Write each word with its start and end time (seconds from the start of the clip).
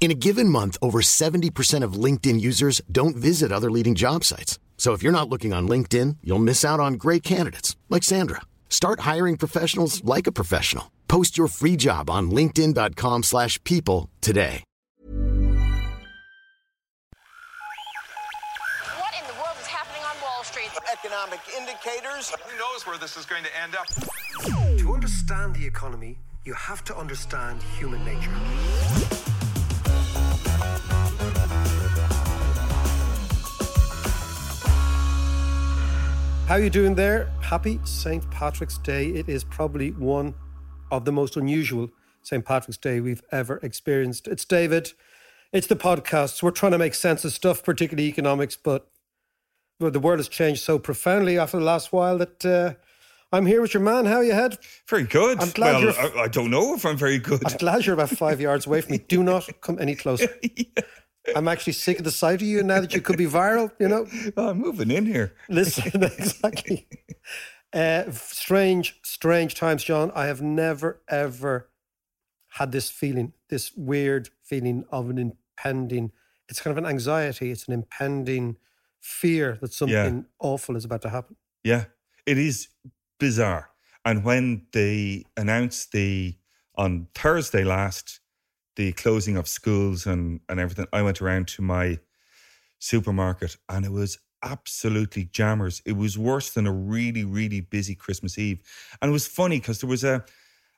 In 0.00 0.12
a 0.12 0.14
given 0.14 0.48
month, 0.48 0.78
over 0.80 1.00
70% 1.00 1.82
of 1.82 1.94
LinkedIn 2.04 2.40
users 2.40 2.80
don't 2.90 3.16
visit 3.16 3.52
other 3.52 3.70
leading 3.70 3.96
job 3.96 4.24
sites. 4.24 4.58
So 4.78 4.92
if 4.94 5.02
you're 5.02 5.12
not 5.12 5.28
looking 5.28 5.52
on 5.52 5.68
LinkedIn, 5.68 6.18
you'll 6.22 6.38
miss 6.38 6.64
out 6.64 6.80
on 6.80 6.94
great 6.94 7.22
candidates 7.22 7.76
like 7.90 8.04
Sandra. 8.04 8.42
Start 8.70 9.00
hiring 9.00 9.36
professionals 9.36 10.02
like 10.04 10.28
a 10.28 10.32
professional. 10.32 10.92
Post 11.08 11.36
your 11.36 11.48
free 11.48 11.74
job 11.74 12.08
on 12.08 12.30
linkedin.com/people 12.30 13.22
slash 13.24 13.58
people 13.64 14.08
today. 14.20 14.62
What 19.00 19.14
in 19.18 19.26
the 19.26 19.34
world 19.34 19.58
is 19.60 19.66
happening 19.66 20.04
on 20.04 20.16
Wall 20.22 20.44
Street? 20.44 20.70
Economic 20.92 21.40
indicators. 21.58 22.30
Who 22.30 22.56
knows 22.56 22.86
where 22.86 22.98
this 22.98 23.16
is 23.16 23.26
going 23.26 23.42
to 23.42 23.50
end 23.60 23.74
up? 23.74 23.88
To 24.78 24.92
understand 24.94 25.56
the 25.56 25.66
economy, 25.66 26.18
you 26.44 26.54
have 26.54 26.84
to 26.84 26.96
understand 26.96 27.62
human 27.78 28.04
nature. 28.04 28.30
How 36.48 36.56
you 36.56 36.70
doing 36.70 36.94
there? 36.94 37.26
Happy 37.42 37.78
St. 37.84 38.28
Patrick's 38.30 38.78
Day. 38.78 39.08
It 39.08 39.28
is 39.28 39.44
probably 39.44 39.90
one 39.90 40.34
of 40.90 41.04
the 41.04 41.12
most 41.12 41.36
unusual 41.36 41.90
St. 42.22 42.42
Patrick's 42.42 42.78
Day 42.78 43.00
we've 43.00 43.20
ever 43.30 43.58
experienced. 43.62 44.26
It's 44.26 44.46
David. 44.46 44.92
It's 45.52 45.66
the 45.66 45.76
podcasts. 45.76 46.42
We're 46.42 46.52
trying 46.52 46.72
to 46.72 46.78
make 46.78 46.94
sense 46.94 47.22
of 47.26 47.32
stuff, 47.34 47.62
particularly 47.62 48.08
economics, 48.08 48.56
but 48.56 48.88
the 49.78 50.00
world 50.00 50.20
has 50.20 50.28
changed 50.30 50.62
so 50.62 50.78
profoundly 50.78 51.38
after 51.38 51.58
the 51.58 51.64
last 51.66 51.92
while 51.92 52.16
that 52.16 52.46
uh, 52.46 52.72
I'm 53.30 53.44
here 53.44 53.60
with 53.60 53.74
your 53.74 53.82
man. 53.82 54.06
How 54.06 54.22
you 54.22 54.32
head? 54.32 54.56
Very 54.88 55.04
good. 55.04 55.42
I'm 55.42 55.50
glad 55.50 55.72
well, 55.72 55.82
you're- 55.82 56.18
I, 56.18 56.22
I 56.22 56.28
don't 56.28 56.50
know 56.50 56.74
if 56.74 56.86
I'm 56.86 56.96
very 56.96 57.18
good. 57.18 57.42
I'm 57.44 57.58
glad 57.58 57.84
you're 57.84 57.92
about 57.92 58.08
five 58.08 58.40
yards 58.40 58.66
away 58.66 58.80
from 58.80 58.92
me. 58.92 58.98
Do 59.06 59.22
not 59.22 59.50
come 59.60 59.78
any 59.78 59.94
closer. 59.94 60.28
I'm 61.36 61.48
actually 61.48 61.74
sick 61.74 61.98
of 61.98 62.04
the 62.04 62.10
sight 62.10 62.36
of 62.36 62.48
you 62.48 62.62
now 62.62 62.80
that 62.80 62.94
you 62.94 63.00
could 63.00 63.18
be 63.18 63.26
viral, 63.26 63.70
you 63.78 63.88
know? 63.88 64.06
Oh, 64.36 64.50
I'm 64.50 64.58
moving 64.58 64.90
in 64.90 65.06
here. 65.06 65.34
Listen, 65.48 66.02
exactly. 66.02 66.88
Uh, 67.72 68.10
strange, 68.10 68.98
strange 69.02 69.54
times, 69.54 69.84
John. 69.84 70.10
I 70.14 70.26
have 70.26 70.40
never, 70.40 71.02
ever 71.08 71.68
had 72.52 72.72
this 72.72 72.90
feeling, 72.90 73.32
this 73.48 73.72
weird 73.76 74.30
feeling 74.42 74.84
of 74.90 75.10
an 75.10 75.18
impending, 75.18 76.12
it's 76.48 76.60
kind 76.60 76.76
of 76.76 76.82
an 76.82 76.88
anxiety, 76.88 77.50
it's 77.50 77.68
an 77.68 77.74
impending 77.74 78.56
fear 79.00 79.58
that 79.60 79.72
something 79.72 80.26
awful 80.40 80.76
is 80.76 80.84
about 80.84 81.02
to 81.02 81.10
happen. 81.10 81.36
Yeah, 81.62 81.84
it 82.26 82.38
is 82.38 82.68
bizarre. 83.18 83.70
And 84.04 84.24
when 84.24 84.66
they 84.72 85.24
announced 85.36 85.92
the 85.92 86.36
on 86.74 87.08
Thursday 87.14 87.64
last 87.64 88.20
the 88.78 88.92
closing 88.94 89.36
of 89.38 89.48
schools 89.48 90.06
and 90.06 90.40
and 90.48 90.60
everything, 90.60 90.86
I 90.94 91.02
went 91.02 91.22
around 91.22 91.48
to 91.50 91.62
my 91.62 92.00
supermarket 92.80 93.56
and 93.68 93.84
it 93.86 93.92
was 93.92 94.18
absolutely 94.42 95.24
jammers. 95.26 95.82
It 95.86 95.96
was 95.96 96.16
worse 96.18 96.50
than 96.52 96.66
a 96.66 96.72
really 96.72 97.24
really 97.24 97.60
busy 97.60 97.94
Christmas 97.96 98.38
Eve, 98.38 98.60
and 99.02 99.10
it 99.10 99.12
was 99.12 99.26
funny 99.28 99.58
because 99.60 99.80
there 99.80 99.90
was 99.90 100.04
a 100.04 100.24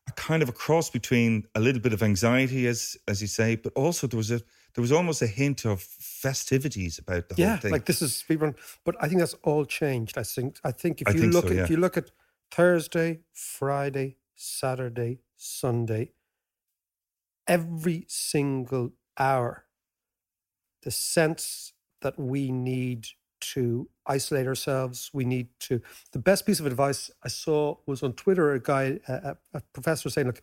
a 0.08 0.12
kind 0.12 0.42
of 0.42 0.48
a 0.48 0.52
cross 0.52 0.90
between 0.90 1.44
a 1.54 1.60
little 1.60 1.82
bit 1.82 1.92
of 1.92 2.02
anxiety, 2.02 2.66
as 2.68 2.96
as 3.08 3.20
you 3.22 3.28
say, 3.28 3.56
but 3.56 3.72
also 3.74 4.06
there 4.06 4.18
was 4.18 4.30
a 4.30 4.40
there 4.74 4.82
was 4.82 4.92
almost 4.92 5.22
a 5.22 5.26
hint 5.26 5.66
of 5.66 5.82
festivities 5.82 6.98
about 6.98 7.28
the 7.28 7.34
whole 7.36 7.46
Yeah, 7.46 7.56
thing. 7.56 7.72
like 7.72 7.86
this 7.86 8.02
is 8.02 8.22
people, 8.26 8.54
but 8.84 8.96
I 9.00 9.08
think 9.08 9.20
that's 9.20 9.34
all 9.44 9.64
changed. 9.64 10.18
I 10.18 10.22
think 10.22 10.58
I 10.64 10.72
think 10.72 11.00
if 11.00 11.08
I 11.08 11.12
you 11.14 11.20
think 11.20 11.32
look 11.32 11.44
so, 11.44 11.50
at 11.50 11.56
yeah. 11.56 11.64
if 11.64 11.70
you 11.70 11.76
look 11.76 11.96
at 11.96 12.10
Thursday, 12.50 13.20
Friday, 13.32 14.16
Saturday, 14.34 15.20
Sunday, 15.36 16.12
every 17.50 18.04
single 18.08 18.92
hour, 19.18 19.66
the 20.82 20.90
sense 20.90 21.72
that 22.00 22.18
we 22.18 22.50
need 22.50 23.08
to 23.40 23.88
isolate 24.06 24.46
ourselves, 24.46 25.10
we 25.12 25.24
need 25.24 25.48
to. 25.60 25.80
The 26.12 26.18
best 26.18 26.46
piece 26.46 26.60
of 26.60 26.66
advice 26.66 27.10
I 27.22 27.28
saw 27.28 27.76
was 27.86 28.02
on 28.02 28.12
Twitter. 28.12 28.52
A 28.52 28.60
guy, 28.60 29.00
a, 29.08 29.36
a- 29.54 29.60
professor, 29.72 30.08
saying, 30.10 30.26
"Look, 30.28 30.42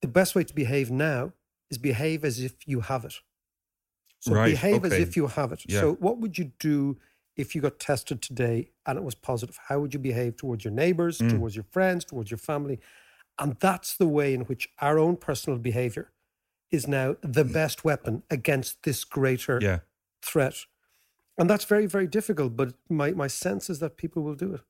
the 0.00 0.08
best 0.08 0.34
way 0.34 0.44
to 0.44 0.54
behave 0.54 0.90
now 0.90 1.32
is 1.70 1.78
behave 1.78 2.24
as 2.24 2.40
if 2.40 2.54
you 2.66 2.80
have 2.80 3.04
it." 3.04 3.14
So 4.20 4.34
Right, 4.34 4.50
behave 4.52 4.84
as 4.84 4.92
if 4.92 5.16
you 5.16 5.26
have 5.26 5.52
it. 5.52 5.62
Yeah. 5.68 5.80
So 5.80 5.94
what 5.94 6.18
would 6.18 6.38
you 6.38 6.52
do 6.60 6.98
if 7.36 7.54
you 7.54 7.60
got 7.60 7.80
tested 7.80 8.22
today 8.22 8.70
and 8.86 8.96
it 8.96 9.02
was 9.04 9.16
positive? 9.16 9.58
How 9.68 9.80
would 9.80 9.92
you 9.94 10.00
behave 10.00 10.36
towards 10.36 10.64
your 10.64 10.72
neighbors, 10.72 11.18
Mm. 11.18 11.30
towards 11.30 11.56
your 11.56 11.66
friends, 11.70 12.04
towards 12.04 12.30
your 12.30 12.38
family? 12.38 12.78
And 13.42 13.56
that's 13.60 13.96
the 13.96 14.06
way 14.06 14.34
in 14.34 14.42
which 14.42 14.68
our 14.80 14.98
own 14.98 15.16
personal 15.16 15.58
behavior 15.58 16.12
is 16.70 16.86
now 16.86 17.16
the 17.22 17.44
best 17.44 17.84
weapon 17.84 18.22
against 18.30 18.82
this 18.84 19.04
greater 19.04 19.58
Mm. 19.58 19.62
yeah. 19.62 19.78
threat. 20.22 20.54
And 21.38 21.50
that's 21.50 21.64
very, 21.64 21.86
very 21.86 22.06
difficult. 22.06 22.56
But 22.56 22.74
my, 22.88 23.10
my 23.12 23.26
sense 23.26 23.68
is 23.68 23.78
that 23.80 23.96
people 23.96 24.22
will 24.22 24.34
do 24.36 24.54
it. 24.54 24.60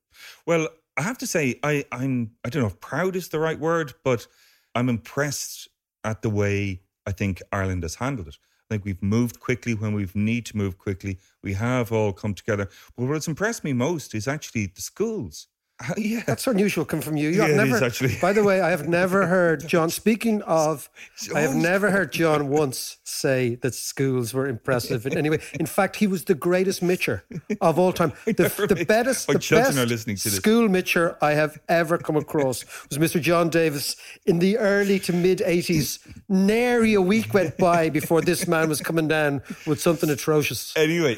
Well, 0.47 0.67
I 0.97 1.03
have 1.03 1.17
to 1.19 1.27
say, 1.27 1.59
I, 1.63 1.85
I'm 1.91 2.31
I 2.45 2.49
don't 2.49 2.61
know 2.63 2.67
if 2.67 2.79
proud 2.79 3.15
is 3.15 3.29
the 3.29 3.39
right 3.39 3.59
word, 3.59 3.93
but 4.03 4.27
I'm 4.75 4.89
impressed 4.89 5.69
at 6.03 6.21
the 6.21 6.29
way 6.29 6.81
I 7.05 7.11
think 7.11 7.41
Ireland 7.51 7.83
has 7.83 7.95
handled 7.95 8.27
it. 8.27 8.37
I 8.69 8.75
think 8.75 8.85
we've 8.85 9.03
moved 9.03 9.39
quickly 9.39 9.73
when 9.75 9.93
we've 9.93 10.15
need 10.15 10.45
to 10.47 10.57
move 10.57 10.77
quickly. 10.77 11.19
We 11.43 11.53
have 11.53 11.91
all 11.91 12.13
come 12.13 12.33
together. 12.33 12.69
But 12.95 13.05
what's 13.07 13.27
impressed 13.27 13.63
me 13.63 13.73
most 13.73 14.15
is 14.15 14.27
actually 14.27 14.67
the 14.67 14.81
schools. 14.81 15.47
Yeah, 15.97 16.23
That's 16.25 16.47
unusual 16.47 16.85
coming 16.85 17.03
from 17.03 17.17
you. 17.17 17.29
You 17.29 17.43
Yeah, 17.43 17.49
it 17.49 17.55
never, 17.55 17.75
is 17.75 17.81
actually. 17.81 18.17
By 18.21 18.33
the 18.33 18.43
way, 18.43 18.61
I 18.61 18.69
have 18.69 18.87
never 18.87 19.27
heard 19.35 19.67
John. 19.67 19.89
Speaking 19.89 20.41
of, 20.43 20.89
I 21.35 21.41
have 21.41 21.55
never 21.55 21.91
heard 21.91 22.11
John 22.11 22.49
once 22.61 22.97
say 23.03 23.55
that 23.55 23.73
schools 23.73 24.33
were 24.33 24.47
impressive 24.47 25.05
in 25.05 25.17
any 25.17 25.29
way. 25.29 25.39
In 25.59 25.65
fact, 25.65 25.95
he 25.97 26.07
was 26.07 26.25
the 26.25 26.35
greatest 26.35 26.81
mitcher 26.81 27.23
of 27.61 27.79
all 27.79 27.91
time. 27.93 28.13
The, 28.25 28.33
the 28.33 28.85
best, 28.87 29.27
the 29.27 29.33
best 29.33 29.77
are 29.77 29.85
listening 29.85 30.17
to 30.17 30.23
this. 30.29 30.35
school 30.35 30.67
mitcher 30.69 31.17
I 31.21 31.31
have 31.33 31.59
ever 31.69 31.97
come 31.97 32.15
across 32.17 32.65
was 32.89 32.97
Mr. 32.97 33.21
John 33.21 33.49
Davis 33.49 33.95
in 34.25 34.39
the 34.39 34.57
early 34.57 34.99
to 34.99 35.13
mid 35.13 35.39
'80s. 35.39 35.99
Nary 36.29 36.93
a 36.93 37.01
week 37.01 37.33
went 37.33 37.57
by 37.57 37.89
before 37.89 38.21
this 38.21 38.47
man 38.47 38.69
was 38.69 38.81
coming 38.81 39.07
down 39.07 39.41
with 39.67 39.81
something 39.81 40.09
atrocious. 40.09 40.73
anyway, 40.75 41.17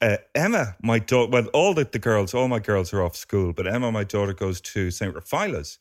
uh, 0.00 0.16
Emma, 0.34 0.76
my 0.82 0.98
daughter, 0.98 1.30
well, 1.30 1.46
all 1.48 1.74
the, 1.74 1.84
the 1.84 1.98
girls, 1.98 2.34
all 2.34 2.48
my 2.48 2.58
girls 2.58 2.92
are 2.92 3.02
off 3.02 3.16
school, 3.16 3.52
but 3.52 3.66
Emma, 3.66 3.90
my 3.92 4.04
daughter, 4.04 4.32
goes 4.32 4.60
to 4.60 4.90
St. 4.90 5.14
Raphaela's. 5.14 5.78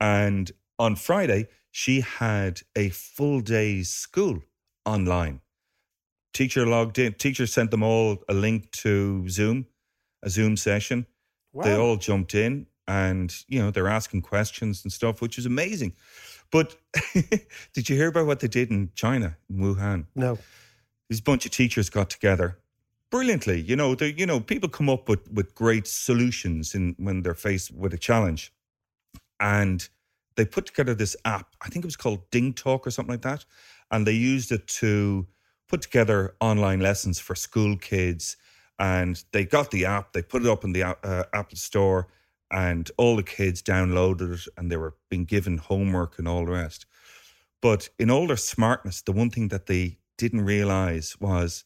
And 0.00 0.50
on 0.78 0.96
Friday, 0.96 1.48
she 1.70 2.00
had 2.00 2.62
a 2.76 2.90
full 2.90 3.40
day's 3.40 3.88
school 3.88 4.42
online. 4.84 5.40
Teacher 6.32 6.66
logged 6.66 6.98
in, 6.98 7.14
teacher 7.14 7.46
sent 7.46 7.70
them 7.70 7.82
all 7.82 8.18
a 8.28 8.34
link 8.34 8.70
to 8.72 9.28
Zoom, 9.28 9.66
a 10.22 10.30
Zoom 10.30 10.56
session. 10.56 11.06
They 11.62 11.76
all 11.76 11.96
jumped 11.96 12.34
in 12.34 12.66
and, 12.88 13.32
you 13.46 13.62
know, 13.62 13.70
they're 13.70 13.88
asking 13.88 14.22
questions 14.22 14.82
and 14.82 14.92
stuff, 14.92 15.22
which 15.22 15.38
is 15.38 15.46
amazing. 15.46 15.94
But 16.50 16.74
did 17.72 17.88
you 17.88 17.96
hear 17.96 18.08
about 18.08 18.26
what 18.26 18.40
they 18.40 18.48
did 18.48 18.70
in 18.70 18.90
China, 18.96 19.36
in 19.48 19.58
Wuhan? 19.58 20.06
No, 20.16 20.38
this 21.08 21.20
bunch 21.20 21.46
of 21.46 21.52
teachers 21.52 21.90
got 21.90 22.10
together 22.10 22.58
brilliantly. 23.14 23.60
You 23.60 23.76
know, 23.76 23.96
you 24.00 24.26
know, 24.26 24.40
people 24.40 24.68
come 24.68 24.88
up 24.88 25.08
with, 25.08 25.30
with 25.30 25.54
great 25.54 25.86
solutions 25.86 26.74
in 26.74 26.96
when 26.98 27.22
they're 27.22 27.32
faced 27.32 27.70
with 27.72 27.94
a 27.94 27.96
challenge, 27.96 28.52
and 29.38 29.88
they 30.34 30.44
put 30.44 30.66
together 30.66 30.96
this 30.96 31.16
app. 31.24 31.54
I 31.62 31.68
think 31.68 31.84
it 31.84 31.86
was 31.86 31.94
called 31.94 32.28
Ding 32.32 32.52
Talk 32.52 32.88
or 32.88 32.90
something 32.90 33.12
like 33.12 33.22
that, 33.22 33.44
and 33.92 34.04
they 34.04 34.18
used 34.34 34.50
it 34.50 34.66
to 34.82 35.28
put 35.68 35.80
together 35.80 36.34
online 36.40 36.80
lessons 36.80 37.20
for 37.20 37.36
school 37.36 37.76
kids, 37.76 38.36
and 38.80 39.22
they 39.30 39.44
got 39.44 39.70
the 39.70 39.84
app. 39.84 40.12
They 40.12 40.22
put 40.22 40.42
it 40.42 40.48
up 40.48 40.64
in 40.64 40.72
the 40.72 40.82
uh, 40.82 41.22
Apple 41.32 41.56
Store, 41.56 42.08
and 42.50 42.90
all 42.96 43.14
the 43.14 43.22
kids 43.22 43.62
downloaded 43.62 44.34
it, 44.34 44.48
and 44.56 44.72
they 44.72 44.76
were 44.76 44.96
being 45.08 45.24
given 45.24 45.58
homework 45.58 46.18
and 46.18 46.26
all 46.26 46.46
the 46.46 46.50
rest. 46.50 46.84
But 47.62 47.90
in 47.96 48.10
all 48.10 48.26
their 48.26 48.36
smartness, 48.36 49.02
the 49.02 49.12
one 49.12 49.30
thing 49.30 49.48
that 49.48 49.66
they 49.66 49.98
didn't 50.18 50.44
realize 50.44 51.16
was 51.20 51.64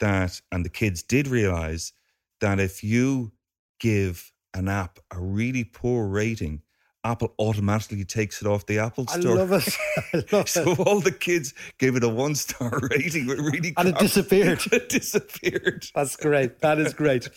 that, 0.00 0.40
and 0.52 0.64
the 0.64 0.70
kids 0.70 1.02
did 1.02 1.28
realize 1.28 1.92
that 2.40 2.60
if 2.60 2.82
you 2.84 3.32
give 3.80 4.32
an 4.54 4.68
app 4.68 4.98
a 5.10 5.20
really 5.20 5.64
poor 5.64 6.06
rating, 6.06 6.62
Apple 7.04 7.32
automatically 7.38 8.04
takes 8.04 8.42
it 8.42 8.48
off 8.48 8.66
the 8.66 8.78
Apple 8.78 9.06
Store. 9.06 9.32
I 9.32 9.34
love 9.44 9.52
it. 9.52 9.76
I 10.12 10.36
love 10.36 10.48
so 10.48 10.72
it. 10.72 10.80
all 10.80 11.00
the 11.00 11.12
kids 11.12 11.54
gave 11.78 11.96
it 11.96 12.04
a 12.04 12.08
one 12.08 12.34
star 12.34 12.80
rating. 12.90 13.28
It 13.30 13.38
really 13.38 13.72
And 13.76 13.88
it 13.88 13.98
disappeared. 13.98 14.60
it 14.72 14.88
disappeared. 14.88 15.86
That's 15.94 16.16
great. 16.16 16.60
That 16.60 16.78
is 16.78 16.92
great. 16.92 17.28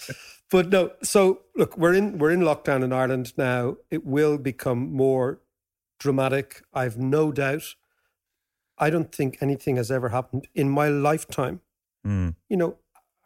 But 0.50 0.70
no, 0.70 0.92
so 1.04 1.42
look, 1.56 1.78
we're 1.78 1.94
in 1.94 2.18
we're 2.18 2.32
in 2.32 2.42
lockdown 2.42 2.84
in 2.84 2.92
Ireland 2.92 3.34
now. 3.38 3.78
It 3.90 4.06
will 4.06 4.38
become 4.38 4.92
more 4.92 5.40
dramatic. 6.00 6.64
I've 6.74 6.98
no 6.98 7.32
doubt. 7.32 7.76
I 8.78 8.90
don't 8.90 9.14
think 9.14 9.38
anything 9.42 9.76
has 9.78 9.92
ever 9.92 10.10
happened 10.10 10.48
in 10.56 10.70
my 10.70 10.90
lifetime. 10.90 11.62
Mm. 12.06 12.36
You 12.50 12.58
know, 12.58 12.78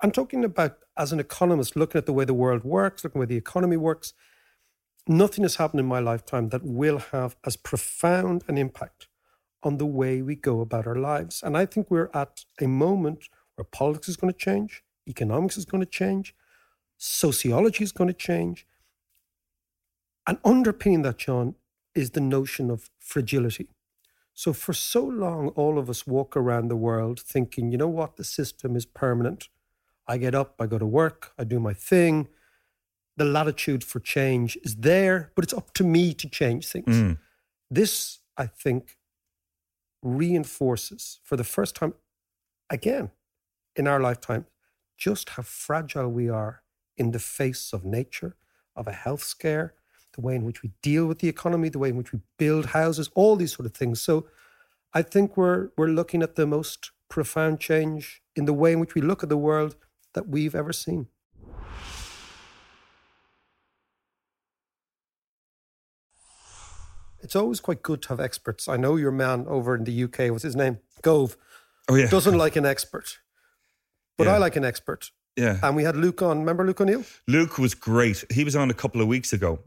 I'm 0.01 0.11
talking 0.11 0.43
about 0.43 0.77
as 0.97 1.11
an 1.11 1.19
economist, 1.19 1.75
looking 1.75 1.99
at 1.99 2.05
the 2.05 2.13
way 2.13 2.25
the 2.25 2.33
world 2.33 2.63
works, 2.63 3.03
looking 3.03 3.21
at 3.21 3.27
the 3.27 3.33
way 3.33 3.37
the 3.37 3.41
economy 3.41 3.77
works. 3.77 4.13
Nothing 5.07 5.43
has 5.43 5.55
happened 5.55 5.79
in 5.79 5.85
my 5.85 5.99
lifetime 5.99 6.49
that 6.49 6.63
will 6.63 6.99
have 7.11 7.35
as 7.45 7.55
profound 7.57 8.43
an 8.47 8.57
impact 8.57 9.07
on 9.63 9.77
the 9.77 9.85
way 9.85 10.21
we 10.21 10.35
go 10.35 10.61
about 10.61 10.87
our 10.87 10.95
lives. 10.95 11.41
And 11.43 11.57
I 11.57 11.65
think 11.65 11.89
we're 11.89 12.11
at 12.13 12.45
a 12.61 12.67
moment 12.67 13.29
where 13.55 13.65
politics 13.65 14.09
is 14.09 14.17
going 14.17 14.31
to 14.31 14.37
change, 14.37 14.83
economics 15.07 15.57
is 15.57 15.65
going 15.65 15.81
to 15.81 15.89
change, 15.89 16.35
sociology 16.97 17.83
is 17.83 17.91
going 17.91 18.07
to 18.07 18.13
change. 18.13 18.65
And 20.27 20.37
underpinning 20.43 21.03
that, 21.03 21.17
John, 21.17 21.55
is 21.93 22.11
the 22.11 22.21
notion 22.21 22.69
of 22.69 22.89
fragility. 22.99 23.69
So 24.37 24.51
for 24.51 24.73
so 24.73 25.03
long, 25.03 25.47
all 25.49 25.79
of 25.79 25.89
us 25.89 26.05
walk 26.05 26.35
around 26.35 26.67
the 26.67 26.75
world 26.75 27.21
thinking, 27.21 27.71
you 27.71 27.77
know 27.77 27.87
what, 27.87 28.17
the 28.17 28.25
system 28.25 28.75
is 28.75 28.85
permanent. 28.85 29.47
I 30.07 30.17
get 30.17 30.35
up, 30.35 30.55
I 30.59 30.67
go 30.67 30.77
to 30.77 30.85
work, 30.85 31.31
I 31.39 31.45
do 31.45 31.57
my 31.57 31.73
thing. 31.73 32.27
The 33.15 33.23
latitude 33.23 33.81
for 33.81 34.01
change 34.01 34.57
is 34.61 34.75
there, 34.75 35.31
but 35.35 35.45
it's 35.45 35.53
up 35.53 35.73
to 35.75 35.85
me 35.85 36.13
to 36.15 36.29
change 36.29 36.67
things. 36.67 36.85
Mm. 36.87 37.17
This, 37.71 38.19
I 38.37 38.47
think, 38.47 38.97
reinforces 40.03 41.19
for 41.23 41.37
the 41.37 41.45
first 41.45 41.73
time 41.73 41.93
again 42.69 43.11
in 43.77 43.87
our 43.87 44.01
lifetime 44.01 44.45
just 44.97 45.29
how 45.31 45.43
fragile 45.43 46.09
we 46.09 46.29
are 46.29 46.61
in 46.97 47.11
the 47.11 47.19
face 47.19 47.71
of 47.71 47.85
nature, 47.85 48.35
of 48.75 48.85
a 48.85 48.91
health 48.91 49.23
scare, 49.23 49.75
the 50.15 50.21
way 50.21 50.35
in 50.35 50.43
which 50.43 50.63
we 50.63 50.71
deal 50.81 51.05
with 51.05 51.19
the 51.19 51.27
economy, 51.29 51.69
the 51.69 51.79
way 51.79 51.89
in 51.89 51.97
which 51.97 52.11
we 52.13 52.19
build 52.37 52.67
houses, 52.67 53.09
all 53.13 53.35
these 53.35 53.53
sort 53.55 53.65
of 53.67 53.73
things. 53.73 54.01
So 54.01 54.25
I 54.93 55.01
think 55.01 55.37
we're 55.37 55.69
we're 55.77 55.87
looking 55.99 56.23
at 56.23 56.35
the 56.35 56.47
most 56.47 56.91
profound 57.09 57.59
change 57.59 58.21
in 58.35 58.45
the 58.45 58.53
way 58.53 58.71
in 58.73 58.79
which 58.79 58.95
we 58.95 59.01
look 59.01 59.21
at 59.23 59.29
the 59.29 59.37
world 59.37 59.75
that 60.13 60.27
we've 60.27 60.55
ever 60.55 60.73
seen. 60.73 61.07
It's 67.21 67.35
always 67.35 67.59
quite 67.59 67.81
good 67.81 68.01
to 68.03 68.09
have 68.09 68.19
experts. 68.19 68.67
I 68.67 68.77
know 68.77 68.97
your 68.97 69.11
man 69.11 69.45
over 69.47 69.75
in 69.75 69.83
the 69.83 70.03
UK, 70.03 70.31
what's 70.31 70.43
his 70.43 70.55
name? 70.55 70.79
Gove, 71.01 71.37
Oh 71.89 71.95
yeah, 71.95 72.07
doesn't 72.09 72.37
like 72.37 72.55
an 72.55 72.65
expert. 72.65 73.19
But 74.17 74.27
Yeah. 74.27 74.35
I 74.35 74.37
like 74.37 74.55
an 74.55 74.65
expert. 74.65 75.11
yeah. 75.35 75.59
And 75.63 75.75
we 75.75 75.83
had 75.83 75.95
Luke 75.97 76.21
on. 76.21 76.39
Remember 76.39 76.65
Luke 76.65 76.79
O'Neill? 76.81 77.03
Luke 77.27 77.57
was 77.57 77.73
great. 77.73 78.23
He 78.31 78.43
was 78.43 78.55
on 78.55 78.69
a 78.69 78.73
couple 78.73 79.01
of 79.01 79.07
weeks 79.07 79.33
ago. 79.33 79.59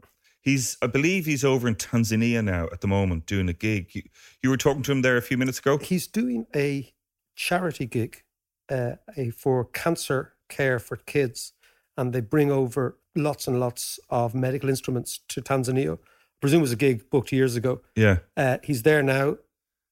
He's, 0.49 0.77
I 0.81 0.87
believe, 0.87 1.25
he's 1.27 1.45
over 1.45 1.67
in 1.67 1.75
Tanzania 1.75 2.43
now 2.43 2.67
at 2.71 2.81
the 2.81 2.87
moment 2.87 3.27
doing 3.27 3.47
a 3.49 3.53
gig. 3.53 3.93
You, 3.93 4.01
you 4.41 4.49
were 4.49 4.57
talking 4.57 4.81
to 4.83 4.91
him 4.91 5.01
there 5.03 5.15
a 5.15 5.21
few 5.21 5.37
minutes 5.37 5.59
ago. 5.59 5.77
He's 5.77 6.07
doing 6.07 6.47
a 6.55 6.91
charity 7.35 7.85
gig 7.85 8.23
uh, 8.69 8.93
a, 9.15 9.29
for 9.29 9.65
cancer 9.65 10.33
care 10.49 10.79
for 10.79 10.97
kids. 10.97 11.53
And 11.97 12.13
they 12.13 12.21
bring 12.21 12.51
over 12.51 12.97
lots 13.15 13.47
and 13.47 13.59
lots 13.59 13.99
of 14.09 14.33
medical 14.33 14.69
instruments 14.69 15.19
to 15.27 15.41
Tanzania. 15.41 15.93
I 15.93 16.37
presume 16.41 16.61
it 16.61 16.61
was 16.61 16.71
a 16.71 16.77
gig 16.77 17.09
booked 17.11 17.31
years 17.31 17.55
ago. 17.55 17.81
Yeah, 17.95 18.19
Uh, 18.35 18.57
he's 18.63 18.81
there 18.83 19.03
now 19.03 19.37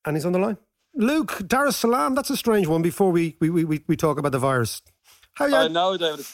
and 0.05 0.15
he's 0.15 0.25
on 0.25 0.31
the 0.31 0.39
line. 0.39 0.57
Luke, 0.95 1.43
Dar 1.45 1.67
es 1.67 1.77
Salaam, 1.77 2.15
that's 2.15 2.31
a 2.31 2.37
strange 2.37 2.65
one 2.65 2.81
before 2.81 3.11
we, 3.11 3.35
we, 3.39 3.49
we, 3.49 3.83
we 3.87 3.95
talk 3.95 4.17
about 4.17 4.31
the 4.31 4.39
virus. 4.39 4.81
How 5.33 5.45
I 5.45 5.63
you? 5.63 5.69
know, 5.69 5.97
David. 5.97 6.25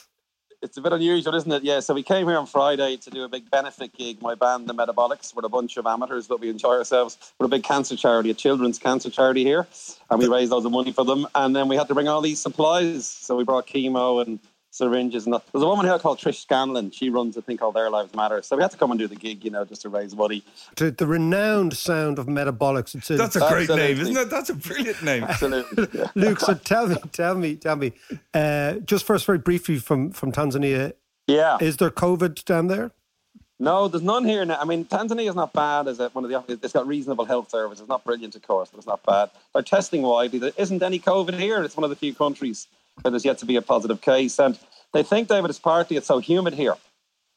It's, 0.63 0.77
a 0.77 0.81
bit 0.81 0.93
unusual, 0.93 1.35
isn't 1.35 1.51
it? 1.51 1.63
Yeah. 1.63 1.81
So 1.81 1.93
we 1.93 2.03
came 2.03 2.25
here 2.25 2.37
on 2.37 2.45
Friday 2.45 2.95
to 2.95 3.09
do 3.09 3.25
a 3.25 3.27
big 3.27 3.51
benefit 3.51 3.91
gig. 3.97 4.21
My 4.21 4.33
band, 4.33 4.69
the 4.69 4.73
Metabollix, 4.73 5.35
we're 5.35 5.45
a 5.45 5.49
bunch 5.49 5.75
of 5.75 5.85
amateurs, 5.85 6.25
but 6.25 6.39
we 6.39 6.49
enjoy 6.49 6.77
ourselves. 6.77 7.17
We're 7.37 7.47
a 7.47 7.49
big 7.49 7.63
cancer 7.63 7.97
charity, 7.97 8.29
a 8.29 8.33
children's 8.33 8.79
cancer 8.79 9.09
charity 9.09 9.43
here, 9.43 9.67
and 10.09 10.19
we 10.21 10.29
raised 10.29 10.53
loads 10.53 10.65
of 10.65 10.71
money 10.71 10.93
for 10.93 11.03
them. 11.03 11.27
And 11.35 11.53
then 11.53 11.67
we 11.67 11.75
had 11.75 11.89
to 11.89 11.93
bring 11.93 12.07
all 12.07 12.21
these 12.21 12.39
supplies. 12.39 13.05
So 13.05 13.35
we 13.35 13.43
brought 13.43 13.67
chemo 13.67 14.25
and 14.25 14.39
syringes 14.73 15.25
and 15.25 15.33
that. 15.33 15.43
There's 15.51 15.63
a 15.63 15.67
woman 15.67 15.85
here 15.85 15.99
called 15.99 16.17
Trish 16.17 16.41
Scanlon. 16.41 16.89
She 16.89 17.09
runs 17.09 17.37
a 17.37 17.41
thing 17.41 17.57
called 17.57 17.75
Their 17.75 17.89
Lives 17.91 18.13
Matter. 18.15 18.41
So 18.41 18.55
we 18.57 18.63
had 18.63 18.71
to 18.71 18.77
come 18.77 18.89
and 18.91 18.99
do 18.99 19.07
the 19.07 19.15
gig, 19.15 19.45
you 19.45 19.51
know, 19.51 19.63
just 19.63 19.83
to 19.83 19.89
raise 19.89 20.15
money. 20.15 20.43
To 20.75 20.89
the 20.89 21.05
renowned 21.05 21.77
sound 21.77 22.17
of 22.17 22.25
Metabollix. 22.25 22.95
It's 22.95 23.09
a, 23.11 23.15
that's 23.15 23.35
a 23.35 23.47
great 23.47 23.69
name, 23.69 23.99
isn't 23.99 24.17
it? 24.17 24.29
That's 24.29 24.49
a 24.49 24.55
brilliant 24.55 25.03
name. 25.03 25.23
Absolutely. 25.23 25.87
Yeah. 25.93 26.07
Luke, 26.15 26.39
so 26.39 26.55
tell 26.55 26.87
me, 26.87 26.95
tell 27.11 27.35
me, 27.35 27.55
tell 27.55 27.75
me. 27.75 27.93
Uh, 28.33 28.73
just 28.79 29.05
first, 29.05 29.25
very 29.25 29.37
briefly 29.37 29.77
from 29.77 30.11
from 30.11 30.31
Tanzania, 30.31 30.93
yeah. 31.27 31.57
is 31.61 31.77
there 31.77 31.91
COVID 31.91 32.43
down 32.43 32.67
there? 32.67 32.91
No, 33.59 33.87
there's 33.87 34.03
none 34.03 34.25
here 34.25 34.43
now. 34.43 34.57
I 34.59 34.65
mean, 34.65 34.83
Tanzania 34.85 35.29
is 35.29 35.35
not 35.35 35.53
bad 35.53 35.87
as 35.87 35.99
a, 35.99 36.09
one 36.09 36.25
of 36.25 36.31
the. 36.31 36.59
It's 36.63 36.73
got 36.73 36.87
reasonable 36.87 37.25
health 37.25 37.51
services. 37.51 37.81
It's 37.81 37.89
not 37.89 38.03
brilliant, 38.03 38.35
of 38.35 38.41
course, 38.41 38.69
but 38.71 38.79
it's 38.79 38.87
not 38.87 39.03
bad. 39.03 39.29
They're 39.53 39.61
testing 39.61 40.01
widely. 40.01 40.39
There 40.39 40.51
isn't 40.57 40.81
any 40.81 40.99
COVID 40.99 41.37
here. 41.37 41.63
It's 41.63 41.77
one 41.77 41.83
of 41.83 41.91
the 41.91 41.95
few 41.95 42.15
countries 42.15 42.67
where 43.01 43.11
there's 43.11 43.25
yet 43.25 43.37
to 43.39 43.45
be 43.45 43.55
a 43.55 43.61
positive 43.61 44.01
case, 44.01 44.39
and 44.39 44.57
they 44.93 45.03
think, 45.03 45.27
David, 45.27 45.49
it's 45.49 45.59
partly 45.59 45.97
it's 45.97 46.07
so 46.07 46.19
humid 46.19 46.53
here. 46.53 46.75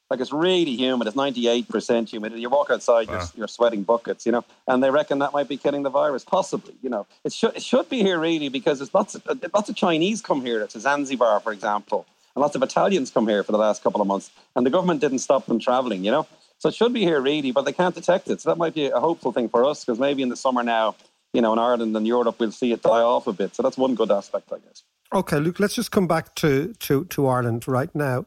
Like 0.09 0.21
it's 0.21 0.31
really 0.31 0.75
humid. 0.75 1.07
It's 1.07 1.17
98% 1.17 2.09
humidity. 2.09 2.41
You 2.41 2.49
walk 2.49 2.69
outside, 2.69 3.09
you're, 3.09 3.21
you're 3.35 3.47
sweating 3.47 3.83
buckets, 3.83 4.25
you 4.25 4.31
know, 4.31 4.45
and 4.65 4.81
they 4.81 4.89
reckon 4.89 5.19
that 5.19 5.33
might 5.33 5.49
be 5.49 5.57
killing 5.57 5.83
the 5.83 5.89
virus, 5.89 6.23
possibly. 6.23 6.75
You 6.81 6.89
know, 6.89 7.05
it 7.25 7.33
should 7.33 7.57
it 7.57 7.63
should 7.63 7.89
be 7.89 8.03
here 8.03 8.17
really 8.17 8.47
because 8.47 8.79
there's 8.79 8.93
lots 8.93 9.15
of 9.15 9.23
lots 9.53 9.67
of 9.67 9.75
Chinese 9.75 10.21
come 10.21 10.41
here 10.45 10.65
to 10.65 10.79
Zanzibar, 10.79 11.41
for 11.41 11.51
example, 11.51 12.05
and 12.35 12.41
lots 12.41 12.55
of 12.55 12.63
Italians 12.63 13.11
come 13.11 13.27
here 13.27 13.43
for 13.43 13.51
the 13.51 13.57
last 13.57 13.83
couple 13.83 13.99
of 13.99 14.07
months, 14.07 14.31
and 14.55 14.65
the 14.65 14.69
government 14.69 15.01
didn't 15.01 15.19
stop 15.19 15.45
them 15.45 15.59
traveling, 15.59 16.05
you 16.05 16.11
know. 16.11 16.25
So 16.59 16.69
it 16.69 16.75
should 16.75 16.93
be 16.93 17.01
here 17.01 17.19
really, 17.19 17.51
but 17.51 17.63
they 17.65 17.73
can't 17.73 17.93
detect 17.93 18.29
it. 18.29 18.39
So 18.39 18.49
that 18.49 18.57
might 18.57 18.73
be 18.73 18.85
a 18.87 18.99
hopeful 18.99 19.33
thing 19.33 19.49
for 19.49 19.65
us 19.65 19.83
because 19.83 19.99
maybe 19.99 20.23
in 20.23 20.29
the 20.29 20.37
summer 20.37 20.63
now, 20.63 20.95
you 21.33 21.41
know, 21.41 21.51
in 21.51 21.59
Ireland 21.59 21.95
and 21.95 22.07
Europe, 22.07 22.39
we'll 22.39 22.51
see 22.51 22.71
it 22.71 22.81
die 22.81 23.01
off 23.01 23.27
a 23.27 23.33
bit. 23.33 23.55
So 23.55 23.61
that's 23.61 23.77
one 23.77 23.93
good 23.93 24.09
aspect, 24.09 24.51
I 24.53 24.59
guess. 24.59 24.83
Okay, 25.13 25.37
Luke, 25.39 25.59
let's 25.59 25.75
just 25.75 25.91
come 25.91 26.05
back 26.07 26.35
to, 26.35 26.73
to, 26.79 27.05
to 27.05 27.27
Ireland 27.27 27.67
right 27.67 27.93
now. 27.95 28.25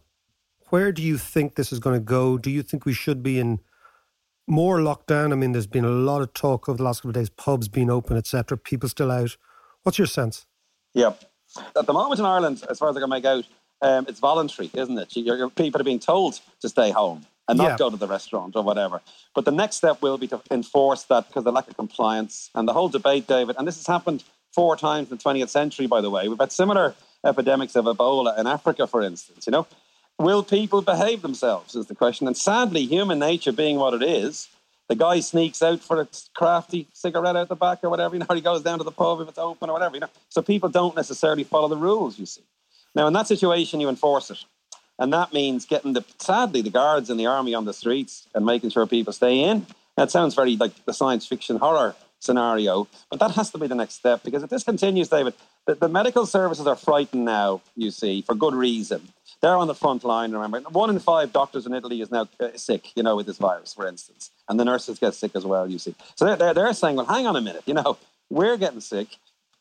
Where 0.71 0.93
do 0.93 1.03
you 1.03 1.19
think 1.19 1.55
this 1.55 1.73
is 1.73 1.79
going 1.79 1.97
to 1.97 2.05
go? 2.05 2.39
Do 2.39 2.51
you 2.51 2.63
think 2.63 2.87
we 2.87 2.95
should 2.95 3.23
be 3.23 3.39
in 3.39 3.61
more 4.47 4.79
lockdown? 4.79 5.33
I 5.33 5.35
mean, 5.37 5.53
there's 5.53 5.67
been 5.67 5.85
a 5.85 5.91
lot 5.91 6.23
of 6.23 6.33
talk 6.33 6.69
over 6.69 6.79
the 6.79 6.85
last 6.85 7.01
couple 7.01 7.11
of 7.11 7.15
days, 7.15 7.29
pubs 7.29 7.69
being 7.69 7.91
open, 7.91 8.17
etc. 8.17 8.57
People 8.57 8.89
still 8.89 9.11
out. 9.11 9.37
What's 9.83 9.99
your 9.99 10.07
sense? 10.07 10.47
Yeah. 10.95 11.13
At 11.77 11.87
the 11.87 11.93
moment 11.93 12.19
in 12.19 12.25
Ireland, 12.25 12.65
as 12.71 12.79
far 12.79 12.89
as 12.89 12.97
I 12.97 13.01
can 13.01 13.11
make 13.11 13.25
out, 13.25 13.45
um, 13.83 14.07
it's 14.09 14.21
voluntary, 14.21 14.71
isn't 14.73 14.97
it? 14.99 15.17
Your, 15.17 15.51
people 15.51 15.81
are 15.81 15.85
being 15.85 15.99
told 15.99 16.41
to 16.61 16.69
stay 16.69 16.93
home 16.93 17.27
and 17.49 17.59
not 17.59 17.71
Yeah. 17.71 17.77
go 17.77 17.91
to 17.91 17.97
the 17.97 18.07
restaurant 18.07 18.57
or 18.57 18.63
whatever. 18.63 19.03
But 19.35 19.45
the 19.45 19.51
next 19.51 19.77
step 19.77 20.01
will 20.01 20.19
be 20.19 20.29
to 20.29 20.41
enforce 20.51 21.03
that 21.05 21.27
because 21.27 21.41
of 21.41 21.45
the 21.45 21.53
lack 21.53 21.69
of 21.69 21.77
compliance 21.77 22.51
and 22.55 22.67
the 22.67 22.73
whole 22.73 22.89
debate, 22.89 23.27
David. 23.27 23.57
And 23.59 23.67
this 23.67 23.77
has 23.77 23.87
happened 23.87 24.25
four 24.53 24.77
times 24.77 25.11
in 25.11 25.17
the 25.17 25.23
20th 25.23 25.49
century, 25.49 25.87
by 25.87 26.01
the 26.01 26.11
way. 26.11 26.29
We've 26.29 26.39
had 26.39 26.53
similar 26.53 26.95
epidemics 27.25 27.77
of 27.77 27.85
Ebola 27.85 28.39
in 28.39 28.47
Africa, 28.47 28.87
for 28.87 29.03
instance. 29.03 29.47
You 29.47 29.53
know, 29.53 29.67
will 30.19 30.43
people 30.43 30.83
behave 30.83 31.23
themselves? 31.23 31.75
Is 31.75 31.87
the 31.87 31.95
question. 31.95 32.27
And 32.27 32.37
sadly, 32.37 32.85
human 32.87 33.19
nature 33.19 33.53
being 33.53 33.77
what 33.77 33.95
it 33.95 34.03
is, 34.03 34.49
the 34.89 34.97
guy 34.97 35.21
sneaks 35.21 35.63
out 35.63 35.81
for 35.81 36.01
a 36.01 36.09
crafty 36.35 36.89
cigarette 36.93 37.37
out 37.37 37.49
the 37.49 37.57
back 37.57 37.85
or 37.85 37.91
whatever. 37.91 38.17
You 38.17 38.21
know, 38.21 38.27
he 38.35 38.41
goes 38.41 38.63
down 38.63 38.79
to 38.79 38.85
the 38.85 38.91
pub 38.91 39.21
if 39.21 39.29
it's 39.29 39.39
open 39.39 39.71
or 39.71 39.73
whatever. 39.73 39.95
You 39.95 40.01
know, 40.01 40.11
so 40.29 40.43
people 40.43 40.69
don't 40.69 40.97
necessarily 40.97 41.45
follow 41.45 41.69
the 41.69 41.77
rules. 41.77 42.19
You 42.19 42.27
see. 42.27 42.43
Now, 42.95 43.07
in 43.07 43.13
that 43.13 43.29
situation, 43.29 43.81
you 43.81 43.89
enforce 43.89 44.31
it. 44.31 44.45
And 44.99 45.13
that 45.15 45.33
means 45.33 45.65
getting 45.65 45.95
the, 45.95 46.05
sadly, 46.19 46.61
the 46.61 46.71
guards 46.71 47.09
and 47.09 47.19
the 47.19 47.27
army 47.27 47.55
on 47.55 47.65
the 47.65 47.73
streets 47.73 48.29
and 48.35 48.45
making 48.45 48.71
sure 48.71 48.87
people 48.87 49.15
stay 49.15 49.41
in. 49.41 49.67
That 49.97 50.11
sounds 50.11 50.35
very 50.35 50.57
like 50.57 50.85
the 50.85 50.93
science 50.93 51.27
fiction 51.27 51.57
horror 51.57 51.95
scenario, 52.21 52.87
but 53.11 53.19
that 53.19 53.33
has 53.33 53.51
to 53.51 53.59
be 53.59 53.67
the 53.67 53.75
next 53.75 53.95
step 53.95 54.23
because 54.23 54.43
if 54.43 54.51
this 54.51 54.63
continues, 54.63 55.09
David, 55.09 55.35
the, 55.67 55.75
the 55.75 55.89
medical 55.89 56.27
services 56.27 56.67
are 56.67 56.77
frightened 56.77 57.25
now, 57.25 57.61
you 57.77 57.91
see, 57.91 58.23
for 58.23 58.35
good 58.35 58.55
reason. 58.55 59.09
They're 59.41 59.57
on 59.57 59.69
the 59.69 59.75
front 59.75 60.05
line, 60.05 60.33
remember. 60.33 60.61
One 60.71 60.91
in 60.91 60.99
five 60.99 61.33
doctors 61.33 61.67
in 61.67 61.73
Italy 61.73 62.03
is 62.03 62.11
now 62.11 62.29
uh, 62.39 62.49
sick, 62.57 62.95
you 62.95 63.03
know, 63.03 63.17
with 63.17 63.27
this 63.27 63.39
virus, 63.39 63.73
for 63.73 63.89
instance. 63.89 64.31
And 64.49 64.61
the 64.61 64.67
nurses 64.67 64.99
get 64.99 65.15
sick 65.15 65.33
as 65.35 65.47
well, 65.47 65.67
you 65.69 65.79
see. 65.79 65.95
So 66.15 66.27
they're, 66.27 66.37
they're, 66.37 66.55
they're 66.55 66.73
saying, 66.75 66.97
well, 66.97 67.07
hang 67.07 67.27
on 67.27 67.37
a 67.37 67.41
minute, 67.41 67.63
you 67.67 67.75
know, 67.75 67.97
we're 68.29 68.57
getting 68.59 68.81
sick 68.81 69.09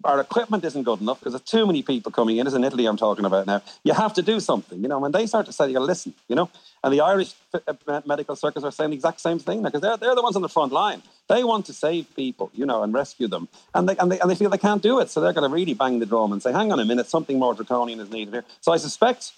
our 0.03 0.19
equipment 0.19 0.63
isn't 0.63 0.83
good 0.83 1.01
enough 1.01 1.19
because 1.19 1.33
there's 1.33 1.41
too 1.41 1.65
many 1.67 1.83
people 1.83 2.11
coming 2.11 2.37
in. 2.37 2.47
It's 2.47 2.55
in 2.55 2.63
Italy, 2.63 2.85
I'm 2.85 2.97
talking 2.97 3.25
about 3.25 3.47
now. 3.47 3.61
You 3.83 3.93
have 3.93 4.13
to 4.13 4.21
do 4.21 4.39
something. 4.39 4.81
You 4.81 4.87
know, 4.87 4.99
when 4.99 5.11
they 5.11 5.25
start 5.25 5.45
to 5.47 5.53
say, 5.53 5.69
you 5.69 5.79
listen. 5.79 6.13
You 6.27 6.35
know, 6.35 6.49
and 6.83 6.93
the 6.93 7.01
Irish 7.01 7.33
uh, 7.53 8.01
medical 8.05 8.35
circus 8.35 8.63
are 8.63 8.71
saying 8.71 8.91
the 8.91 8.95
exact 8.95 9.19
same 9.19 9.39
thing 9.39 9.61
because 9.61 9.81
they're 9.81 9.97
they're 9.97 10.15
the 10.15 10.21
ones 10.21 10.35
on 10.35 10.41
the 10.41 10.49
front 10.49 10.71
line. 10.71 11.03
They 11.27 11.43
want 11.43 11.65
to 11.67 11.73
save 11.73 12.07
people, 12.15 12.49
you 12.53 12.65
know, 12.65 12.81
and 12.81 12.93
rescue 12.93 13.27
them, 13.27 13.49
and 13.73 13.89
they 13.89 13.97
and 13.97 14.11
they, 14.11 14.19
and 14.19 14.29
they 14.29 14.35
feel 14.35 14.49
they 14.49 14.57
can't 14.57 14.81
do 14.81 14.99
it, 14.99 15.09
so 15.09 15.19
they're 15.19 15.33
going 15.33 15.49
to 15.49 15.53
really 15.53 15.73
bang 15.73 15.99
the 15.99 16.05
drum 16.05 16.31
and 16.31 16.41
say, 16.41 16.51
hang 16.51 16.71
on 16.71 16.79
a 16.79 16.85
minute, 16.85 17.07
something 17.07 17.37
more 17.37 17.53
draconian 17.53 17.99
is 17.99 18.09
needed 18.09 18.33
here. 18.33 18.45
So 18.61 18.71
I 18.71 18.77
suspect 18.77 19.33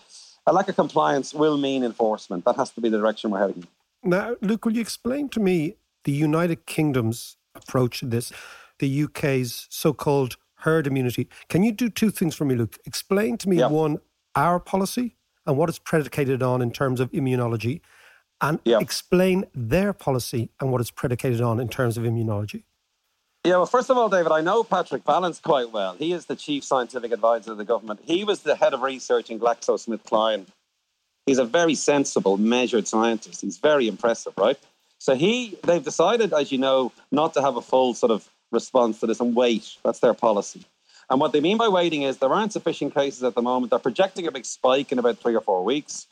a 0.46 0.54
lack 0.54 0.70
of 0.70 0.76
compliance 0.76 1.34
will 1.34 1.58
mean 1.58 1.84
enforcement. 1.84 2.46
That 2.46 2.56
has 2.58 2.70
to 2.72 2.82
be 2.82 2.90
the 2.90 2.98
direction 2.98 3.32
we're 3.32 3.48
heading. 3.48 3.68
Now, 4.04 4.36
Luke, 4.42 4.66
will 4.66 4.74
you 4.74 4.82
explain 4.82 5.30
to 5.30 5.40
me 5.40 5.76
the 6.04 6.12
United 6.12 6.66
Kingdom's 6.66 7.38
approach 7.54 8.00
to 8.00 8.08
this, 8.08 8.32
the 8.80 9.04
UK's 9.04 9.68
so 9.70 9.94
called 9.94 10.38
herd 10.62 10.88
immunity? 10.88 11.28
Can 11.50 11.64
you 11.64 11.72
do 11.72 11.90
two 11.90 12.10
things 12.10 12.36
for 12.36 12.46
me, 12.46 12.56
Luke? 12.56 12.78
Explain 12.86 13.38
to 13.40 13.50
me, 13.50 13.58
yep. 13.58 13.72
one, 13.72 14.00
our 14.36 14.60
policy 14.60 15.16
and 15.46 15.58
what 15.58 15.70
it's 15.70 15.80
predicated 15.80 16.42
on 16.42 16.62
in 16.62 16.72
terms 16.72 17.00
of 17.00 17.12
immunology, 17.12 17.82
and 18.42 18.60
yep. 18.64 18.82
explain 18.82 19.46
their 19.54 19.94
policy 19.94 20.50
and 20.60 20.72
what 20.72 20.82
it's 20.82 20.92
predicated 20.92 21.42
on 21.42 21.60
in 21.60 21.68
terms 21.68 21.98
of 21.98 22.04
immunology. 22.04 22.64
Yeah, 23.44 23.58
well, 23.58 23.66
first 23.66 23.90
of 23.90 23.98
all, 23.98 24.08
David, 24.08 24.32
I 24.32 24.42
know 24.42 24.64
Patrick 24.64 25.04
Vallance 25.04 25.40
quite 25.40 25.72
well. 25.72 25.96
He 25.96 26.14
is 26.14 26.28
the 26.28 26.36
chief 26.36 26.64
scientific 26.64 27.12
advisor 27.12 27.52
of 27.52 27.58
the 27.58 27.66
government. 27.66 28.02
He 28.04 28.24
was 28.24 28.42
the 28.42 28.56
head 28.56 28.74
of 28.76 28.82
research 28.82 29.32
in 29.32 29.40
GlaxoSmithKline 29.40 30.46
He's 31.26 31.38
a 31.38 31.46
very 31.46 31.76
sensible, 31.76 32.38
measured 32.38 32.88
scientist. 32.88 33.42
He's 33.42 33.58
very 33.58 33.88
impressive, 33.88 34.34
right? 34.38 34.58
So 34.98 35.16
he, 35.16 35.58
they've 35.64 35.84
decided, 35.84 36.34
as 36.34 36.52
you 36.52 36.58
know, 36.58 36.92
not 37.12 37.34
to 37.36 37.42
have 37.42 37.56
a 37.56 37.62
full 37.62 37.94
sort 37.94 38.12
of 38.12 38.28
response 38.52 39.00
to 39.00 39.08
this 39.08 39.20
and 39.20 39.36
wait. 39.36 39.78
That's 39.84 40.00
their 40.00 40.14
policy. 40.14 40.66
And 41.10 41.20
what 41.20 41.34
they 41.34 41.42
mean 41.42 41.58
by 41.58 41.68
waiting 41.68 42.04
is 42.04 42.18
there 42.18 42.34
aren't 42.34 42.54
sufficient 42.54 42.94
cases 42.94 43.24
at 43.24 43.36
the 43.36 43.42
moment. 43.42 43.72
They're 43.72 43.80
projecting 43.80 44.28
a 44.28 44.32
big 44.32 44.46
spike 44.46 44.92
in 44.92 45.00
about 45.00 45.18
three 45.18 45.36
or 45.36 45.42
four 45.42 45.64
weeks. 45.64 46.08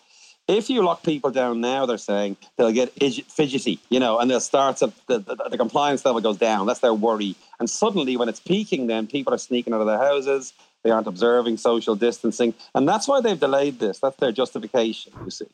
If 0.48 0.69
you 0.69 0.84
lock 0.84 1.03
people 1.03 1.29
down 1.29 1.62
now, 1.62 1.86
they're 1.86 2.00
saying 2.00 2.36
they'll 2.58 2.72
get 2.72 2.91
fidgety, 3.31 3.79
you 3.89 4.00
know, 4.00 4.17
and 4.17 4.29
they'll 4.29 4.39
start 4.39 4.77
to, 4.77 4.91
the, 5.08 5.19
the, 5.19 5.36
the 5.51 5.58
compliance 5.58 6.03
level 6.03 6.19
goes 6.22 6.38
down. 6.38 6.65
That's 6.65 6.79
their 6.79 6.93
worry. 6.93 7.36
And 7.60 7.69
suddenly, 7.69 8.17
when 8.17 8.29
it's 8.29 8.39
peaking, 8.39 8.88
then 8.88 9.05
people 9.05 9.31
are 9.34 9.38
sneaking 9.38 9.74
out 9.74 9.81
of 9.81 9.88
their 9.88 10.00
houses. 10.00 10.53
They 10.84 10.89
aren't 10.89 11.08
observing 11.08 11.58
social 11.58 11.96
distancing. 11.96 12.55
And 12.74 12.89
that's 12.89 13.08
why 13.08 13.22
they've 13.22 13.39
delayed 13.39 13.79
this. 13.79 14.00
That's 14.00 14.15
their 14.17 14.31
justification, 14.31 15.13
you 15.24 15.29
see. 15.29 15.46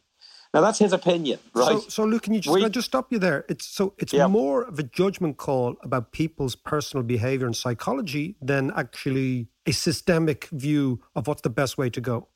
Now 0.56 0.62
that's 0.62 0.80
his 0.80 0.94
opinion, 0.94 1.40
right? 1.54 1.82
So, 1.82 1.90
so 1.90 2.06
Luke, 2.06 2.24
can 2.24 2.34
you 2.34 2.40
just, 2.40 2.54
we, 2.54 2.62
can 2.62 2.72
just 2.72 2.88
stop 2.88 3.12
you 3.12 3.20
there? 3.20 3.44
It's 3.50 3.66
so 3.66 3.94
it's 3.98 4.14
yeah. 4.14 4.26
more 4.28 4.64
of 4.64 4.80
a 4.80 4.84
judgment 4.84 5.36
call 5.36 5.76
about 5.84 6.14
people's 6.14 6.56
personal 6.56 7.04
behavior 7.04 7.46
and 7.46 7.54
psychology 7.54 8.38
than 8.42 8.72
actually 8.74 9.50
a 9.66 9.74
systemic 9.74 10.46
view 10.54 11.02
of 11.14 11.28
what's 11.28 11.42
the 11.42 11.50
best 11.50 11.78
way 11.78 11.90
to 11.90 12.00
go. 12.00 12.30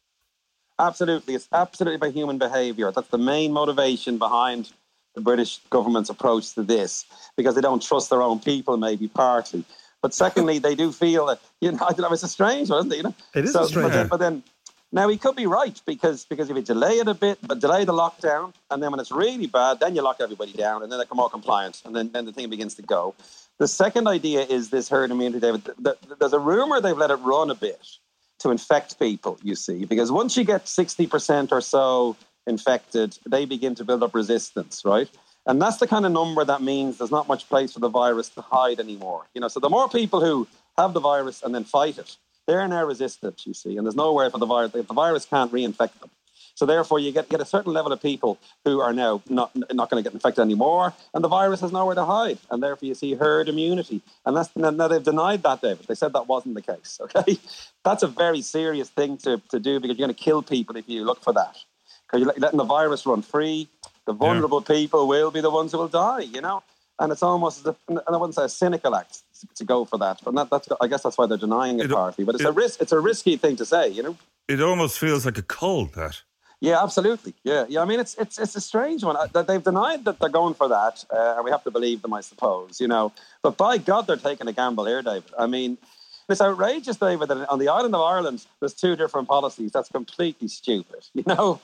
Absolutely, 0.78 1.34
it's 1.34 1.48
absolutely 1.54 1.96
about 1.96 2.12
human 2.12 2.38
behavior. 2.38 2.92
That's 2.92 3.08
the 3.08 3.18
main 3.18 3.54
motivation 3.54 4.18
behind 4.18 4.70
the 5.16 5.22
British 5.22 5.60
government's 5.70 6.10
approach 6.10 6.54
to 6.56 6.64
this, 6.64 7.06
because 7.38 7.56
they 7.56 7.62
don't 7.62 7.82
trust 7.82 8.10
their 8.10 8.22
own 8.22 8.40
people, 8.42 8.76
maybe 8.76 9.08
partly. 9.08 9.64
But 10.02 10.14
secondly, 10.14 10.60
they 10.60 10.76
do 10.76 10.92
feel 10.92 11.28
that 11.28 11.40
you 11.62 11.72
know 11.72 11.78
I. 11.88 11.94
It's 12.12 12.24
a 12.24 12.28
strange 12.28 12.70
one, 12.70 12.80
isn't 12.80 12.92
it? 12.92 12.98
You 12.98 13.04
know, 13.04 13.16
it 13.34 13.46
is 13.46 13.54
so, 13.54 13.66
strange. 13.66 13.88
But 13.88 13.94
then, 13.94 14.08
but 14.08 14.20
then 14.20 14.44
now 14.91 15.08
he 15.08 15.17
could 15.17 15.36
be 15.36 15.46
right 15.46 15.79
because 15.86 16.25
because 16.25 16.50
if 16.50 16.55
you 16.55 16.62
delay 16.62 16.93
it 17.00 17.08
a 17.08 17.13
bit, 17.13 17.39
but 17.46 17.60
delay 17.60 17.86
the 17.86 17.93
lockdown, 17.93 18.53
and 18.72 18.81
then 18.81 18.91
when 18.91 19.00
it's 19.00 19.12
really 19.12 19.48
bad, 19.48 19.79
then 19.79 19.96
you 19.96 20.01
lock 20.01 20.17
everybody 20.19 20.53
down, 20.53 20.84
and 20.84 20.91
then 20.91 21.00
they 21.00 21.05
come 21.05 21.17
more 21.17 21.29
compliant, 21.29 21.81
and 21.86 21.96
then, 21.96 22.12
then 22.12 22.25
the 22.25 22.31
thing 22.31 22.50
begins 22.50 22.75
to 22.75 22.81
go. 22.81 23.13
The 23.60 23.67
second 23.67 24.08
idea 24.08 24.41
is 24.41 24.69
this 24.69 24.89
herd 24.89 25.12
immunity, 25.12 25.39
David. 25.39 25.69
There's 26.19 26.34
a 26.34 26.39
rumor 26.39 26.81
they've 26.81 26.98
let 26.98 27.12
it 27.12 27.15
run 27.15 27.50
a 27.50 27.55
bit 27.55 27.86
to 28.39 28.51
infect 28.51 28.98
people. 28.98 29.38
You 29.43 29.55
see, 29.55 29.86
because 29.86 30.12
once 30.12 30.38
you 30.38 30.43
get 30.43 30.67
sixty 30.67 31.08
percent 31.08 31.51
or 31.51 31.62
so 31.62 32.15
infected, 32.48 33.17
they 33.27 33.46
begin 33.46 33.75
to 33.75 33.84
build 33.84 34.01
up 34.01 34.15
resistance, 34.15 34.84
right? 34.86 35.10
And 35.46 35.62
that's 35.62 35.77
the 35.77 35.88
kind 35.88 36.05
of 36.05 36.12
number 36.12 36.43
that 36.43 36.62
means 36.62 36.98
there's 36.98 37.12
not 37.12 37.27
much 37.27 37.48
place 37.48 37.74
for 37.74 37.79
the 37.79 37.89
virus 37.89 38.29
to 38.29 38.41
hide 38.41 38.79
anymore. 38.79 39.25
You 39.34 39.41
know, 39.41 39.48
so 39.48 39.60
the 39.60 39.69
more 39.69 39.89
people 39.89 40.22
who 40.22 40.48
have 40.77 40.93
the 40.93 41.00
virus 41.00 41.41
and 41.43 41.53
then 41.53 41.63
fight 41.63 41.98
it, 41.98 42.17
they're 42.50 42.68
now 42.68 42.84
resistant, 42.84 43.46
you 43.46 43.53
see, 43.53 43.77
and 43.77 43.86
there's 43.86 43.96
nowhere 43.96 44.32
for 44.32 44.39
the 44.39 44.46
virus. 44.48 44.72
The 44.72 44.82
virus 44.82 45.25
can't 45.25 45.51
reinfect 45.51 46.00
them. 46.00 46.10
So 46.56 46.65
therefore, 46.65 47.00
you 47.00 47.12
get, 47.12 47.29
get 47.29 47.39
a 47.39 47.46
certain 47.46 47.72
level 47.72 47.94
of 47.94 48.01
people 48.01 48.39
who 48.65 48.82
are 48.82 48.91
now 48.91 49.22
not 49.29 49.56
not 49.56 49.89
going 49.89 50.03
to 50.03 50.08
get 50.08 50.13
infected 50.13 50.41
anymore, 50.41 50.94
and 51.13 51.24
the 51.24 51.27
virus 51.27 51.62
has 51.62 51.72
nowhere 51.72 51.96
to 51.96 52.06
hide, 52.06 52.39
and 52.50 52.62
therefore 52.62 52.88
you 52.88 52.96
see 52.96 53.13
herd 53.13 53.48
immunity. 53.50 54.01
And 54.25 54.36
that's 54.36 54.53
now 54.56 54.88
they've 54.88 55.03
denied 55.03 55.44
that, 55.44 55.62
David. 55.62 55.86
They 55.88 55.96
said 55.96 56.12
that 56.13 56.27
wasn't 56.27 56.56
the 56.56 56.62
case. 56.62 57.00
Okay, 57.10 57.38
that's 57.86 58.03
a 58.03 58.08
very 58.08 58.41
serious 58.41 58.89
thing 58.89 59.18
to, 59.20 59.41
to 59.51 59.60
do 59.60 59.79
because 59.79 59.98
you're 59.98 60.08
going 60.08 60.15
to 60.15 60.24
kill 60.24 60.41
people 60.41 60.75
if 60.75 60.89
you 60.89 61.06
look 61.06 61.24
for 61.24 61.34
that. 61.34 61.56
Because 62.06 62.25
you're 62.25 62.34
letting 62.38 62.58
the 62.58 62.72
virus 62.79 63.06
run 63.06 63.22
free, 63.22 63.70
the 64.06 64.13
vulnerable 64.13 64.63
yeah. 64.68 64.75
people 64.75 65.08
will 65.08 65.32
be 65.32 65.41
the 65.41 65.51
ones 65.51 65.72
who 65.72 65.77
will 65.77 65.88
die, 65.88 66.22
you 66.22 66.41
know? 66.41 66.63
And 67.00 67.12
it's 67.12 67.24
almost, 67.24 67.65
a, 67.65 67.75
and 67.88 68.01
I 68.08 68.18
wouldn't 68.18 68.36
say 68.36 68.44
a 68.44 68.50
cynical 68.50 68.96
act 68.96 69.22
to 69.55 69.63
go 69.63 69.86
for 69.86 69.98
that, 69.98 70.19
but 70.24 70.34
not, 70.34 70.50
that's, 70.50 70.67
I 70.81 70.88
guess 70.88 71.03
that's 71.03 71.17
why 71.17 71.25
they're 71.25 71.38
denying 71.38 71.79
it, 71.79 71.86
it 71.86 71.91
partly. 71.91 72.25
But 72.25 72.36
it's 72.36 72.43
it, 72.43 72.48
a 72.48 72.51
risk. 72.51 72.81
It's 72.81 72.91
a 72.91 73.00
risky 73.00 73.38
thing 73.38 73.55
to 73.58 73.65
say, 73.65 73.89
you 73.89 74.03
know. 74.03 74.17
It 74.48 74.62
almost 74.62 75.00
feels 75.00 75.25
like 75.25 75.38
a 75.38 75.41
cult. 75.43 75.93
That. 75.93 76.22
Yeah, 76.62 76.84
absolutely. 76.84 77.34
Yeah, 77.43 77.65
yeah. 77.69 77.81
I 77.81 77.86
mean, 77.86 78.00
it's 78.00 78.15
it's 78.15 78.38
it's 78.38 78.55
a 78.55 78.62
strange 78.62 79.03
one. 79.03 79.15
That 79.34 79.48
they've 79.48 79.63
denied 79.63 80.05
that 80.05 80.19
they're 80.19 80.29
going 80.29 80.55
for 80.55 80.67
that, 80.67 81.05
uh, 81.10 81.36
and 81.36 81.46
we 81.46 81.51
have 81.51 81.63
to 81.63 81.72
believe 81.72 82.01
them, 82.01 82.13
I 82.13 82.22
suppose. 82.22 82.81
You 82.81 82.88
know, 82.88 83.13
but 83.41 83.58
by 83.58 83.77
God, 83.77 84.08
they're 84.08 84.17
taking 84.17 84.48
a 84.48 84.53
gamble 84.53 84.86
here, 84.86 85.01
David. 85.01 85.31
I 85.38 85.48
mean, 85.48 85.77
it's 86.27 86.41
outrageous, 86.41 86.98
David, 86.98 87.29
that 87.29 87.50
on 87.50 87.60
the 87.60 87.69
island 87.69 87.96
of 87.96 88.01
Ireland, 88.01 88.46
there's 88.60 88.74
two 88.74 88.96
different 88.96 89.27
policies. 89.27 89.72
That's 89.72 89.89
completely 89.89 90.48
stupid. 90.48 91.08
You 91.13 91.24
know, 91.25 91.60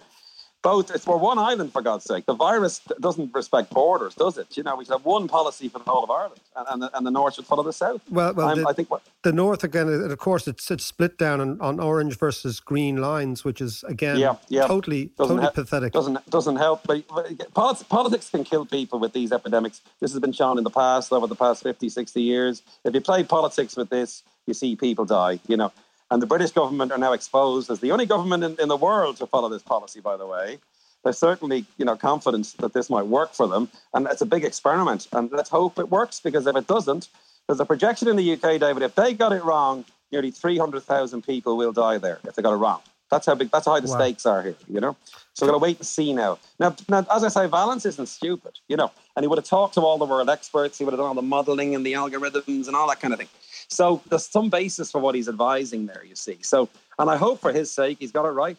both 0.66 0.90
it's 0.90 1.06
we're 1.06 1.16
one 1.16 1.38
island 1.38 1.72
for 1.72 1.84
God's 1.84 2.06
sake. 2.06 2.26
The 2.26 2.34
virus 2.34 2.82
doesn't 3.00 3.32
respect 3.36 3.70
borders, 3.70 4.16
does 4.16 4.40
it? 4.40 4.58
You 4.58 4.64
know, 4.64 4.76
we 4.76 4.84
should 4.84 4.94
have 4.94 5.06
one 5.06 5.28
policy 5.28 5.70
for 5.70 5.78
the 5.78 5.86
whole 5.86 6.04
of 6.04 6.10
Ireland, 6.10 6.42
and, 6.56 6.66
and, 6.72 6.82
the, 6.82 6.98
and 6.98 7.06
the 7.06 7.12
north 7.12 7.36
should 7.36 7.46
follow 7.46 7.62
the 7.62 7.72
south. 7.72 8.02
Well, 8.10 8.34
well, 8.34 8.56
the, 8.56 8.68
I 8.68 8.74
think 8.74 8.90
what, 8.90 9.04
the 9.22 9.32
north 9.32 9.64
again, 9.64 9.88
of 9.88 10.18
course, 10.18 10.48
it's, 10.48 10.72
it's 10.72 10.84
split 10.84 11.20
down 11.20 11.40
on, 11.40 11.62
on 11.62 11.80
orange 11.80 12.18
versus 12.18 12.60
green 12.60 12.98
lines, 12.98 13.46
which 13.46 13.62
is 13.62 13.84
again 13.88 14.18
yeah, 14.18 14.38
yeah. 14.50 14.66
totally 14.66 15.12
doesn't 15.20 15.38
totally 15.38 15.54
pathetic. 15.54 15.94
Doesn't 15.94 16.28
doesn't 16.32 16.56
help. 16.56 16.82
But, 16.88 17.04
but 17.08 17.90
politics 17.90 18.32
can 18.32 18.44
kill 18.44 18.66
people 18.66 18.98
with 18.98 19.14
these 19.14 19.32
epidemics. 19.32 19.82
This 20.00 20.12
has 20.14 20.20
been 20.20 20.34
shown 20.34 20.58
in 20.58 20.64
the 20.64 20.72
past 20.72 21.14
over 21.14 21.28
the 21.28 21.36
past 21.36 21.62
50, 21.62 21.90
60 21.90 22.22
years. 22.22 22.64
If 22.84 22.96
you 22.96 23.02
play 23.02 23.24
politics 23.24 23.78
with 23.78 23.90
this, 23.92 24.24
you 24.48 24.56
see 24.56 24.76
people 24.76 25.06
die. 25.06 25.40
You 25.48 25.58
know. 25.58 25.72
And 26.12 26.22
the 26.22 26.28
British 26.28 26.52
government 26.52 26.92
are 26.92 26.98
now 26.98 27.14
exposed 27.14 27.70
as 27.72 27.80
the 27.80 27.92
only 27.92 28.06
government 28.06 28.44
in, 28.44 28.56
in 28.60 28.68
the 28.68 28.78
world 28.78 29.18
to 29.18 29.28
follow 29.28 29.50
this 29.50 29.64
policy, 29.64 30.00
by 30.00 30.18
the 30.18 30.28
way. 30.28 30.60
They're 31.04 31.14
certainly, 31.14 31.66
you 31.78 31.86
know, 31.86 31.96
confident 31.96 32.56
that 32.60 32.74
this 32.74 32.90
might 32.90 33.06
work 33.06 33.34
for 33.34 33.48
them. 33.48 33.70
And 33.94 34.08
it's 34.08 34.22
a 34.22 34.26
big 34.26 34.44
experiment. 34.44 35.08
And 35.12 35.32
let's 35.32 35.50
hope 35.50 35.78
it 35.80 35.90
works 35.90 36.20
because 36.20 36.48
if 36.48 36.56
it 36.56 36.68
doesn't, 36.68 37.10
there's 37.48 37.60
a 37.60 37.66
projection 37.66 38.08
in 38.08 38.16
the 38.16 38.34
UK, 38.34 38.60
David, 38.60 38.82
if 38.82 38.96
they 38.96 39.14
got 39.14 39.32
it 39.32 39.44
wrong, 39.44 39.86
nearly 40.12 40.32
300,000 40.32 41.22
people 41.22 41.58
will 41.58 41.72
die 41.72 41.98
there 41.98 42.20
if 42.24 42.36
they 42.36 42.42
got 42.42 42.54
it 42.54 42.58
wrong. 42.58 42.82
That's 43.12 43.28
how 43.28 43.36
big, 43.36 43.52
that's 43.52 43.66
how 43.66 43.74
high 43.74 43.82
the 43.82 43.88
wow. 43.88 44.00
stakes 44.00 44.26
are 44.26 44.42
here, 44.42 44.56
you 44.68 44.80
know? 44.80 44.96
So 45.34 45.46
we're 45.46 45.52
going 45.52 45.60
to 45.60 45.64
wait 45.64 45.78
and 45.78 45.86
see 45.86 46.12
now. 46.12 46.40
now. 46.60 46.76
Now, 46.90 47.06
as 47.14 47.24
I 47.24 47.28
say, 47.28 47.48
Vallance 47.48 47.86
isn't 47.86 48.08
stupid, 48.08 48.58
you 48.68 48.78
know, 48.78 48.92
and 49.16 49.24
he 49.24 49.28
would 49.28 49.38
have 49.38 49.46
talked 49.46 49.76
to 49.76 49.82
all 49.82 50.00
the 50.00 50.06
world 50.06 50.30
experts. 50.30 50.78
He 50.80 50.86
would 50.86 50.92
have 50.92 51.00
done 51.00 51.10
all 51.10 51.14
the 51.14 51.22
modeling 51.22 51.76
and 51.76 51.86
the 51.86 51.94
algorithms 51.94 52.68
and 52.68 52.76
all 52.76 52.88
that 52.88 53.00
kind 53.00 53.14
of 53.14 53.20
thing. 53.20 53.30
So 53.70 54.02
there's 54.10 54.28
some 54.28 54.50
basis 54.50 54.92
for 54.92 55.00
what 55.00 55.16
he's 55.16 55.30
advising 55.30 55.86
there, 55.86 56.04
you 56.04 56.16
see. 56.16 56.38
So, 56.42 56.70
and 57.00 57.10
I 57.10 57.18
hope 57.18 57.42
for 57.42 57.52
his 57.52 57.72
sake, 57.72 57.98
he's 58.00 58.12
got 58.12 58.26
it 58.26 58.32
right. 58.32 58.58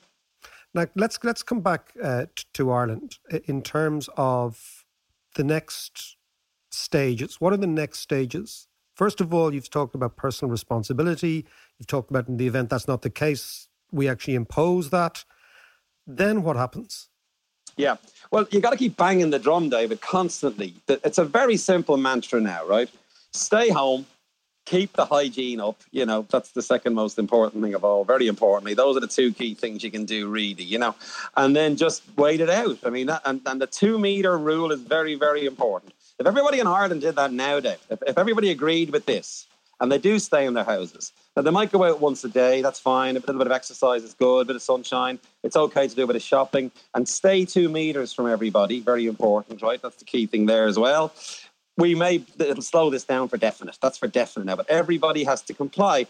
Now 0.75 0.87
let's 0.95 1.19
let's 1.23 1.43
come 1.43 1.61
back 1.61 1.93
uh, 2.03 2.27
to 2.55 2.71
Ireland 2.71 3.19
in 3.47 3.63
terms 3.63 4.11
of 4.17 4.85
the 5.35 5.45
next 5.45 6.17
stages. 6.71 7.41
What 7.41 7.53
are 7.53 7.57
the 7.57 7.67
next 7.67 8.01
stages? 8.01 8.69
First 8.95 9.21
of 9.21 9.33
all, 9.33 9.55
you've 9.55 9.71
talked 9.71 9.95
about 9.95 10.17
personal 10.17 10.51
responsibility. 10.51 11.47
You've 11.79 11.87
talked 11.87 12.11
about 12.11 12.29
in 12.29 12.37
the 12.39 12.47
event 12.47 12.71
that's 12.71 12.89
not 12.89 13.03
the 13.03 13.11
case, 13.11 13.69
we 13.93 14.09
actually 14.09 14.35
impose 14.35 14.91
that. 14.91 15.25
Then 16.07 16.43
what 16.43 16.57
happens? 16.57 17.09
Yeah. 17.77 17.97
Well, 18.31 18.47
you 18.51 18.61
got 18.61 18.71
to 18.71 18.77
keep 18.77 18.97
banging 18.97 19.31
the 19.31 19.39
drum, 19.39 19.69
David, 19.69 20.01
constantly. 20.01 20.75
It's 20.89 21.19
a 21.19 21.25
very 21.25 21.57
simple 21.57 21.97
mantra 21.97 22.41
now, 22.41 22.67
right? 22.67 22.89
Stay 23.33 23.69
home, 23.69 24.07
keep 24.67 24.93
the 24.93 25.07
hygiene 25.07 25.61
up. 25.61 25.81
You 25.93 26.05
know, 26.05 26.27
that's 26.29 26.51
the 26.51 26.61
second 26.61 26.95
most 26.95 27.19
important 27.19 27.63
thing 27.63 27.75
of 27.75 27.85
all. 27.85 28.05
Very 28.05 28.27
importantly, 28.27 28.75
those 28.75 28.97
are 28.97 29.01
the 29.01 29.07
two 29.07 29.33
key 29.33 29.55
things 29.55 29.83
you 29.83 29.91
can 29.91 30.05
do, 30.05 30.29
really. 30.29 30.65
You 30.65 30.79
know, 30.79 30.95
and 31.37 31.57
then 31.57 31.77
just 31.77 32.03
wait 32.17 32.41
it 32.41 32.51
out. 32.51 32.79
I 32.85 32.91
mean, 32.91 33.07
that, 33.07 33.23
and, 33.25 33.41
and 33.47 33.61
the 33.61 33.67
two 33.67 33.99
meter 33.99 34.37
rule 34.37 34.73
is 34.73 34.81
very, 34.81 35.15
very 35.15 35.47
important. 35.47 35.95
If 36.19 36.27
everybody 36.27 36.61
in 36.61 36.67
Ireland 36.67 37.01
did 37.01 37.17
that 37.17 37.33
nowadays, 37.33 37.79
if, 37.89 38.03
if 38.07 38.19
everybody 38.19 38.51
agreed 38.51 38.91
with 38.91 39.07
this, 39.07 39.47
and 39.81 39.93
they 39.93 39.99
do 39.99 40.19
stay 40.19 40.47
in 40.47 40.55
their 40.55 40.65
houses. 40.65 41.13
Now, 41.37 41.43
they 41.43 41.51
might 41.51 41.71
go 41.71 41.85
out 41.85 42.01
once 42.01 42.25
a 42.25 42.31
day, 42.31 42.63
that's 42.63 42.81
fine. 42.81 43.15
A 43.15 43.19
little 43.19 43.37
bit 43.37 43.47
of 43.47 43.53
exercise 43.53 44.03
is 44.05 44.15
good, 44.15 44.41
a 44.41 44.45
bit 44.47 44.57
of 44.57 44.63
sunshine. 44.63 45.19
It's 45.43 45.55
okay 45.55 45.87
to 45.87 45.95
do 45.95 46.05
a 46.05 46.07
bit 46.07 46.17
of 46.17 46.23
shopping 46.23 46.71
and 46.95 47.07
stay 47.07 47.45
two 47.45 47.69
meters 47.69 48.11
from 48.11 48.27
everybody. 48.27 48.81
Very 48.81 49.07
important, 49.07 49.61
right? 49.61 49.81
That's 49.83 49.97
the 49.97 50.07
key 50.07 50.27
thing 50.27 50.47
there 50.47 50.67
as 50.67 50.79
well 50.79 51.13
we 51.77 51.95
may 51.95 52.25
it'll 52.39 52.63
slow 52.63 52.91
this 52.91 53.05
down 53.05 53.29
for 53.29 53.37
definite. 53.37 53.79
That's 53.81 53.99
for 53.99 54.07
definite 54.07 54.47
now. 54.47 54.57
But 54.57 54.69
everybody 54.71 55.25
has 55.25 55.43
to 55.43 55.55
comply. 55.55 56.07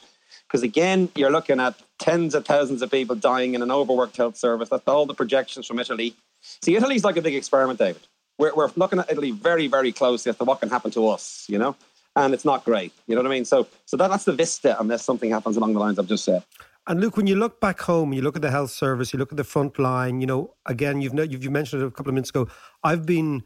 Because 0.46 0.62
again, 0.62 1.08
you're 1.14 1.30
looking 1.30 1.60
at 1.60 1.74
tens 1.98 2.34
of 2.34 2.44
thousands 2.44 2.82
of 2.82 2.90
people 2.90 3.16
dying 3.16 3.54
in 3.54 3.62
an 3.62 3.70
overworked 3.70 4.16
health 4.16 4.36
service. 4.36 4.68
That's 4.68 4.86
all 4.86 5.06
the 5.06 5.14
projections 5.14 5.66
from 5.66 5.78
Italy. 5.78 6.14
See, 6.62 6.76
Italy's 6.76 7.04
like 7.04 7.16
a 7.16 7.22
big 7.22 7.34
experiment, 7.34 7.78
David. 7.78 8.02
We're, 8.38 8.54
we're 8.54 8.70
looking 8.76 8.98
at 8.98 9.10
Italy 9.10 9.30
very, 9.30 9.66
very 9.66 9.92
closely 9.92 10.30
as 10.30 10.36
to 10.36 10.44
what 10.44 10.60
can 10.60 10.68
happen 10.68 10.90
to 10.92 11.08
us, 11.08 11.46
you 11.48 11.58
know? 11.58 11.74
And 12.14 12.32
it's 12.32 12.44
not 12.44 12.64
great. 12.64 12.92
You 13.06 13.14
know 13.14 13.22
what 13.22 13.28
I 13.28 13.34
mean? 13.34 13.44
So, 13.44 13.66
so 13.86 13.96
that, 13.96 14.08
that's 14.08 14.24
the 14.24 14.32
vista 14.32 14.76
unless 14.78 15.04
something 15.04 15.30
happens 15.30 15.56
along 15.56 15.72
the 15.72 15.80
lines 15.80 15.98
I've 15.98 16.06
just 16.06 16.24
said. 16.24 16.42
And 16.86 17.00
look, 17.00 17.16
when 17.16 17.26
you 17.26 17.34
look 17.34 17.60
back 17.60 17.80
home, 17.80 18.12
you 18.12 18.22
look 18.22 18.36
at 18.36 18.42
the 18.42 18.50
health 18.50 18.70
service, 18.70 19.12
you 19.12 19.18
look 19.18 19.32
at 19.32 19.36
the 19.36 19.44
front 19.44 19.78
line. 19.78 20.20
You 20.20 20.26
know, 20.26 20.54
again, 20.66 21.00
you've 21.00 21.14
you've 21.14 21.42
you 21.42 21.50
mentioned 21.50 21.82
it 21.82 21.86
a 21.86 21.90
couple 21.90 22.10
of 22.10 22.14
minutes 22.14 22.30
ago. 22.30 22.48
I've 22.84 23.04
been 23.04 23.42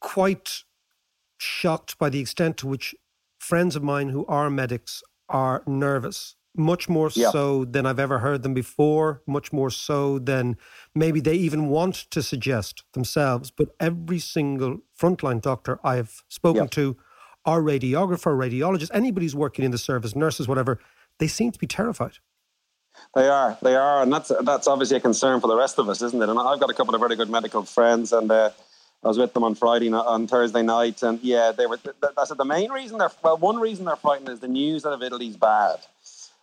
quite 0.00 0.62
shocked 1.38 1.98
by 1.98 2.08
the 2.10 2.20
extent 2.20 2.56
to 2.58 2.66
which 2.66 2.94
friends 3.38 3.76
of 3.76 3.82
mine 3.82 4.10
who 4.10 4.26
are 4.26 4.50
medics 4.50 5.02
are 5.28 5.62
nervous. 5.66 6.34
Much 6.56 6.88
more 6.88 7.10
yeah. 7.14 7.30
so 7.30 7.64
than 7.64 7.86
I've 7.86 8.00
ever 8.00 8.18
heard 8.18 8.42
them 8.42 8.54
before. 8.54 9.22
Much 9.26 9.52
more 9.52 9.70
so 9.70 10.18
than 10.18 10.56
maybe 10.94 11.20
they 11.20 11.34
even 11.34 11.68
want 11.68 11.94
to 12.10 12.22
suggest 12.22 12.82
themselves. 12.94 13.50
But 13.50 13.68
every 13.78 14.18
single 14.18 14.78
frontline 14.98 15.40
doctor 15.40 15.78
I 15.84 15.96
have 15.96 16.22
spoken 16.28 16.64
yeah. 16.64 16.68
to, 16.70 16.96
our 17.44 17.62
radiographer, 17.62 18.36
radiologist, 18.36 18.90
anybody 18.92 19.26
who's 19.26 19.36
working 19.36 19.64
in 19.64 19.70
the 19.70 19.78
service, 19.78 20.16
nurses, 20.16 20.48
whatever, 20.48 20.80
they 21.18 21.28
seem 21.28 21.52
to 21.52 21.58
be 21.58 21.66
terrified. 21.66 22.18
They 23.14 23.28
are, 23.28 23.56
they 23.62 23.76
are, 23.76 24.02
and 24.02 24.12
that's 24.12 24.32
that's 24.42 24.66
obviously 24.66 24.96
a 24.96 25.00
concern 25.00 25.40
for 25.40 25.46
the 25.46 25.56
rest 25.56 25.78
of 25.78 25.88
us, 25.88 26.02
isn't 26.02 26.20
it? 26.20 26.28
And 26.28 26.38
I've 26.38 26.58
got 26.58 26.68
a 26.68 26.74
couple 26.74 26.94
of 26.94 27.00
very 27.00 27.14
good 27.14 27.30
medical 27.30 27.62
friends, 27.62 28.12
and 28.12 28.30
uh, 28.30 28.50
I 29.04 29.08
was 29.08 29.18
with 29.18 29.32
them 29.32 29.44
on 29.44 29.54
Friday, 29.54 29.92
on 29.92 30.26
Thursday 30.26 30.62
night, 30.62 31.02
and 31.02 31.20
yeah, 31.22 31.52
they 31.52 31.66
were. 31.66 31.78
That's 32.16 32.30
the 32.30 32.44
main 32.44 32.70
reason 32.72 32.98
they're 32.98 33.10
well. 33.22 33.36
One 33.36 33.58
reason 33.58 33.84
they're 33.84 33.96
frightened 33.96 34.28
is 34.28 34.40
the 34.40 34.48
news 34.48 34.84
out 34.84 34.92
of 34.92 35.02
Italy's 35.02 35.36
bad. 35.36 35.78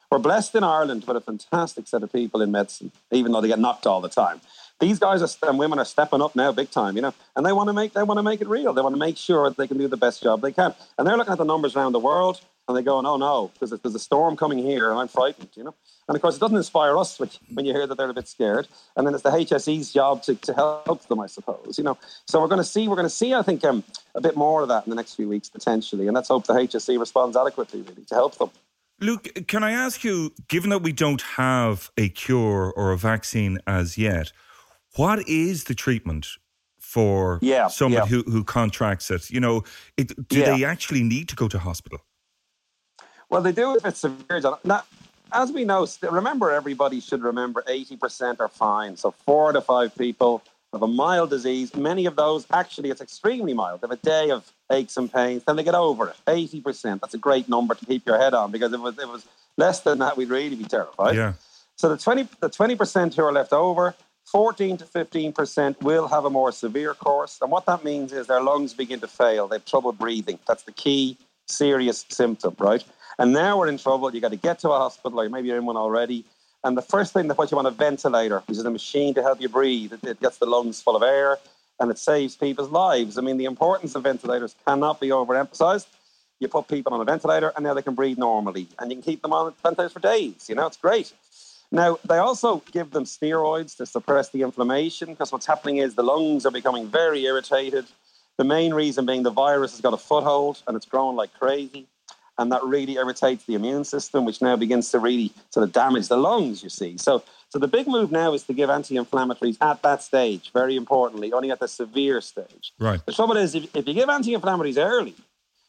We're 0.09 0.19
blessed 0.19 0.55
in 0.55 0.63
Ireland 0.63 1.03
with 1.05 1.17
a 1.17 1.21
fantastic 1.21 1.87
set 1.87 2.01
of 2.01 2.13
people 2.13 2.41
in 2.41 2.51
medicine, 2.51 2.91
even 3.11 3.33
though 3.33 3.41
they 3.41 3.49
get 3.49 3.59
knocked 3.59 3.85
all 3.85 3.99
the 3.99 4.07
time. 4.07 4.39
These 4.79 4.99
guys 4.99 5.21
are, 5.21 5.49
and 5.49 5.59
women 5.59 5.79
are 5.79 5.85
stepping 5.85 6.21
up 6.21 6.35
now, 6.35 6.51
big 6.51 6.69
time, 6.69 6.95
you 6.95 7.01
know, 7.01 7.13
and 7.35 7.45
they 7.45 7.51
want 7.51 7.67
to 7.67 7.73
make 7.73 7.93
they 7.93 8.03
want 8.03 8.19
to 8.19 8.23
make 8.23 8.39
it 8.39 8.47
real. 8.47 8.71
They 8.71 8.81
want 8.81 8.95
to 8.95 8.99
make 8.99 9.17
sure 9.17 9.49
that 9.49 9.57
they 9.57 9.67
can 9.67 9.77
do 9.77 9.89
the 9.89 9.97
best 9.97 10.23
job 10.23 10.41
they 10.41 10.53
can, 10.53 10.73
and 10.97 11.05
they're 11.05 11.17
looking 11.17 11.33
at 11.33 11.37
the 11.37 11.45
numbers 11.45 11.75
around 11.75 11.91
the 11.91 11.99
world 11.99 12.39
and 12.67 12.77
they 12.77 12.81
go, 12.81 12.97
"Oh 12.97 13.17
no, 13.17 13.51
because 13.53 13.77
there's 13.79 13.95
a 13.95 13.99
storm 13.99 14.35
coming 14.35 14.59
here, 14.59 14.89
and 14.89 14.99
I'm 14.99 15.07
frightened," 15.07 15.49
you 15.55 15.63
know. 15.63 15.75
And 16.07 16.15
of 16.15 16.21
course, 16.21 16.35
it 16.35 16.39
doesn't 16.39 16.57
inspire 16.57 16.97
us 16.97 17.19
when 17.19 17.65
you 17.65 17.73
hear 17.73 17.87
that 17.87 17.95
they're 17.95 18.09
a 18.09 18.13
bit 18.13 18.27
scared. 18.27 18.67
And 18.95 19.07
then 19.07 19.13
it's 19.15 19.23
the 19.23 19.31
HSE's 19.31 19.91
job 19.91 20.21
to, 20.23 20.35
to 20.35 20.53
help 20.53 21.07
them, 21.07 21.19
I 21.19 21.25
suppose. 21.25 21.77
You 21.77 21.83
know, 21.83 21.97
so 22.27 22.39
we're 22.39 22.47
going 22.47 22.59
to 22.59 22.63
see, 22.63 22.87
we're 22.87 22.95
going 22.95 23.07
to 23.07 23.13
see, 23.13 23.33
I 23.33 23.41
think, 23.41 23.63
um, 23.63 23.83
a 24.13 24.21
bit 24.21 24.35
more 24.35 24.61
of 24.61 24.67
that 24.67 24.85
in 24.85 24.91
the 24.91 24.95
next 24.95 25.15
few 25.15 25.27
weeks 25.27 25.49
potentially. 25.49 26.05
And 26.07 26.13
let's 26.13 26.27
hope 26.27 26.45
the 26.45 26.53
HSE 26.53 26.99
responds 26.99 27.35
adequately, 27.35 27.81
really, 27.81 28.05
to 28.05 28.15
help 28.15 28.37
them. 28.37 28.51
Luke, 28.99 29.47
can 29.47 29.63
I 29.63 29.71
ask 29.71 30.03
you, 30.03 30.31
given 30.47 30.69
that 30.69 30.81
we 30.81 30.93
don't 30.93 31.21
have 31.21 31.91
a 31.97 32.07
cure 32.09 32.71
or 32.75 32.91
a 32.91 32.97
vaccine 32.97 33.59
as 33.67 33.97
yet, 33.97 34.31
what 34.95 35.27
is 35.27 35.65
the 35.65 35.75
treatment 35.75 36.27
for 36.79 37.39
yeah, 37.41 37.67
someone 37.67 38.03
yeah. 38.03 38.07
Who, 38.07 38.23
who 38.23 38.43
contracts 38.43 39.11
it? 39.11 39.29
You 39.29 39.39
know, 39.41 39.63
it, 39.97 40.29
do 40.29 40.39
yeah. 40.39 40.55
they 40.55 40.63
actually 40.63 41.03
need 41.03 41.27
to 41.29 41.35
go 41.35 41.49
to 41.49 41.59
hospital? 41.59 41.99
Well, 43.29 43.41
they 43.41 43.51
do 43.51 43.75
if 43.75 43.85
it's 43.85 43.99
severe. 43.99 44.41
Not, 44.63 44.87
as 45.31 45.51
we 45.51 45.65
know, 45.65 45.87
remember 46.01 46.51
everybody 46.51 46.99
should 46.99 47.23
remember 47.23 47.63
80% 47.67 48.39
are 48.39 48.47
fine. 48.47 48.97
So 48.97 49.11
four 49.11 49.51
to 49.51 49.61
five 49.61 49.95
people 49.95 50.43
have 50.73 50.83
a 50.83 50.87
mild 50.87 51.29
disease. 51.29 51.75
Many 51.75 52.05
of 52.05 52.15
those, 52.15 52.45
actually, 52.51 52.89
it's 52.89 53.01
extremely 53.01 53.53
mild. 53.53 53.81
They 53.81 53.87
have 53.87 53.97
a 53.97 54.01
day 54.01 54.29
of 54.31 54.51
aches 54.71 54.97
and 54.97 55.11
pains, 55.11 55.43
then 55.45 55.55
they 55.55 55.63
get 55.63 55.75
over 55.75 56.09
it. 56.09 56.15
80%. 56.27 57.01
That's 57.01 57.13
a 57.13 57.17
great 57.17 57.47
number 57.49 57.75
to 57.75 57.85
keep 57.85 58.05
your 58.05 58.17
head 58.17 58.33
on 58.33 58.51
because 58.51 58.73
if 58.73 58.79
it 58.79 58.83
was, 58.83 58.97
if 58.97 59.03
it 59.03 59.09
was 59.09 59.25
less 59.57 59.81
than 59.81 59.99
that, 59.99 60.17
we'd 60.17 60.29
really 60.29 60.55
be 60.55 60.65
terrified. 60.65 61.15
Yeah. 61.15 61.33
So 61.77 61.89
the 61.89 61.97
20, 61.97 62.27
the 62.39 62.49
20% 62.49 63.15
who 63.15 63.23
are 63.23 63.33
left 63.33 63.53
over, 63.53 63.95
14 64.25 64.77
to 64.77 64.85
15% 64.85 65.81
will 65.81 66.07
have 66.07 66.25
a 66.25 66.29
more 66.29 66.51
severe 66.51 66.93
course. 66.93 67.37
And 67.41 67.51
what 67.51 67.65
that 67.67 67.83
means 67.83 68.11
is 68.11 68.27
their 68.27 68.41
lungs 68.41 68.73
begin 68.73 68.99
to 69.01 69.07
fail. 69.07 69.47
They 69.47 69.57
have 69.57 69.65
trouble 69.65 69.91
breathing. 69.91 70.39
That's 70.47 70.63
the 70.63 70.71
key 70.71 71.17
serious 71.47 72.05
symptom, 72.09 72.55
right? 72.57 72.83
And 73.17 73.33
now 73.33 73.57
we're 73.57 73.67
in 73.67 73.77
trouble. 73.77 74.13
You 74.13 74.21
got 74.21 74.31
to 74.31 74.37
get 74.37 74.59
to 74.59 74.71
a 74.71 74.77
hospital, 74.77 75.19
or 75.19 75.29
maybe 75.29 75.47
you're 75.47 75.57
in 75.57 75.65
one 75.65 75.77
already. 75.77 76.25
And 76.63 76.75
the 76.75 76.81
first 76.81 77.13
thing 77.13 77.27
that 77.27 77.37
what 77.37 77.51
you 77.51 77.55
want 77.55 77.67
a 77.67 77.71
ventilator, 77.71 78.41
which 78.47 78.57
is 78.57 78.65
a 78.65 78.71
machine 78.71 79.13
to 79.13 79.21
help 79.21 79.39
you 79.39 79.47
breathe. 79.47 79.93
It, 79.93 80.03
it 80.03 80.19
gets 80.19 80.37
the 80.37 80.47
lungs 80.47 80.81
full 80.81 80.95
of 80.95 81.03
air 81.03 81.37
and 81.79 81.91
it 81.91 81.97
saves 81.97 82.35
people's 82.35 82.69
lives. 82.69 83.17
I 83.17 83.21
mean, 83.21 83.37
the 83.37 83.45
importance 83.45 83.95
of 83.95 84.03
ventilators 84.03 84.55
cannot 84.65 84.99
be 84.99 85.09
overemphasized. 85.09 85.85
You 86.39 86.47
put 86.47 86.67
people 86.67 86.93
on 86.93 87.01
a 87.01 87.05
ventilator 87.05 87.53
and 87.55 87.63
now 87.63 87.73
they 87.73 87.81
can 87.81 87.95
breathe 87.95 88.17
normally, 88.17 88.67
and 88.79 88.89
you 88.89 88.97
can 88.97 89.03
keep 89.03 89.21
them 89.21 89.31
on 89.31 89.53
ventilators 89.61 89.93
for 89.93 89.99
days. 89.99 90.47
You 90.49 90.55
know, 90.55 90.65
it's 90.65 90.77
great. 90.77 91.13
Now, 91.71 91.97
they 92.07 92.17
also 92.17 92.63
give 92.71 92.91
them 92.91 93.03
steroids 93.03 93.75
to 93.77 93.85
suppress 93.85 94.29
the 94.29 94.41
inflammation 94.41 95.09
because 95.09 95.31
what's 95.31 95.45
happening 95.45 95.77
is 95.77 95.95
the 95.95 96.03
lungs 96.03 96.45
are 96.45 96.51
becoming 96.51 96.87
very 96.87 97.25
irritated. 97.25 97.85
The 98.37 98.43
main 98.43 98.73
reason 98.73 99.05
being 99.05 99.23
the 99.23 99.31
virus 99.31 99.71
has 99.71 99.81
got 99.81 99.93
a 99.93 99.97
foothold 99.97 100.61
and 100.67 100.75
it's 100.75 100.85
growing 100.85 101.15
like 101.15 101.33
crazy 101.33 101.87
and 102.37 102.51
that 102.51 102.63
really 102.63 102.95
irritates 102.95 103.45
the 103.45 103.55
immune 103.55 103.83
system, 103.83 104.25
which 104.25 104.41
now 104.41 104.55
begins 104.55 104.91
to 104.91 104.99
really 104.99 105.31
sort 105.49 105.63
of 105.63 105.71
damage 105.71 106.07
the 106.07 106.17
lungs. 106.17 106.63
You 106.63 106.69
see, 106.69 106.97
so 106.97 107.23
so 107.49 107.59
the 107.59 107.67
big 107.67 107.87
move 107.87 108.11
now 108.11 108.33
is 108.33 108.43
to 108.43 108.53
give 108.53 108.69
anti-inflammatories 108.69 109.57
at 109.61 109.81
that 109.83 110.03
stage. 110.03 110.51
Very 110.53 110.75
importantly, 110.75 111.31
only 111.33 111.51
at 111.51 111.59
the 111.59 111.67
severe 111.67 112.21
stage. 112.21 112.73
Right. 112.79 113.05
The 113.05 113.13
trouble 113.13 113.37
is, 113.37 113.55
if, 113.55 113.75
if 113.75 113.87
you 113.87 113.93
give 113.93 114.09
anti-inflammatories 114.09 114.77
early, 114.77 115.15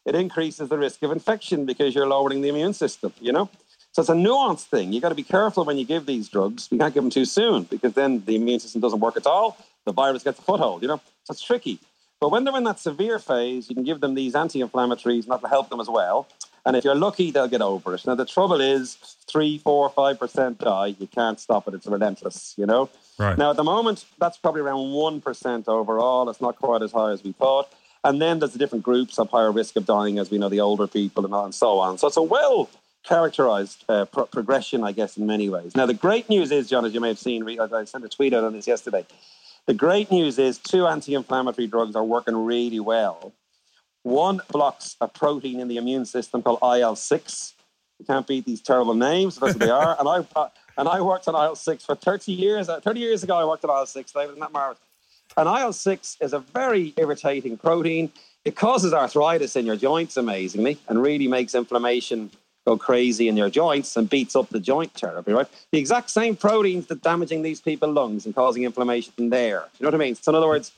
it 0.04 0.14
increases 0.14 0.68
the 0.68 0.78
risk 0.78 1.02
of 1.02 1.12
infection 1.12 1.66
because 1.66 1.94
you're 1.94 2.08
lowering 2.08 2.40
the 2.40 2.48
immune 2.48 2.74
system. 2.74 3.12
You 3.20 3.32
know. 3.32 3.50
So 3.92 4.02
it's 4.02 4.10
a 4.10 4.14
nuanced 4.14 4.64
thing. 4.64 4.92
You've 4.92 5.00
got 5.00 5.08
to 5.08 5.14
be 5.14 5.22
careful 5.22 5.64
when 5.64 5.78
you 5.78 5.86
give 5.86 6.04
these 6.04 6.28
drugs. 6.28 6.68
You 6.70 6.76
can't 6.76 6.92
give 6.92 7.02
them 7.02 7.08
too 7.10 7.24
soon 7.24 7.62
because 7.62 7.94
then 7.94 8.22
the 8.26 8.36
immune 8.36 8.60
system 8.60 8.82
doesn't 8.82 9.00
work 9.00 9.16
at 9.16 9.26
all. 9.26 9.56
The 9.86 9.92
virus 9.92 10.22
gets 10.22 10.38
a 10.38 10.42
foothold. 10.42 10.82
You 10.82 10.88
know, 10.88 11.00
so 11.24 11.32
it's 11.32 11.40
tricky. 11.40 11.78
But 12.20 12.30
when 12.30 12.44
they're 12.44 12.56
in 12.56 12.64
that 12.64 12.78
severe 12.78 13.18
phase, 13.18 13.68
you 13.68 13.74
can 13.74 13.84
give 13.84 14.00
them 14.00 14.14
these 14.14 14.34
anti-inflammatories, 14.34 15.22
and 15.22 15.32
that'll 15.32 15.48
help 15.48 15.70
them 15.70 15.80
as 15.80 15.88
well. 15.88 16.26
And 16.66 16.76
if 16.76 16.84
you're 16.84 16.96
lucky, 16.96 17.30
they'll 17.30 17.48
get 17.48 17.62
over 17.62 17.94
it. 17.94 18.04
Now, 18.06 18.16
the 18.16 18.26
trouble 18.26 18.60
is 18.60 18.96
three, 19.30 19.56
four, 19.58 19.88
five 19.88 20.18
percent 20.18 20.58
die. 20.58 20.96
You 20.98 21.06
can't 21.06 21.38
stop 21.38 21.68
it. 21.68 21.74
It's 21.74 21.86
relentless, 21.86 22.54
you 22.58 22.66
know? 22.66 22.90
Right. 23.18 23.38
Now, 23.38 23.50
at 23.50 23.56
the 23.56 23.64
moment, 23.64 24.04
that's 24.18 24.36
probably 24.36 24.62
around 24.62 24.78
1% 24.78 25.68
overall. 25.68 26.28
It's 26.28 26.40
not 26.40 26.56
quite 26.56 26.82
as 26.82 26.90
high 26.90 27.12
as 27.12 27.22
we 27.22 27.32
thought. 27.32 27.72
And 28.02 28.20
then 28.20 28.40
there's 28.40 28.52
the 28.52 28.58
different 28.58 28.84
groups 28.84 29.18
of 29.18 29.30
higher 29.30 29.52
risk 29.52 29.76
of 29.76 29.86
dying, 29.86 30.18
as 30.18 30.30
we 30.30 30.38
know, 30.38 30.48
the 30.48 30.60
older 30.60 30.86
people 30.88 31.24
and, 31.24 31.32
and 31.32 31.54
so 31.54 31.78
on. 31.78 31.98
So 31.98 32.08
it's 32.08 32.16
a 32.16 32.22
well 32.22 32.68
characterized 33.04 33.84
uh, 33.88 34.04
pro- 34.06 34.26
progression, 34.26 34.82
I 34.82 34.90
guess, 34.90 35.16
in 35.16 35.26
many 35.26 35.48
ways. 35.48 35.76
Now, 35.76 35.86
the 35.86 35.94
great 35.94 36.28
news 36.28 36.50
is, 36.50 36.68
John, 36.68 36.84
as 36.84 36.92
you 36.92 37.00
may 37.00 37.08
have 37.08 37.18
seen, 37.18 37.48
I 37.60 37.84
sent 37.84 38.04
a 38.04 38.08
tweet 38.08 38.34
out 38.34 38.42
on 38.42 38.52
this 38.52 38.66
yesterday. 38.66 39.06
The 39.66 39.74
great 39.74 40.10
news 40.10 40.38
is 40.38 40.58
two 40.58 40.86
anti 40.86 41.14
inflammatory 41.14 41.68
drugs 41.68 41.94
are 41.96 42.04
working 42.04 42.36
really 42.36 42.80
well. 42.80 43.32
One 44.06 44.40
blocks 44.52 44.94
a 45.00 45.08
protein 45.08 45.58
in 45.58 45.66
the 45.66 45.78
immune 45.78 46.04
system 46.04 46.40
called 46.40 46.60
IL 46.62 46.94
six. 46.94 47.54
You 47.98 48.04
can't 48.06 48.24
beat 48.24 48.44
these 48.44 48.60
terrible 48.60 48.94
names. 48.94 49.36
That's 49.36 49.54
what 49.54 49.58
they 49.58 49.68
are. 49.68 49.96
and 49.98 50.08
I 50.08 50.48
and 50.78 50.88
I 50.88 51.00
worked 51.00 51.26
on 51.26 51.34
IL 51.34 51.56
six 51.56 51.84
for 51.84 51.96
thirty 51.96 52.30
years. 52.30 52.68
Uh, 52.68 52.78
thirty 52.78 53.00
years 53.00 53.24
ago, 53.24 53.36
I 53.36 53.44
worked 53.44 53.64
on 53.64 53.76
IL 53.76 53.84
six. 53.86 54.14
Isn't 54.14 54.38
that 54.38 54.52
marvelous? 54.52 54.78
And 55.36 55.48
IL 55.48 55.72
six 55.72 56.16
is 56.20 56.32
a 56.32 56.38
very 56.38 56.94
irritating 56.96 57.56
protein. 57.56 58.12
It 58.44 58.54
causes 58.54 58.94
arthritis 58.94 59.56
in 59.56 59.66
your 59.66 59.74
joints, 59.74 60.16
amazingly, 60.16 60.78
and 60.86 61.02
really 61.02 61.26
makes 61.26 61.52
inflammation 61.56 62.30
go 62.64 62.78
crazy 62.78 63.26
in 63.26 63.36
your 63.36 63.50
joints 63.50 63.96
and 63.96 64.08
beats 64.08 64.36
up 64.36 64.48
the 64.50 64.60
joint 64.60 64.94
terribly, 64.94 65.34
right? 65.34 65.48
The 65.72 65.78
exact 65.78 66.10
same 66.10 66.36
proteins 66.36 66.86
that 66.86 67.02
damaging 67.02 67.42
these 67.42 67.60
people's 67.60 67.92
lungs 67.92 68.24
and 68.24 68.36
causing 68.36 68.62
inflammation 68.62 69.30
there. 69.30 69.64
You 69.80 69.84
know 69.84 69.88
what 69.88 69.94
I 69.94 69.98
mean? 69.98 70.14
So 70.14 70.30
in 70.30 70.36
other 70.36 70.46
words, 70.46 70.70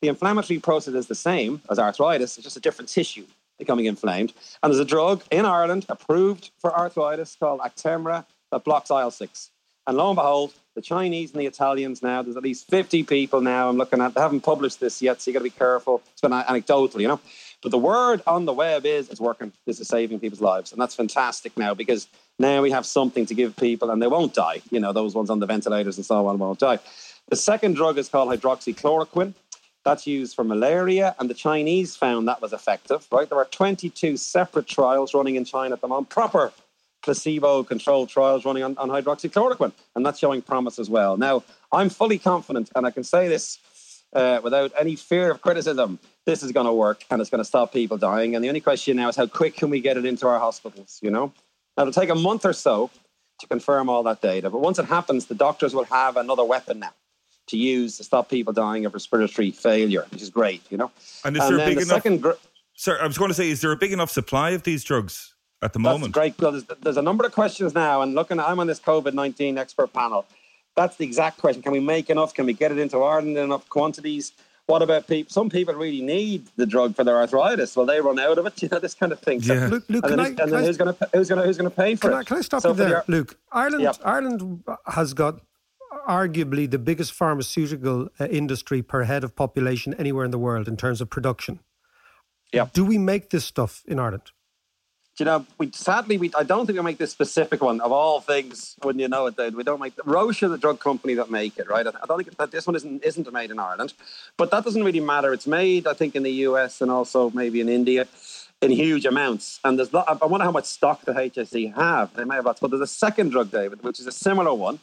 the 0.00 0.08
inflammatory 0.08 0.60
process 0.60 0.94
is 0.94 1.06
the 1.06 1.14
same 1.14 1.60
as 1.70 1.78
arthritis, 1.78 2.36
it's 2.36 2.44
just 2.44 2.56
a 2.56 2.60
different 2.60 2.88
tissue 2.88 3.26
becoming 3.58 3.86
inflamed. 3.86 4.32
And 4.62 4.72
there's 4.72 4.80
a 4.80 4.84
drug 4.84 5.22
in 5.30 5.44
Ireland 5.44 5.86
approved 5.88 6.50
for 6.58 6.76
arthritis 6.76 7.36
called 7.38 7.60
Actemra 7.60 8.24
that 8.52 8.64
blocks 8.64 8.90
IL 8.90 9.10
6. 9.10 9.50
And 9.86 9.96
lo 9.96 10.10
and 10.10 10.16
behold, 10.16 10.52
the 10.74 10.82
Chinese 10.82 11.32
and 11.32 11.40
the 11.40 11.46
Italians 11.46 12.02
now, 12.02 12.22
there's 12.22 12.36
at 12.36 12.42
least 12.42 12.68
50 12.68 13.02
people 13.04 13.40
now 13.40 13.68
I'm 13.68 13.78
looking 13.78 14.00
at, 14.00 14.14
they 14.14 14.20
haven't 14.20 14.42
published 14.42 14.80
this 14.80 15.02
yet, 15.02 15.20
so 15.20 15.30
you 15.30 15.32
got 15.32 15.40
to 15.40 15.44
be 15.44 15.50
careful. 15.50 16.02
It's 16.12 16.20
been 16.20 16.32
anecdotal, 16.32 17.00
you 17.00 17.08
know. 17.08 17.20
But 17.62 17.70
the 17.70 17.78
word 17.78 18.22
on 18.26 18.44
the 18.44 18.52
web 18.52 18.86
is 18.86 19.08
it's 19.08 19.20
working. 19.20 19.52
This 19.66 19.80
is 19.80 19.88
saving 19.88 20.20
people's 20.20 20.40
lives. 20.40 20.70
And 20.70 20.80
that's 20.80 20.94
fantastic 20.94 21.56
now 21.56 21.74
because 21.74 22.06
now 22.38 22.62
we 22.62 22.70
have 22.70 22.86
something 22.86 23.26
to 23.26 23.34
give 23.34 23.56
people 23.56 23.90
and 23.90 24.00
they 24.00 24.06
won't 24.06 24.34
die. 24.34 24.62
You 24.70 24.78
know, 24.78 24.92
those 24.92 25.14
ones 25.14 25.30
on 25.30 25.40
the 25.40 25.46
ventilators 25.46 25.96
and 25.96 26.06
so 26.06 26.26
on 26.26 26.38
won't 26.38 26.60
die. 26.60 26.78
The 27.28 27.36
second 27.36 27.74
drug 27.74 27.98
is 27.98 28.08
called 28.08 28.28
hydroxychloroquine. 28.28 29.34
That's 29.84 30.06
used 30.06 30.34
for 30.34 30.44
malaria, 30.44 31.14
and 31.18 31.30
the 31.30 31.34
Chinese 31.34 31.96
found 31.96 32.28
that 32.28 32.42
was 32.42 32.52
effective, 32.52 33.06
right? 33.10 33.28
There 33.28 33.38
are 33.38 33.46
22 33.46 34.16
separate 34.16 34.66
trials 34.66 35.14
running 35.14 35.36
in 35.36 35.44
China 35.44 35.74
at 35.74 35.80
the 35.80 35.88
moment, 35.88 36.10
proper 36.10 36.52
placebo 37.02 37.62
controlled 37.62 38.08
trials 38.08 38.44
running 38.44 38.62
on, 38.62 38.76
on 38.76 38.88
hydroxychloroquine, 38.88 39.72
and 39.94 40.04
that's 40.04 40.18
showing 40.18 40.42
promise 40.42 40.78
as 40.78 40.90
well. 40.90 41.16
Now, 41.16 41.44
I'm 41.72 41.88
fully 41.88 42.18
confident, 42.18 42.70
and 42.74 42.86
I 42.86 42.90
can 42.90 43.04
say 43.04 43.28
this 43.28 43.58
uh, 44.12 44.40
without 44.42 44.72
any 44.78 44.96
fear 44.96 45.30
of 45.30 45.40
criticism 45.40 45.98
this 46.24 46.42
is 46.42 46.52
going 46.52 46.66
to 46.66 46.72
work 46.72 47.04
and 47.10 47.20
it's 47.20 47.30
going 47.30 47.40
to 47.40 47.44
stop 47.44 47.72
people 47.72 47.96
dying. 47.96 48.34
And 48.34 48.44
the 48.44 48.48
only 48.48 48.60
question 48.60 48.96
now 48.96 49.08
is 49.08 49.16
how 49.16 49.26
quick 49.26 49.56
can 49.56 49.70
we 49.70 49.80
get 49.80 49.96
it 49.96 50.04
into 50.04 50.26
our 50.26 50.38
hospitals, 50.38 50.98
you 51.02 51.10
know? 51.10 51.32
Now, 51.76 51.84
it'll 51.84 51.92
take 51.92 52.10
a 52.10 52.14
month 52.14 52.44
or 52.44 52.52
so 52.52 52.90
to 53.40 53.46
confirm 53.46 53.88
all 53.88 54.02
that 54.02 54.20
data. 54.20 54.50
But 54.50 54.60
once 54.60 54.78
it 54.78 54.84
happens, 54.84 55.26
the 55.26 55.34
doctors 55.34 55.74
will 55.74 55.84
have 55.84 56.16
another 56.16 56.44
weapon 56.44 56.80
now 56.80 56.92
to 57.48 57.56
use 57.56 57.96
to 57.98 58.04
stop 58.04 58.28
people 58.30 58.52
dying 58.52 58.84
of 58.86 58.94
respiratory 58.94 59.50
failure, 59.50 60.06
which 60.10 60.22
is 60.22 60.30
great, 60.30 60.62
you 60.70 60.76
know. 60.78 60.90
And 61.24 61.36
is 61.36 61.42
there 61.46 61.54
a 61.54 61.58
then 61.58 61.68
big 61.68 61.76
the 61.78 61.82
enough- 61.82 61.96
second 61.96 62.22
gr- 62.22 62.32
Sir, 62.74 62.96
I 63.02 63.06
was 63.08 63.18
going 63.18 63.28
to 63.30 63.34
say, 63.34 63.50
is 63.50 63.60
there 63.60 63.72
a 63.72 63.76
big 63.76 63.92
enough 63.92 64.10
supply 64.10 64.50
of 64.50 64.62
these 64.62 64.84
drugs 64.84 65.34
at 65.62 65.72
the 65.72 65.80
That's 65.80 65.92
moment? 65.92 66.12
great. 66.12 66.38
Well, 66.40 66.52
there's, 66.52 66.64
there's 66.80 66.96
a 66.96 67.02
number 67.02 67.26
of 67.26 67.32
questions 67.32 67.74
now, 67.74 68.02
and 68.02 68.14
looking, 68.14 68.38
I'm 68.38 68.60
on 68.60 68.68
this 68.68 68.78
COVID 68.78 69.14
19 69.14 69.58
expert 69.58 69.92
panel. 69.92 70.26
That's 70.76 70.94
the 70.96 71.04
exact 71.04 71.38
question. 71.38 71.60
Can 71.60 71.72
we 71.72 71.80
make 71.80 72.08
enough? 72.08 72.34
Can 72.34 72.46
we 72.46 72.52
get 72.52 72.70
it 72.70 72.78
into 72.78 73.02
Ireland 73.02 73.36
in 73.36 73.42
enough 73.42 73.68
quantities? 73.68 74.30
What 74.66 74.82
about 74.82 75.08
people? 75.08 75.32
Some 75.32 75.50
people 75.50 75.74
really 75.74 76.02
need 76.02 76.46
the 76.54 76.66
drug 76.66 76.94
for 76.94 77.02
their 77.02 77.16
arthritis. 77.16 77.74
Well, 77.74 77.86
they 77.86 78.00
run 78.00 78.20
out 78.20 78.38
of 78.38 78.46
it. 78.46 78.62
You 78.62 78.68
know 78.68 78.78
this 78.78 78.94
kind 78.94 79.10
of 79.10 79.18
thing. 79.18 79.42
So- 79.42 79.54
Yeah. 79.54 79.66
Luke, 79.66 79.84
Luke 79.88 80.04
and 80.04 80.12
then, 80.12 80.20
I, 80.20 80.28
who's- 80.28 80.38
and 80.40 80.52
then 80.52 80.64
who's 80.64 80.76
going 80.76 80.94
to 80.94 81.08
who's 81.14 81.28
going 81.28 81.40
to 81.40 81.46
who's 81.46 81.56
going 81.58 81.70
to 81.70 81.74
pay 81.76 81.96
for 81.96 82.02
Can 82.10 82.12
it? 82.12 82.20
I, 82.20 82.22
can 82.24 82.36
I 82.36 82.40
stop 82.42 82.62
So 82.62 82.68
you 82.68 82.74
there, 82.74 83.02
the- 83.06 83.12
Luke? 83.12 83.36
Ireland, 83.50 83.82
Yep. 83.82 83.96
Ireland 84.04 84.62
has 84.86 85.14
got 85.14 85.40
arguably 86.08 86.70
the 86.70 86.78
biggest 86.78 87.12
pharmaceutical 87.12 88.08
uh, 88.18 88.26
industry 88.26 88.82
per 88.82 89.04
head 89.04 89.22
of 89.22 89.36
population 89.36 89.94
anywhere 89.94 90.24
in 90.24 90.30
the 90.30 90.38
world 90.38 90.66
in 90.66 90.76
terms 90.76 91.00
of 91.00 91.10
production. 91.10 91.60
Yep. 92.52 92.72
Do 92.72 92.84
we 92.84 92.98
make 92.98 93.30
this 93.30 93.44
stuff 93.44 93.82
in 93.86 93.98
Ireland? 93.98 94.32
Do 95.16 95.24
you 95.24 95.26
know, 95.26 95.46
we 95.58 95.70
sadly 95.72 96.16
we 96.16 96.30
I 96.38 96.44
don't 96.44 96.64
think 96.64 96.78
we 96.78 96.84
make 96.84 96.98
this 96.98 97.10
specific 97.10 97.60
one 97.60 97.80
of 97.80 97.90
all 97.90 98.20
things. 98.20 98.76
Wouldn't 98.84 99.02
you 99.02 99.08
know 99.08 99.26
it, 99.26 99.36
Dave? 99.36 99.54
We 99.54 99.64
don't 99.64 99.80
make 99.80 99.94
Roche 100.04 100.44
are 100.44 100.48
the 100.48 100.56
drug 100.56 100.78
company 100.78 101.14
that 101.14 101.28
make 101.28 101.58
it, 101.58 101.68
right? 101.68 101.84
I 101.86 102.06
don't 102.06 102.24
think 102.24 102.36
that 102.36 102.52
this 102.52 102.66
one 102.66 102.76
isn't 102.76 103.04
isn't 103.04 103.32
made 103.32 103.50
in 103.50 103.58
Ireland, 103.58 103.94
but 104.36 104.52
that 104.52 104.64
doesn't 104.64 104.84
really 104.84 105.00
matter. 105.00 105.32
It's 105.32 105.46
made, 105.46 105.88
I 105.88 105.92
think, 105.92 106.14
in 106.14 106.22
the 106.22 106.32
US 106.48 106.80
and 106.80 106.90
also 106.90 107.30
maybe 107.30 107.60
in 107.60 107.68
India 107.68 108.06
in 108.60 108.70
huge 108.70 109.06
amounts. 109.06 109.60
And 109.64 109.78
there's 109.78 109.92
not, 109.92 110.06
I 110.08 110.26
wonder 110.26 110.44
how 110.44 110.50
much 110.50 110.64
stock 110.64 111.04
the 111.04 111.12
HSE 111.12 111.74
have. 111.74 112.14
They 112.14 112.24
may 112.24 112.36
have 112.36 112.46
lots, 112.46 112.60
but 112.60 112.70
there's 112.70 112.80
a 112.80 112.86
second 112.86 113.30
drug, 113.30 113.50
David, 113.50 113.82
which 113.82 114.00
is 114.00 114.06
a 114.06 114.12
similar 114.12 114.54
one. 114.54 114.80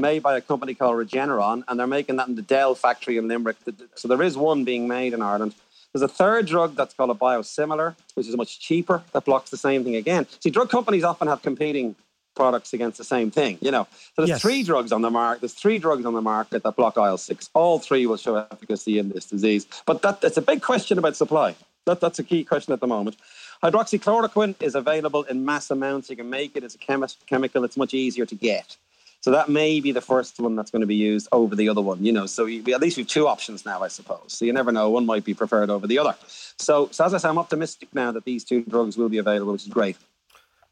Made 0.00 0.22
by 0.22 0.36
a 0.38 0.40
company 0.40 0.72
called 0.74 0.96
Regeneron, 0.96 1.62
and 1.68 1.78
they're 1.78 1.86
making 1.86 2.16
that 2.16 2.26
in 2.28 2.34
the 2.34 2.40
Dell 2.42 2.74
factory 2.74 3.18
in 3.18 3.28
Limerick. 3.28 3.56
So 3.96 4.08
there 4.08 4.22
is 4.22 4.34
one 4.36 4.64
being 4.64 4.88
made 4.88 5.12
in 5.12 5.20
Ireland. 5.20 5.54
There's 5.92 6.02
a 6.02 6.08
third 6.08 6.46
drug 6.46 6.74
that's 6.74 6.94
called 6.94 7.10
a 7.10 7.14
biosimilar, 7.14 7.96
which 8.14 8.26
is 8.26 8.34
much 8.34 8.60
cheaper, 8.60 9.02
that 9.12 9.26
blocks 9.26 9.50
the 9.50 9.58
same 9.58 9.84
thing 9.84 9.96
again. 9.96 10.26
See, 10.40 10.48
drug 10.48 10.70
companies 10.70 11.04
often 11.04 11.28
have 11.28 11.42
competing 11.42 11.96
products 12.34 12.72
against 12.72 12.96
the 12.96 13.04
same 13.04 13.30
thing, 13.30 13.58
you 13.60 13.70
know. 13.70 13.86
So 13.92 14.22
there's 14.22 14.30
Yes. 14.30 14.40
three 14.40 14.62
drugs 14.62 14.90
on 14.90 15.02
the 15.02 15.10
market. 15.10 15.42
There's 15.42 15.52
three 15.52 15.78
drugs 15.78 16.06
on 16.06 16.14
the 16.14 16.22
market 16.22 16.62
that 16.62 16.76
block 16.76 16.96
IL 16.96 17.18
six. 17.18 17.50
All 17.52 17.78
three 17.78 18.06
will 18.06 18.16
show 18.16 18.36
efficacy 18.36 18.98
in 18.98 19.10
this 19.10 19.26
disease. 19.26 19.66
But 19.84 20.00
that 20.02 20.24
it's 20.24 20.38
a 20.38 20.42
big 20.42 20.62
question 20.62 20.96
about 20.96 21.14
supply. 21.16 21.56
That, 21.84 22.00
that's 22.00 22.18
a 22.18 22.24
key 22.24 22.44
question 22.44 22.72
at 22.72 22.80
the 22.80 22.86
moment. 22.86 23.16
Hydroxychloroquine 23.62 24.54
is 24.62 24.74
available 24.74 25.24
in 25.24 25.44
mass 25.44 25.70
amounts. 25.70 26.08
You 26.08 26.16
can 26.16 26.30
make 26.30 26.56
it 26.56 26.64
as 26.64 26.74
a 26.74 26.78
chemi- 26.78 27.16
chemical. 27.26 27.64
It's 27.64 27.76
much 27.76 27.92
easier 27.92 28.24
to 28.26 28.34
get. 28.34 28.76
So 29.22 29.30
that 29.32 29.50
may 29.50 29.80
be 29.80 29.92
the 29.92 30.00
first 30.00 30.40
one 30.40 30.56
that's 30.56 30.70
going 30.70 30.80
to 30.80 30.86
be 30.86 30.96
used 30.96 31.28
over 31.30 31.54
the 31.54 31.68
other 31.68 31.82
one, 31.82 32.02
you 32.02 32.10
know. 32.10 32.24
So 32.24 32.46
you, 32.46 32.72
at 32.72 32.80
least 32.80 32.96
we've 32.96 33.06
two 33.06 33.28
options 33.28 33.66
now, 33.66 33.82
I 33.82 33.88
suppose. 33.88 34.32
So 34.32 34.46
you 34.46 34.52
never 34.52 34.72
know; 34.72 34.88
one 34.88 35.04
might 35.04 35.24
be 35.24 35.34
preferred 35.34 35.68
over 35.68 35.86
the 35.86 35.98
other. 35.98 36.14
So, 36.56 36.88
so 36.90 37.04
as 37.04 37.12
I 37.12 37.18
say, 37.18 37.28
I'm 37.28 37.38
optimistic 37.38 37.90
now 37.94 38.12
that 38.12 38.24
these 38.24 38.44
two 38.44 38.62
drugs 38.62 38.96
will 38.96 39.10
be 39.10 39.18
available, 39.18 39.52
which 39.52 39.64
is 39.64 39.68
great. 39.68 39.98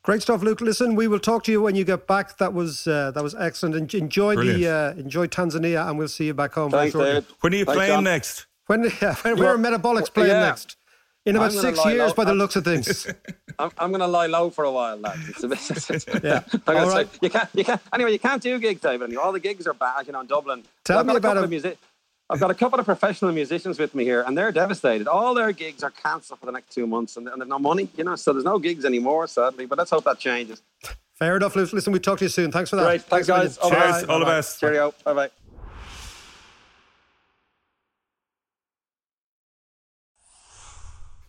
Great 0.03 0.23
stuff, 0.23 0.43
Luke. 0.43 0.63
Listen, 0.63 0.95
we 0.95 1.09
will 1.09 1.19
talk 1.19 1.45
to 1.45 1.53
you 1.53 1.61
when 1.61 1.75
you 1.75 1.85
get 1.85 2.07
back. 2.07 2.39
That 2.39 2.55
was 2.55 2.87
uh, 2.87 3.11
that 3.11 3.23
was 3.23 3.35
excellent. 3.35 3.77
En- 3.77 4.01
enjoy 4.01 4.37
the 4.37 4.67
uh, 4.67 4.99
enjoy 4.99 5.27
Tanzania, 5.27 5.87
and 5.87 5.99
we'll 5.99 6.09
see 6.09 6.25
you 6.25 6.35
back 6.35 6.55
home 6.55 6.71
very 6.71 6.85
Thanks, 6.85 6.93
shortly. 6.93 7.13
David. 7.13 7.27
when 7.41 7.53
are 7.53 7.57
you 7.57 7.65
Thanks, 7.67 7.77
playing 7.77 7.93
John. 7.93 8.05
next? 8.05 8.47
When, 8.67 8.85
yeah, 9.03 9.15
when 9.17 9.39
where 9.39 9.55
are 9.55 9.59
Metabollix 9.59 10.13
playing 10.13 10.31
yeah. 10.31 10.41
next? 10.41 10.78
In 11.29 11.37
about 11.37 11.53
six 11.53 11.85
years, 11.85 11.99
low. 12.09 12.15
by 12.15 12.25
the 12.25 12.31
I'm- 12.31 12.39
looks 12.39 12.57
of 12.57 12.65
things. 12.65 13.07
I'm, 13.61 13.71
I'm 13.79 13.91
going 13.91 14.01
to 14.01 14.07
lie 14.07 14.27
low 14.27 14.51
for 14.51 14.65
a 14.65 14.71
while, 14.71 14.97
lads. 14.97 15.29
It's 15.29 15.43
a 15.43 15.49
bit, 15.49 16.23
Yeah. 16.25 16.43
I'm 16.67 16.75
gonna 16.87 16.91
say, 17.05 17.19
you 17.21 17.29
can't, 17.31 17.49
you 17.55 17.65
can't. 17.65 17.81
Anyway, 17.93 18.13
you 18.13 18.19
can't 18.21 18.41
do 18.43 18.59
gigs, 18.61 18.81
David. 18.81 19.15
All 19.17 19.33
the 19.33 19.41
gigs 19.41 19.67
are 19.67 19.75
back, 19.75 20.07
you 20.07 20.13
know, 20.13 20.21
in 20.21 20.27
Dublin. 20.29 20.63
Tell 20.85 20.99
I've 20.99 21.07
me 21.07 21.11
got 21.13 21.17
a 21.17 21.19
about 21.19 21.29
couple 21.31 21.43
it. 21.43 21.45
of 21.45 21.51
music. 21.51 21.79
I've 22.31 22.39
got 22.41 22.51
a 22.51 22.55
couple 22.55 22.79
of 22.79 22.85
professional 22.85 23.33
musicians 23.33 23.79
with 23.79 23.95
me 23.95 24.05
here, 24.05 24.23
and 24.23 24.37
they're 24.39 24.53
devastated. 24.53 25.09
All 25.09 25.35
their 25.35 25.51
gigs 25.53 25.83
are 25.83 25.91
cancelled 25.91 26.39
for 26.41 26.47
the 26.47 26.53
next 26.53 26.73
two 26.75 26.87
months, 26.87 27.17
and, 27.17 27.27
and 27.27 27.41
they've 27.41 27.49
no 27.49 27.59
money, 27.59 27.89
you 27.97 28.05
know. 28.05 28.17
So 28.17 28.33
there's 28.33 28.45
no 28.45 28.59
gigs 28.59 28.85
anymore, 28.85 29.27
sadly. 29.27 29.67
But 29.67 29.79
let's 29.79 29.91
hope 29.91 30.05
that 30.05 30.19
changes. 30.19 30.63
Fair 31.15 31.37
enough, 31.37 31.57
Luke. 31.57 31.73
Listen, 31.73 31.93
we'll 31.93 32.01
talk 32.03 32.19
to 32.19 32.25
you 32.27 32.29
soon. 32.29 32.53
Thanks 32.53 32.71
for 32.71 32.77
that. 32.77 32.85
Great, 32.85 33.03
thanks, 33.03 33.27
guys. 33.27 33.59
All 33.59 33.71
the 33.71 33.77
Cheers. 33.77 33.91
best. 33.93 34.07
All 34.09 34.19
the 34.21 34.25
Bye-bye. 34.27 34.37
best. 34.37 34.61
Cheerio. 34.61 34.95
Bye 35.05 35.13
bye. 35.15 35.31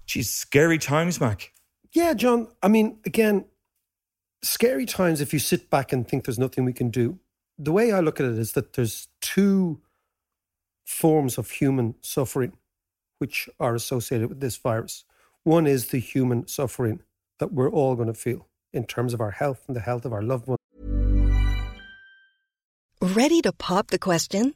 Geez, 0.10 0.28
scary 0.28 0.80
times, 0.80 1.22
Mac. 1.22 1.54
Yeah, 1.93 2.15
John. 2.15 2.48
I 2.63 2.67
mean, 2.67 2.98
again, 3.06 3.45
scary 4.41 4.88
times 4.88 5.22
if 5.22 5.34
you 5.34 5.38
sit 5.38 5.69
back 5.69 5.93
and 5.93 6.08
think 6.08 6.26
there's 6.26 6.39
nothing 6.39 6.65
we 6.65 6.74
can 6.74 6.89
do. 6.89 7.19
The 7.60 7.72
way 7.72 7.91
I 7.91 8.00
look 8.00 8.19
at 8.19 8.26
it 8.26 8.39
is 8.39 8.54
that 8.54 8.74
there's 8.74 9.08
two 9.22 9.82
forms 10.84 11.38
of 11.38 11.52
human 11.52 11.93
suffering 12.02 12.54
which 13.19 13.48
are 13.60 13.76
associated 13.76 14.30
with 14.30 14.39
this 14.39 14.58
virus. 14.58 15.06
One 15.43 15.67
is 15.67 15.89
the 15.89 16.00
human 16.00 16.48
suffering 16.48 17.02
that 17.38 17.54
we're 17.54 17.69
all 17.69 17.95
going 17.95 18.08
to 18.08 18.15
feel 18.15 18.48
in 18.74 18.86
terms 18.86 19.13
of 19.13 19.22
our 19.22 19.32
health 19.32 19.63
and 19.67 19.76
the 19.76 19.82
health 19.82 20.06
of 20.06 20.13
our 20.13 20.24
loved 20.24 20.48
ones. 20.48 20.58
Ready 23.00 23.43
to 23.43 23.52
pop 23.52 23.91
the 23.91 24.00
question? 24.00 24.56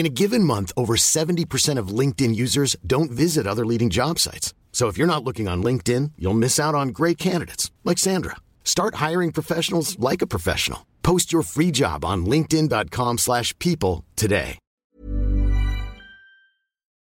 In 0.00 0.06
a 0.06 0.08
given 0.08 0.44
month, 0.44 0.72
over 0.78 0.96
70% 0.96 1.78
of 1.78 1.88
LinkedIn 1.88 2.34
users 2.34 2.74
don't 2.86 3.10
visit 3.10 3.46
other 3.46 3.66
leading 3.66 3.90
job 3.90 4.18
sites. 4.18 4.54
So 4.72 4.88
if 4.88 4.96
you're 4.96 5.06
not 5.14 5.24
looking 5.24 5.46
on 5.46 5.62
LinkedIn, 5.62 6.12
you'll 6.16 6.32
miss 6.32 6.58
out 6.58 6.74
on 6.74 6.88
great 6.88 7.18
candidates 7.18 7.70
like 7.84 7.98
Sandra. 7.98 8.36
Start 8.64 8.94
hiring 8.94 9.30
professionals 9.30 9.98
like 9.98 10.22
a 10.22 10.26
professional. 10.26 10.86
Post 11.02 11.34
your 11.34 11.42
free 11.42 11.70
job 11.70 12.02
on 12.02 12.24
linkedin.com/people 12.24 13.18
slash 13.18 13.52
people 13.58 14.06
today. 14.16 14.58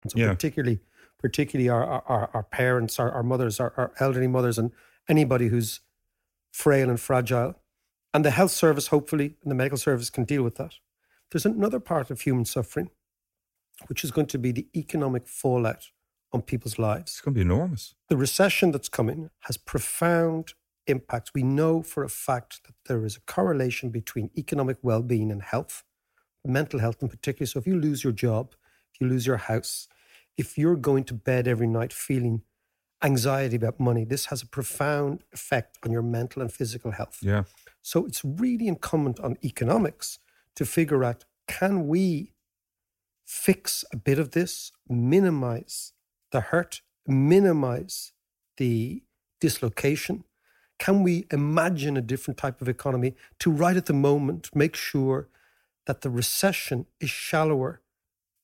So 0.09 0.17
Yeah. 0.17 0.33
particularly, 0.33 0.81
particularly 1.21 1.69
our 1.69 1.85
our, 1.85 2.31
our 2.35 2.43
parents, 2.43 2.99
our, 2.99 3.13
our 3.13 3.23
mothers, 3.23 3.61
our, 3.61 3.73
our 3.77 3.93
elderly 4.01 4.27
mothers, 4.27 4.59
and 4.59 4.73
anybody 5.09 5.51
who's 5.51 5.83
frail 6.51 6.91
and 6.91 6.99
fragile. 6.99 7.55
And 8.13 8.25
the 8.25 8.33
health 8.33 8.51
service, 8.51 8.89
hopefully, 8.89 9.37
and 9.45 9.53
the 9.53 9.55
medical 9.55 9.79
service 9.79 10.11
can 10.11 10.25
deal 10.25 10.43
with 10.43 10.57
that. 10.57 10.75
There's 11.31 11.47
another 11.47 11.81
part 11.81 12.11
of 12.11 12.23
human 12.23 12.45
suffering, 12.45 12.91
which 13.87 14.05
is 14.05 14.11
going 14.11 14.29
to 14.29 14.39
be 14.39 14.53
the 14.53 14.67
economic 14.75 15.29
fallout 15.29 15.89
on 16.33 16.43
people's 16.43 16.79
lives. 16.79 17.13
It's 17.13 17.21
going 17.21 17.35
to 17.35 17.39
be 17.39 17.43
enormous. 17.43 17.95
The 18.09 18.17
recession 18.17 18.71
that's 18.71 18.89
coming 18.89 19.31
has 19.41 19.57
profound 19.57 20.55
impacts. 20.87 21.33
We 21.35 21.43
know 21.43 21.83
for 21.83 22.03
a 22.03 22.09
fact 22.09 22.65
that 22.65 22.75
there 22.87 23.05
is 23.05 23.17
a 23.17 23.21
correlation 23.21 23.91
between 23.91 24.31
economic 24.37 24.79
well 24.83 25.03
being 25.03 25.31
and 25.31 25.43
health, 25.43 25.85
mental 26.45 26.81
health 26.81 27.03
in 27.03 27.09
particular. 27.09 27.47
So 27.47 27.59
if 27.59 27.67
you 27.67 27.79
lose 27.79 28.05
your 28.05 28.13
job, 28.13 28.55
if 28.93 29.01
you 29.01 29.07
lose 29.07 29.27
your 29.27 29.37
house, 29.37 29.89
if 30.37 30.57
you're 30.57 30.77
going 30.77 31.05
to 31.05 31.15
bed 31.15 31.47
every 31.47 31.67
night 31.67 31.93
feeling 31.93 32.43
anxiety 33.03 33.57
about 33.57 33.79
money, 33.79 34.05
this 34.05 34.27
has 34.27 34.43
a 34.43 34.47
profound 34.47 35.25
effect 35.33 35.79
on 35.85 35.93
your 35.93 36.03
mental 36.03 36.43
and 36.43 36.53
physical 36.53 36.93
health. 36.93 37.19
Yeah. 37.21 37.45
So 37.83 38.07
it's 38.07 38.25
really 38.25 38.67
incumbent 38.67 39.21
on 39.21 39.37
economics 39.45 40.19
to 40.59 40.67
figure 40.67 41.05
out 41.05 41.25
can 41.47 41.87
we 41.87 42.33
fix 43.25 43.85
a 43.93 43.97
bit 43.97 44.19
of 44.19 44.33
this, 44.33 44.73
minimize 44.89 45.93
the 46.33 46.41
hurt, 46.41 46.83
minimize 47.07 48.13
the 48.57 49.03
dislocation? 49.41 50.25
Can 50.81 51.03
we 51.05 51.27
imagine 51.31 51.97
a 51.97 52.01
different 52.01 52.39
type 52.39 52.61
of 52.61 52.69
economy 52.69 53.15
to, 53.39 53.51
right 53.53 53.77
at 53.77 53.87
the 53.87 53.93
moment, 53.93 54.51
make 54.55 54.75
sure 54.75 55.29
that 55.87 56.01
the 56.03 56.11
recession 56.11 56.87
is 57.01 57.09
shallower 57.11 57.81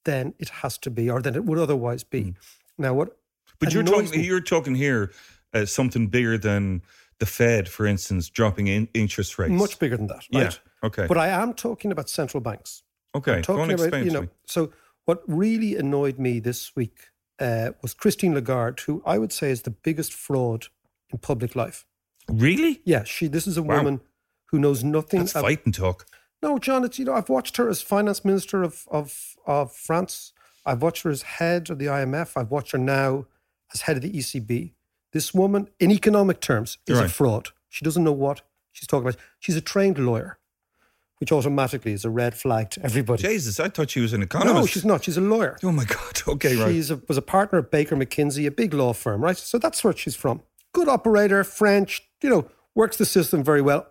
than 0.05 0.35
it 0.39 0.49
has 0.63 0.79
to 0.79 0.91
be 0.91 1.11
or 1.11 1.21
than 1.21 1.35
it 1.35 1.45
would 1.45 1.59
otherwise 1.59 2.05
be? 2.05 2.35
Now, 2.79 2.95
what 2.95 3.19
But 3.59 3.73
you're 3.75 3.83
talking 3.83 4.11
me- 4.11 4.25
you're 4.27 4.41
talking 4.41 4.77
here 4.77 5.11
uh, 5.53 5.67
something 5.67 6.07
bigger 6.07 6.39
than 6.39 6.83
the 7.19 7.27
Fed, 7.27 7.69
for 7.69 7.87
instance, 7.87 8.29
dropping 8.29 8.67
in 8.69 8.89
interest 8.95 9.39
rates. 9.39 9.53
much 9.53 9.79
bigger 9.81 9.97
than 9.97 10.07
that, 10.09 10.25
Yeah. 10.31 10.51
Right? 10.85 10.99
Okay. 10.99 11.07
But 11.07 11.19
I 11.19 11.29
am 11.29 11.55
talking 11.55 11.91
about 11.93 12.09
central 12.09 12.41
banks. 12.41 12.83
okay. 13.15 13.37
I'm 13.37 13.43
talking 13.43 13.73
about, 13.73 14.05
you 14.05 14.11
know, 14.11 14.29
so 14.47 14.73
what 15.05 15.23
really 15.27 15.77
annoyed 15.77 16.19
me 16.19 16.41
this 16.41 16.75
week 16.77 17.09
uh, 17.39 17.71
was 17.83 17.95
Christine 17.95 18.35
Lagarde, 18.35 18.83
who 18.87 19.03
I 19.05 19.19
would 19.19 19.33
say 19.33 19.51
is 19.51 19.63
the 19.63 19.71
biggest 19.71 20.13
fraud 20.13 20.67
in 21.11 21.19
public 21.19 21.55
life. 21.57 21.85
Really? 22.31 22.81
Yeah, 22.85 23.05
she. 23.05 23.27
This 23.27 23.47
is 23.47 23.57
a 23.59 23.63
Wow. 23.63 23.77
woman 23.79 24.01
who 24.47 24.59
knows 24.59 24.83
nothing. 24.83 25.21
That's 25.21 25.37
ab- 25.37 25.43
fighting 25.43 25.73
talk. 25.73 26.07
No, 26.43 26.59
John. 26.59 26.85
It's 26.85 26.99
you 26.99 27.05
know 27.05 27.13
I've 27.15 27.29
watched 27.29 27.57
her 27.59 27.69
as 27.69 27.83
finance 27.83 28.25
minister 28.25 28.63
of 28.63 28.87
of 28.91 29.37
of 29.47 29.73
France. 29.73 30.33
I've 30.65 30.81
watched 30.81 31.03
her 31.03 31.11
as 31.11 31.23
head 31.23 31.69
of 31.71 31.79
the 31.79 31.87
IMF. 31.87 32.37
I've 32.37 32.51
watched 32.51 32.73
her 32.73 32.79
now 32.79 33.27
as 33.75 33.83
head 33.83 33.97
of 33.97 34.03
the 34.03 34.11
ECB. 34.13 34.73
This 35.13 35.35
woman, 35.35 35.69
in 35.79 35.91
economic 35.91 36.41
terms, 36.41 36.79
is 36.87 36.99
a 36.99 37.09
fraud. 37.09 37.51
She 37.69 37.85
doesn't 37.85 38.03
know 38.03 38.13
what 38.13 38.41
she's 38.73 38.87
talking 38.87 39.07
about. 39.09 39.21
She's 39.39 39.57
a 39.57 39.61
trained 39.61 39.99
lawyer, 39.99 40.39
which 41.25 41.33
automatically 41.33 41.95
is 41.95 42.05
a 42.05 42.11
red 42.11 42.35
flag 42.35 42.69
to 42.69 42.85
everybody. 42.85 43.23
Jesus, 43.23 43.59
I 43.59 43.71
thought 43.71 43.89
she 43.89 44.01
was 44.01 44.13
an 44.13 44.23
economist. 44.23 44.55
No, 44.61 44.67
she's 44.67 44.85
not. 44.85 45.05
She's 45.05 45.17
a 45.17 45.23
lawyer. 45.23 45.57
Oh 45.65 45.73
my 45.73 45.87
God. 45.87 46.21
Okay, 46.29 46.55
right. 46.57 46.71
She's 46.71 46.91
a, 46.91 47.01
was 47.09 47.17
a 47.17 47.23
partner 47.23 47.61
at 47.61 47.71
Baker 47.71 47.97
McKenzie, 47.97 48.47
a 48.47 48.51
big 48.51 48.75
law 48.75 48.93
firm, 48.93 49.23
right? 49.25 49.37
So 49.39 49.57
that's 49.59 49.83
where 49.83 49.97
she's 49.97 50.15
from. 50.17 50.43
Good 50.75 50.87
operator, 50.87 51.43
French, 51.45 52.03
you 52.23 52.29
know, 52.29 52.51
works 52.75 52.99
the 52.99 53.07
system 53.07 53.43
very 53.43 53.63
well. 53.63 53.87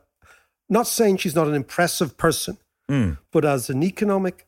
Not 0.69 0.85
saying 0.87 1.17
she's 1.17 1.33
not 1.35 1.47
an 1.47 1.55
impressive 1.55 2.17
person, 2.17 2.57
Mm. 2.89 3.17
but 3.31 3.45
as 3.45 3.67
an 3.69 3.81
economic 3.81 4.45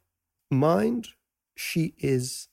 mind, 0.52 1.08
she 1.56 1.96
is 1.98 2.50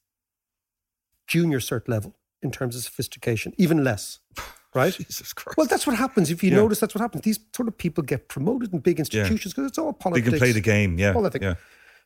junior 1.26 1.58
cert 1.60 1.88
level 1.88 2.14
in 2.40 2.50
terms 2.50 2.74
of 2.76 2.82
sophistication, 2.84 3.52
even 3.58 3.84
less, 3.84 4.20
right? 4.74 4.92
Jesus 4.92 5.32
Christ. 5.32 5.56
Well, 5.56 5.66
that's 5.66 5.86
what 5.86 5.96
happens. 5.96 6.30
If 6.30 6.42
you 6.42 6.50
Yeah. 6.50 6.56
notice, 6.56 6.80
that's 6.80 6.94
what 6.94 7.00
happens. 7.00 7.24
These 7.24 7.40
sort 7.54 7.68
of 7.68 7.76
people 7.76 8.02
get 8.02 8.28
promoted 8.28 8.72
in 8.72 8.80
big 8.80 8.98
institutions 8.98 9.52
because 9.52 9.68
it's 9.68 9.78
all 9.78 9.92
politics. 9.92 10.26
they 10.26 10.30
can 10.30 10.38
play 10.38 10.52
the 10.52 10.60
game. 10.60 10.98
Yeah. 10.98 11.12
Politics. 11.12 11.42
Yeah. 11.42 11.54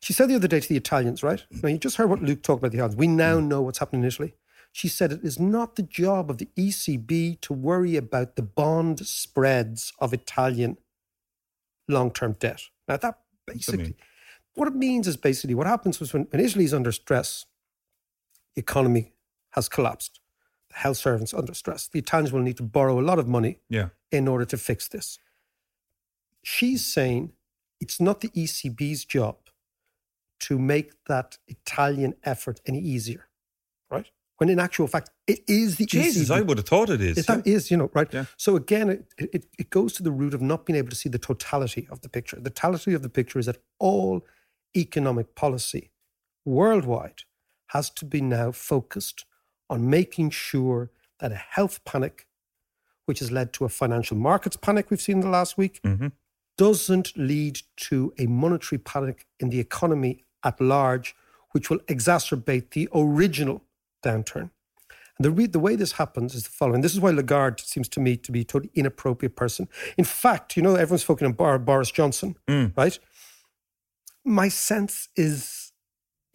She 0.00 0.12
said 0.12 0.28
the 0.28 0.34
other 0.34 0.48
day 0.48 0.60
to 0.60 0.68
the 0.68 0.76
Italians, 0.76 1.22
right? 1.22 1.44
Now, 1.62 1.68
you 1.68 1.78
just 1.78 1.96
heard 1.96 2.10
what 2.10 2.22
Luke 2.22 2.42
talked 2.42 2.60
about 2.60 2.72
the 2.72 2.78
Italians. 2.78 2.96
We 2.96 3.08
now 3.08 3.38
mm. 3.38 3.46
know 3.46 3.62
what's 3.62 3.78
happening 3.78 4.02
in 4.02 4.08
Italy. 4.08 4.34
She 4.72 4.88
said 4.88 5.10
it 5.10 5.24
is 5.24 5.40
not 5.40 5.76
the 5.76 5.82
job 5.82 6.30
of 6.30 6.38
the 6.38 6.48
ECB 6.56 7.40
to 7.40 7.52
worry 7.54 7.96
about 7.96 8.36
the 8.36 8.42
bond 8.42 9.06
spreads 9.06 9.92
of 10.00 10.12
Italian 10.12 10.76
long 11.88 12.10
term 12.10 12.36
debt. 12.38 12.62
Now, 12.86 12.98
that 12.98 13.18
basically, 13.46 13.96
what 14.54 14.68
it 14.68 14.74
means 14.74 15.08
is 15.08 15.16
basically 15.16 15.54
what 15.54 15.66
happens 15.66 15.98
was 15.98 16.12
when, 16.12 16.24
when 16.30 16.44
Italy 16.44 16.64
is 16.64 16.74
under 16.74 16.92
stress, 16.92 17.46
the 18.54 18.60
economy 18.60 19.14
has 19.52 19.68
collapsed. 19.68 20.20
Health 20.76 20.98
servants 20.98 21.32
under 21.32 21.54
stress. 21.54 21.88
The 21.88 21.98
Italians 22.00 22.32
will 22.32 22.42
need 22.42 22.58
to 22.58 22.62
borrow 22.62 23.00
a 23.00 23.06
lot 23.10 23.18
of 23.18 23.26
money 23.26 23.60
Yeah. 23.70 23.88
in 24.12 24.28
order 24.28 24.44
to 24.44 24.56
fix 24.58 24.88
this. 24.88 25.18
She's 26.42 26.84
saying 26.86 27.32
it's 27.80 28.00
not 28.00 28.20
the 28.20 28.28
ECB's 28.28 29.04
job 29.04 29.36
to 30.40 30.58
make 30.58 30.92
that 31.08 31.38
Italian 31.48 32.14
effort 32.24 32.60
any 32.66 32.78
easier, 32.80 33.28
right? 33.90 34.06
When 34.36 34.50
in 34.50 34.60
actual 34.60 34.86
fact, 34.86 35.08
it 35.26 35.40
is 35.48 35.76
the 35.76 35.86
Jesus, 35.86 36.28
ECB. 36.28 36.34
I 36.34 36.42
would 36.42 36.58
have 36.58 36.66
thought 36.68 36.90
it 36.90 37.00
is. 37.00 37.16
It- 37.18 37.26
that 37.26 37.46
is, 37.46 37.70
you 37.70 37.78
know, 37.78 37.90
right? 37.94 38.12
Yeah. 38.12 38.26
So 38.36 38.54
again, 38.54 38.90
it, 38.90 39.06
it, 39.18 39.46
it 39.58 39.70
goes 39.70 39.94
to 39.94 40.02
the 40.02 40.12
root 40.12 40.34
of 40.34 40.42
not 40.42 40.66
being 40.66 40.76
able 40.76 40.90
to 40.90 40.96
see 40.96 41.08
the 41.08 41.18
totality 41.18 41.88
of 41.90 42.02
the 42.02 42.10
picture. 42.10 42.38
The 42.38 42.50
totality 42.50 42.92
of 42.92 43.00
the 43.02 43.08
picture 43.08 43.38
is 43.38 43.46
that 43.46 43.62
all 43.78 44.26
economic 44.76 45.34
policy 45.34 45.90
worldwide 46.44 47.22
has 47.68 47.88
to 47.90 48.04
be 48.04 48.20
now 48.20 48.52
focused 48.52 49.24
on 49.68 49.88
making 49.90 50.30
sure 50.30 50.90
that 51.20 51.32
a 51.32 51.36
health 51.36 51.84
panic, 51.84 52.26
which 53.06 53.18
has 53.20 53.30
led 53.30 53.52
to 53.54 53.64
a 53.64 53.68
financial 53.68 54.16
markets 54.16 54.56
panic 54.56 54.90
we've 54.90 55.00
seen 55.00 55.16
in 55.16 55.20
the 55.22 55.28
last 55.28 55.56
week, 55.56 55.80
Mhm. 55.82 56.12
doesn't 56.58 57.16
lead 57.16 57.60
to 57.76 58.12
a 58.18 58.26
monetary 58.26 58.78
panic 58.78 59.26
in 59.40 59.50
the 59.50 59.60
economy 59.60 60.24
at 60.42 60.60
large, 60.60 61.14
which 61.52 61.68
will 61.70 61.78
exacerbate 61.80 62.70
the 62.70 62.88
original 62.94 63.62
downturn. 64.02 64.50
And 65.18 65.24
the, 65.24 65.30
re- 65.30 65.46
the 65.46 65.58
way 65.58 65.76
this 65.76 65.92
happens 65.92 66.34
is 66.34 66.42
the 66.44 66.50
following. 66.50 66.82
This 66.82 66.92
is 66.94 67.00
why 67.00 67.10
Lagarde 67.10 67.60
seems 67.62 67.88
to 67.90 68.00
me 68.00 68.16
to 68.18 68.30
be 68.32 68.40
a 68.42 68.44
totally 68.44 68.70
inappropriate 68.74 69.34
person. 69.36 69.66
In 69.96 70.04
fact, 70.04 70.56
you 70.56 70.62
know, 70.62 70.74
everyone's 70.74 71.02
focusing 71.02 71.28
on 71.28 71.32
Bar- 71.32 71.58
Boris 71.58 71.90
Johnson, 71.90 72.36
right? 72.76 72.98
My 74.24 74.48
sense 74.48 75.08
is, 75.16 75.55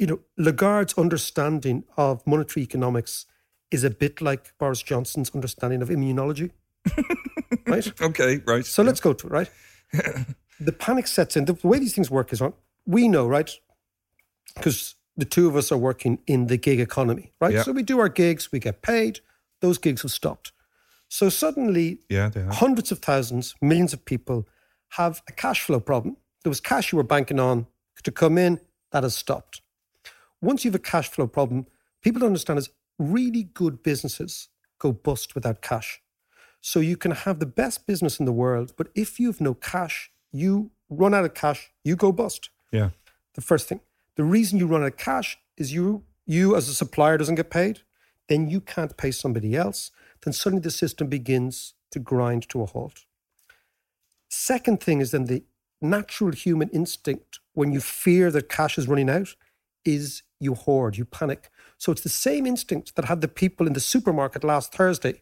you 0.01 0.07
know, 0.07 0.19
Lagarde's 0.35 0.95
understanding 0.97 1.83
of 1.95 2.25
monetary 2.25 2.63
economics 2.63 3.27
is 3.69 3.83
a 3.83 3.89
bit 3.91 4.19
like 4.19 4.51
Boris 4.57 4.81
Johnson's 4.81 5.29
understanding 5.35 5.83
of 5.83 5.89
immunology, 5.89 6.49
right? 7.67 8.01
Okay, 8.01 8.41
right. 8.47 8.65
So 8.65 8.81
let's 8.81 8.99
go 8.99 9.13
to 9.13 9.27
it, 9.27 9.29
right? 9.29 9.49
the 10.59 10.71
panic 10.71 11.05
sets 11.05 11.37
in. 11.37 11.45
The 11.45 11.53
way 11.61 11.77
these 11.77 11.93
things 11.93 12.09
work 12.09 12.33
is, 12.33 12.41
right? 12.41 12.53
We 12.87 13.07
know, 13.07 13.27
right? 13.27 13.51
Because 14.55 14.95
the 15.15 15.25
two 15.25 15.47
of 15.47 15.55
us 15.55 15.71
are 15.71 15.77
working 15.77 16.17
in 16.25 16.47
the 16.47 16.57
gig 16.57 16.79
economy, 16.79 17.31
right? 17.39 17.53
Yeah. 17.53 17.61
So 17.61 17.71
we 17.71 17.83
do 17.83 17.99
our 17.99 18.09
gigs, 18.09 18.51
we 18.51 18.57
get 18.57 18.81
paid. 18.81 19.19
Those 19.59 19.77
gigs 19.77 20.01
have 20.01 20.11
stopped. 20.11 20.51
So 21.09 21.29
suddenly, 21.29 21.99
Yeah, 22.09 22.31
hundreds 22.53 22.91
of 22.91 22.99
thousands, 22.99 23.53
millions 23.61 23.93
of 23.93 24.03
people 24.03 24.47
have 24.97 25.21
a 25.29 25.31
cash 25.31 25.61
flow 25.61 25.79
problem. 25.79 26.17
There 26.43 26.49
was 26.49 26.59
cash 26.59 26.91
you 26.91 26.97
were 26.97 27.03
banking 27.03 27.39
on 27.39 27.67
to 28.01 28.11
come 28.11 28.39
in, 28.39 28.59
that 28.91 29.03
has 29.03 29.13
stopped. 29.13 29.61
Once 30.41 30.65
you 30.65 30.71
have 30.71 30.75
a 30.75 30.79
cash 30.79 31.09
flow 31.09 31.27
problem, 31.27 31.67
people 32.01 32.19
don't 32.19 32.27
understand 32.27 32.57
is 32.59 32.69
really 32.97 33.43
good 33.43 33.83
businesses 33.83 34.49
go 34.79 34.91
bust 34.91 35.35
without 35.35 35.61
cash. 35.61 36.01
So 36.59 36.79
you 36.79 36.97
can 36.97 37.11
have 37.11 37.39
the 37.39 37.45
best 37.45 37.87
business 37.87 38.19
in 38.19 38.25
the 38.25 38.31
world, 38.31 38.73
but 38.77 38.87
if 38.95 39.19
you 39.19 39.27
have 39.27 39.41
no 39.41 39.53
cash, 39.53 40.11
you 40.31 40.71
run 40.89 41.13
out 41.13 41.25
of 41.25 41.33
cash, 41.33 41.71
you 41.83 41.95
go 41.95 42.11
bust. 42.11 42.49
Yeah. 42.71 42.89
The 43.33 43.41
first 43.41 43.67
thing. 43.67 43.81
The 44.15 44.23
reason 44.23 44.59
you 44.59 44.67
run 44.67 44.81
out 44.81 44.87
of 44.87 44.97
cash 44.97 45.37
is 45.57 45.73
you 45.73 46.03
you 46.25 46.55
as 46.55 46.69
a 46.69 46.73
supplier 46.73 47.17
doesn't 47.17 47.35
get 47.35 47.49
paid, 47.49 47.81
then 48.29 48.49
you 48.49 48.61
can't 48.61 48.95
pay 48.95 49.11
somebody 49.11 49.55
else, 49.55 49.91
then 50.23 50.33
suddenly 50.33 50.61
the 50.61 50.71
system 50.71 51.07
begins 51.07 51.73
to 51.91 51.99
grind 51.99 52.47
to 52.49 52.61
a 52.61 52.65
halt. 52.65 53.05
Second 54.29 54.81
thing 54.81 55.01
is 55.01 55.11
then 55.11 55.25
the 55.25 55.43
natural 55.81 56.31
human 56.31 56.69
instinct 56.69 57.39
when 57.53 57.71
you 57.71 57.81
fear 57.81 58.31
that 58.31 58.49
cash 58.49 58.77
is 58.77 58.87
running 58.87 59.09
out 59.09 59.35
is 59.85 60.23
you 60.39 60.55
hoard, 60.55 60.97
you 60.97 61.05
panic. 61.05 61.49
So 61.77 61.91
it's 61.91 62.01
the 62.01 62.09
same 62.09 62.45
instinct 62.45 62.95
that 62.95 63.05
had 63.05 63.21
the 63.21 63.27
people 63.27 63.67
in 63.67 63.73
the 63.73 63.79
supermarket 63.79 64.43
last 64.43 64.73
Thursday 64.73 65.21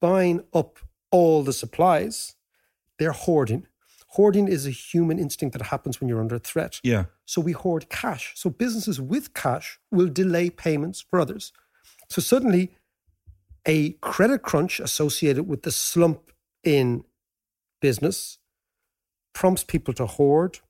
buying 0.00 0.44
up 0.52 0.78
all 1.10 1.42
the 1.42 1.52
supplies. 1.52 2.34
They're 2.98 3.12
hoarding. 3.12 3.66
Hoarding 4.12 4.48
is 4.48 4.66
a 4.66 4.70
human 4.70 5.18
instinct 5.18 5.56
that 5.56 5.66
happens 5.66 6.00
when 6.00 6.08
you're 6.08 6.20
under 6.20 6.38
threat. 6.38 6.80
Yeah. 6.82 7.04
So 7.26 7.40
we 7.40 7.52
hoard 7.52 7.88
cash. 7.90 8.32
So 8.36 8.48
businesses 8.50 9.00
with 9.00 9.34
cash 9.34 9.78
will 9.90 10.08
delay 10.08 10.50
payments 10.50 11.00
for 11.00 11.20
others. 11.20 11.52
So 12.08 12.22
suddenly, 12.22 12.72
a 13.66 13.90
credit 14.00 14.42
crunch 14.42 14.80
associated 14.80 15.46
with 15.46 15.62
the 15.62 15.70
slump 15.70 16.32
in 16.64 17.04
business 17.80 18.38
prompts 19.34 19.62
people 19.62 19.92
to 19.94 20.06
hoard. 20.06 20.60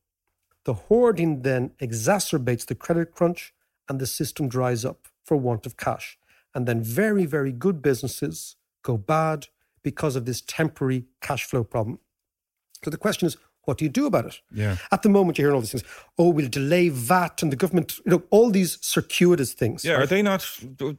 The 0.69 0.75
hoarding 0.75 1.41
then 1.45 1.71
exacerbates 1.81 2.67
the 2.67 2.75
credit 2.75 3.15
crunch 3.15 3.55
and 3.89 3.99
the 3.99 4.07
system 4.07 4.51
dries 4.51 4.85
up 4.85 5.09
for 5.25 5.35
want 5.35 5.65
of 5.65 5.79
cash. 5.79 6.19
And 6.55 6.69
then 6.69 6.83
very, 6.83 7.25
very 7.25 7.53
good 7.53 7.81
businesses 7.81 8.57
go 8.83 8.99
bad 8.99 9.47
because 9.83 10.15
of 10.15 10.27
this 10.27 10.43
temporary 10.43 11.07
cash 11.23 11.45
flow 11.45 11.65
problem. 11.65 12.01
So 12.85 12.91
the 12.91 12.99
question 12.99 13.27
is, 13.27 13.39
what 13.63 13.79
do 13.79 13.87
you 13.87 13.89
do 13.89 14.05
about 14.05 14.27
it? 14.27 14.43
Yeah. 14.53 14.77
At 14.93 15.01
the 15.01 15.09
moment, 15.09 15.39
you're 15.39 15.47
hearing 15.47 15.55
all 15.55 15.63
these 15.63 15.73
things. 15.73 15.85
Oh, 16.19 16.29
we'll 16.29 16.51
delay 16.51 16.91
VAT 16.91 17.43
and 17.43 17.51
the 17.51 17.57
government, 17.57 17.97
you 18.05 18.11
know, 18.11 18.23
all 18.29 18.51
these 18.51 18.77
circuitous 18.83 19.55
things. 19.55 19.87
Yeah. 19.87 19.95
Are 19.95 20.07
they 20.07 20.21
not? 20.21 20.47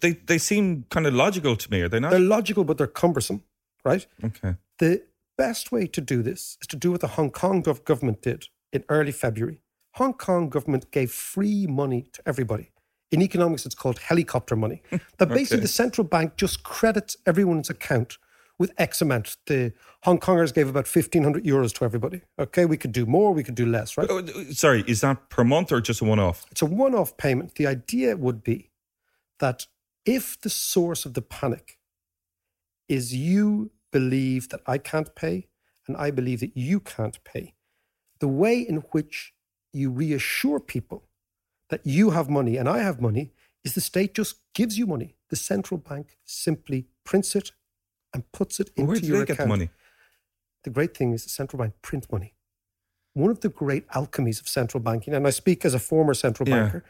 They 0.02 0.14
they 0.14 0.40
seem 0.40 0.86
kind 0.90 1.06
of 1.06 1.14
logical 1.14 1.56
to 1.56 1.70
me. 1.70 1.82
Are 1.82 1.90
they 1.90 2.00
not? 2.00 2.10
They're 2.10 2.20
logical, 2.38 2.64
but 2.64 2.80
they're 2.80 2.88
cumbersome, 2.88 3.44
right? 3.86 4.08
okay. 4.24 4.56
The 4.80 5.04
best 5.38 5.72
way 5.72 5.86
to 5.86 6.02
do 6.02 6.24
this 6.24 6.58
is 6.60 6.66
to 6.70 6.76
do 6.76 6.90
what 6.90 7.02
the 7.02 7.10
Hong 7.10 7.30
Kong 7.30 7.62
government 7.62 8.24
did 8.24 8.48
in 8.74 8.84
early 8.90 9.12
February. 9.12 9.62
Hong 9.96 10.14
Kong 10.14 10.50
government 10.50 10.92
gave 10.92 11.12
free 11.12 11.66
money 11.68 12.10
to 12.14 12.22
everybody. 12.26 12.72
In 13.12 13.22
economics, 13.22 13.66
it's 13.66 13.76
called 13.76 14.00
helicopter 14.00 14.56
money. 14.56 14.82
That 15.18 15.30
basically 15.30 15.58
Okay. 15.58 15.62
the 15.64 15.68
central 15.68 16.06
bank 16.08 16.36
just 16.38 16.64
credits 16.64 17.18
everyone's 17.26 17.70
account 17.70 18.18
with 18.60 18.72
X 18.78 19.02
amount. 19.02 19.38
The 19.48 19.74
Hong 20.04 20.20
Kongers 20.20 20.54
gave 20.54 20.68
about 20.70 20.86
1,500 20.88 21.44
euros 21.44 21.74
to 21.76 21.86
everybody. 21.86 22.22
Okay, 22.38 22.66
we 22.66 22.78
could 22.78 22.92
do 22.92 23.06
more, 23.06 23.34
we 23.34 23.44
could 23.44 23.56
do 23.56 23.66
less, 23.66 23.98
right? 23.98 24.08
Oh, 24.10 24.22
Sorry, 24.52 24.84
is 24.88 25.02
that 25.02 25.30
per 25.30 25.44
month 25.44 25.72
or 25.72 25.82
just 25.82 26.02
a 26.02 26.06
one 26.06 26.20
off? 26.20 26.46
It's 26.52 26.62
a 26.62 26.66
one 26.68 26.94
off 26.94 27.18
payment. 27.18 27.56
The 27.56 27.66
idea 27.68 28.16
would 28.16 28.44
be 28.44 28.70
that 29.40 29.66
if 30.06 30.40
the 30.40 30.50
source 30.50 31.06
of 31.06 31.14
the 31.16 31.22
panic 31.22 31.80
is 32.88 33.14
you 33.16 33.72
believe 33.92 34.50
that 34.50 34.62
I 34.68 34.78
can't 34.78 35.16
pay 35.16 35.48
and 35.88 35.98
I 35.98 36.12
believe 36.12 36.40
that 36.42 36.56
you 36.56 36.80
can't 36.80 37.22
pay, 37.24 37.56
the 38.20 38.28
way 38.28 38.60
in 38.60 38.78
which 38.92 39.34
you 39.74 39.90
reassure 39.92 40.60
people 40.60 41.04
that 41.70 41.82
you 41.86 42.12
have 42.12 42.30
money 42.30 42.58
and 42.58 42.68
I 42.68 42.80
have 42.80 43.00
money 43.02 43.32
is 43.64 43.74
the 43.76 43.82
state 43.82 44.14
just 44.14 44.36
gives 44.54 44.78
you 44.78 44.88
money. 44.88 45.16
The 45.30 45.36
central 45.36 45.78
bank 45.78 46.18
simply 46.26 46.88
prints 47.04 47.36
it 47.36 47.52
and 48.14 48.30
puts 48.32 48.60
it 48.60 48.70
into 48.76 48.88
Where 48.88 49.00
do 49.00 49.06
your 49.08 49.18
they 49.18 49.24
account. 49.24 49.38
get 49.38 49.44
the 49.44 49.50
money? 49.50 49.70
The 50.64 50.70
great 50.72 50.96
thing 50.98 51.14
is 51.14 51.24
the 51.24 51.30
central 51.30 51.60
bank 51.62 51.74
print 51.82 52.12
money. 52.12 52.34
One 53.14 53.30
of 53.32 53.40
the 53.42 53.50
great 53.50 53.88
alchemies 53.90 54.40
of 54.42 54.48
central 54.48 54.82
banking, 54.82 55.14
and 55.14 55.28
I 55.28 55.30
speak 55.32 55.66
as 55.66 55.74
a 55.74 55.80
former 55.80 56.14
central 56.14 56.48
Yeah. 56.48 56.56
banker, 56.64 56.84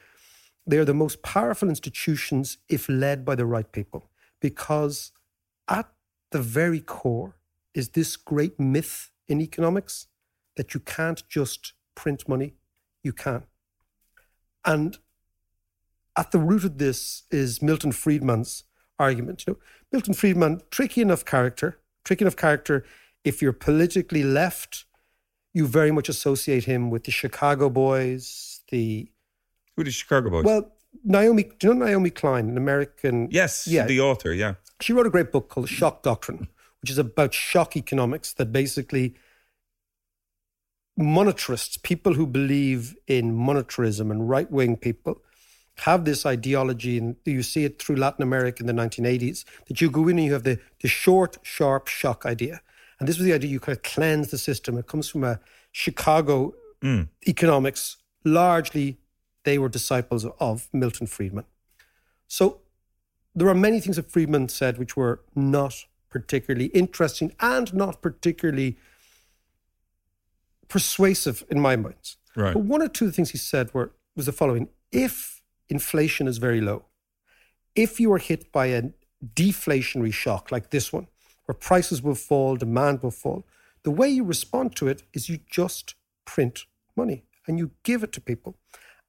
they 0.66 0.78
are 0.78 0.86
the 0.86 0.94
most 0.94 1.22
powerful 1.22 1.70
institutions 1.70 2.58
if 2.70 2.88
led 2.88 3.26
by 3.26 3.36
the 3.36 3.46
right 3.46 3.70
people. 3.72 4.10
Because 4.40 5.12
at 5.68 5.92
the 6.32 6.42
very 6.42 6.80
core 6.82 7.36
is 7.74 7.90
this 7.90 8.16
great 8.16 8.60
myth 8.60 9.12
in 9.28 9.42
economics 9.42 10.08
that 10.60 10.74
you 10.74 10.80
can't 10.82 11.24
just 11.30 11.72
print 11.96 12.28
money, 12.28 12.54
you 13.02 13.14
can. 13.14 13.44
And 14.66 14.98
at 16.18 16.32
the 16.32 16.38
root 16.38 16.66
of 16.66 16.80
this 16.80 17.24
is 17.32 17.62
Milton 17.62 17.94
Friedman's 17.94 18.66
argument. 19.00 19.46
You 19.48 19.54
know, 19.54 19.60
Milton 19.94 20.14
Friedman, 20.14 20.60
tricky 20.70 21.00
enough 21.00 21.24
character, 21.24 21.80
tricky 22.04 22.26
enough 22.26 22.36
character. 22.36 22.84
If 23.24 23.42
you're 23.42 23.54
politically 23.54 24.22
left, 24.22 24.84
you 25.54 25.66
very 25.66 25.92
much 25.92 26.10
associate 26.10 26.66
him 26.66 26.90
with 26.90 27.06
the 27.06 27.12
Chicago 27.12 27.70
Boys, 27.70 28.60
the 28.70 29.10
Who 29.78 29.86
the 29.86 29.92
Chicago 29.92 30.30
Boys? 30.30 30.44
well, 30.44 30.74
Naomi. 31.06 31.44
Do 31.58 31.70
you 31.70 31.74
know 31.74 31.86
Naomi 31.86 32.10
Klein, 32.10 32.50
an 32.50 32.58
American? 32.58 33.30
yes, 33.32 33.66
yeah. 33.66 33.86
the 33.86 34.02
author, 34.02 34.34
yeah. 34.34 34.56
She 34.82 34.92
wrote 34.92 35.08
a 35.08 35.10
great 35.10 35.32
book 35.32 35.48
called 35.48 35.70
Shock 35.70 36.04
Doctrine, 36.04 36.50
which 36.82 36.92
is 36.92 36.98
about 36.98 37.34
shock 37.34 37.78
economics 37.78 38.34
that 38.34 38.52
basically 38.52 39.16
monetarists, 41.00 41.82
people 41.82 42.14
who 42.14 42.28
believe 42.28 42.96
in 43.08 43.36
monetarism 43.36 44.12
and 44.12 44.30
right 44.30 44.52
wing 44.52 44.76
people, 44.76 45.22
have 45.84 46.04
this 46.04 46.26
ideology, 46.26 46.98
and 46.98 47.16
you 47.24 47.42
see 47.42 47.64
it 47.64 47.82
through 47.82 47.96
Latin 47.96 48.22
America 48.22 48.62
in 48.62 48.68
the 48.68 48.74
1980s, 48.74 49.46
that 49.68 49.80
you 49.80 49.90
go 49.90 50.08
in 50.10 50.18
and 50.18 50.26
you 50.26 50.34
have 50.34 50.44
the, 50.44 50.60
the 50.82 50.90
short, 50.90 51.38
sharp 51.42 51.88
shock 51.88 52.26
idea. 52.26 52.62
And 53.00 53.08
this 53.08 53.18
was 53.18 53.26
the 53.26 53.34
idea 53.34 53.50
you 53.50 53.62
kind 53.62 53.78
of 53.78 53.84
cleanse 53.84 54.30
the 54.30 54.38
system. 54.38 54.78
It 54.78 54.88
comes 54.88 55.08
from 55.08 55.24
a 55.24 55.40
Chicago 55.72 56.54
mm. 56.82 57.08
economics. 57.26 57.96
Largely, 58.26 58.98
they 59.46 59.58
were 59.58 59.70
disciples 59.70 60.26
of 60.40 60.68
Milton 60.74 61.08
Friedman. 61.08 61.46
So 62.28 62.60
there 63.34 63.48
are 63.48 63.56
many 63.56 63.80
things 63.80 63.96
that 63.96 64.12
Friedman 64.12 64.50
said 64.50 64.78
which 64.78 64.98
were 64.98 65.22
not 65.34 65.86
particularly 66.10 66.66
interesting 66.68 67.34
and 67.40 67.74
not 67.74 68.02
particularly 68.02 68.78
persuasive 70.70 71.44
in 71.50 71.60
my 71.60 71.76
mind. 71.76 72.16
Right. 72.36 72.54
But 72.54 72.64
one 72.64 72.82
or 72.82 72.88
two 72.88 73.06
of 73.06 73.12
the 73.12 73.16
things 73.16 73.32
he 73.32 73.38
said 73.38 73.74
were 73.74 73.92
was 74.16 74.26
the 74.26 74.32
following: 74.32 74.70
if 74.92 75.42
inflation 75.68 76.28
is 76.28 76.38
very 76.38 76.62
low, 76.62 76.86
if 77.76 78.00
you 78.00 78.12
are 78.14 78.18
hit 78.18 78.52
by 78.52 78.68
a 78.68 78.84
deflationary 79.36 80.14
shock 80.14 80.52
like 80.52 80.70
this 80.70 80.94
one, 80.94 81.08
where 81.46 81.56
prices 81.56 82.02
will 82.02 82.16
fall, 82.16 82.56
demand 82.56 83.04
will 83.04 83.12
fall, 83.12 83.46
the 83.84 83.92
way 83.92 84.08
you 84.08 84.24
respond 84.24 84.76
to 84.78 84.88
it 84.88 85.04
is 85.14 85.30
you 85.30 85.40
just 85.50 85.96
print 86.26 86.66
money 86.96 87.26
and 87.48 87.58
you 87.58 87.72
give 87.84 88.04
it 88.04 88.12
to 88.14 88.22
people. 88.22 88.56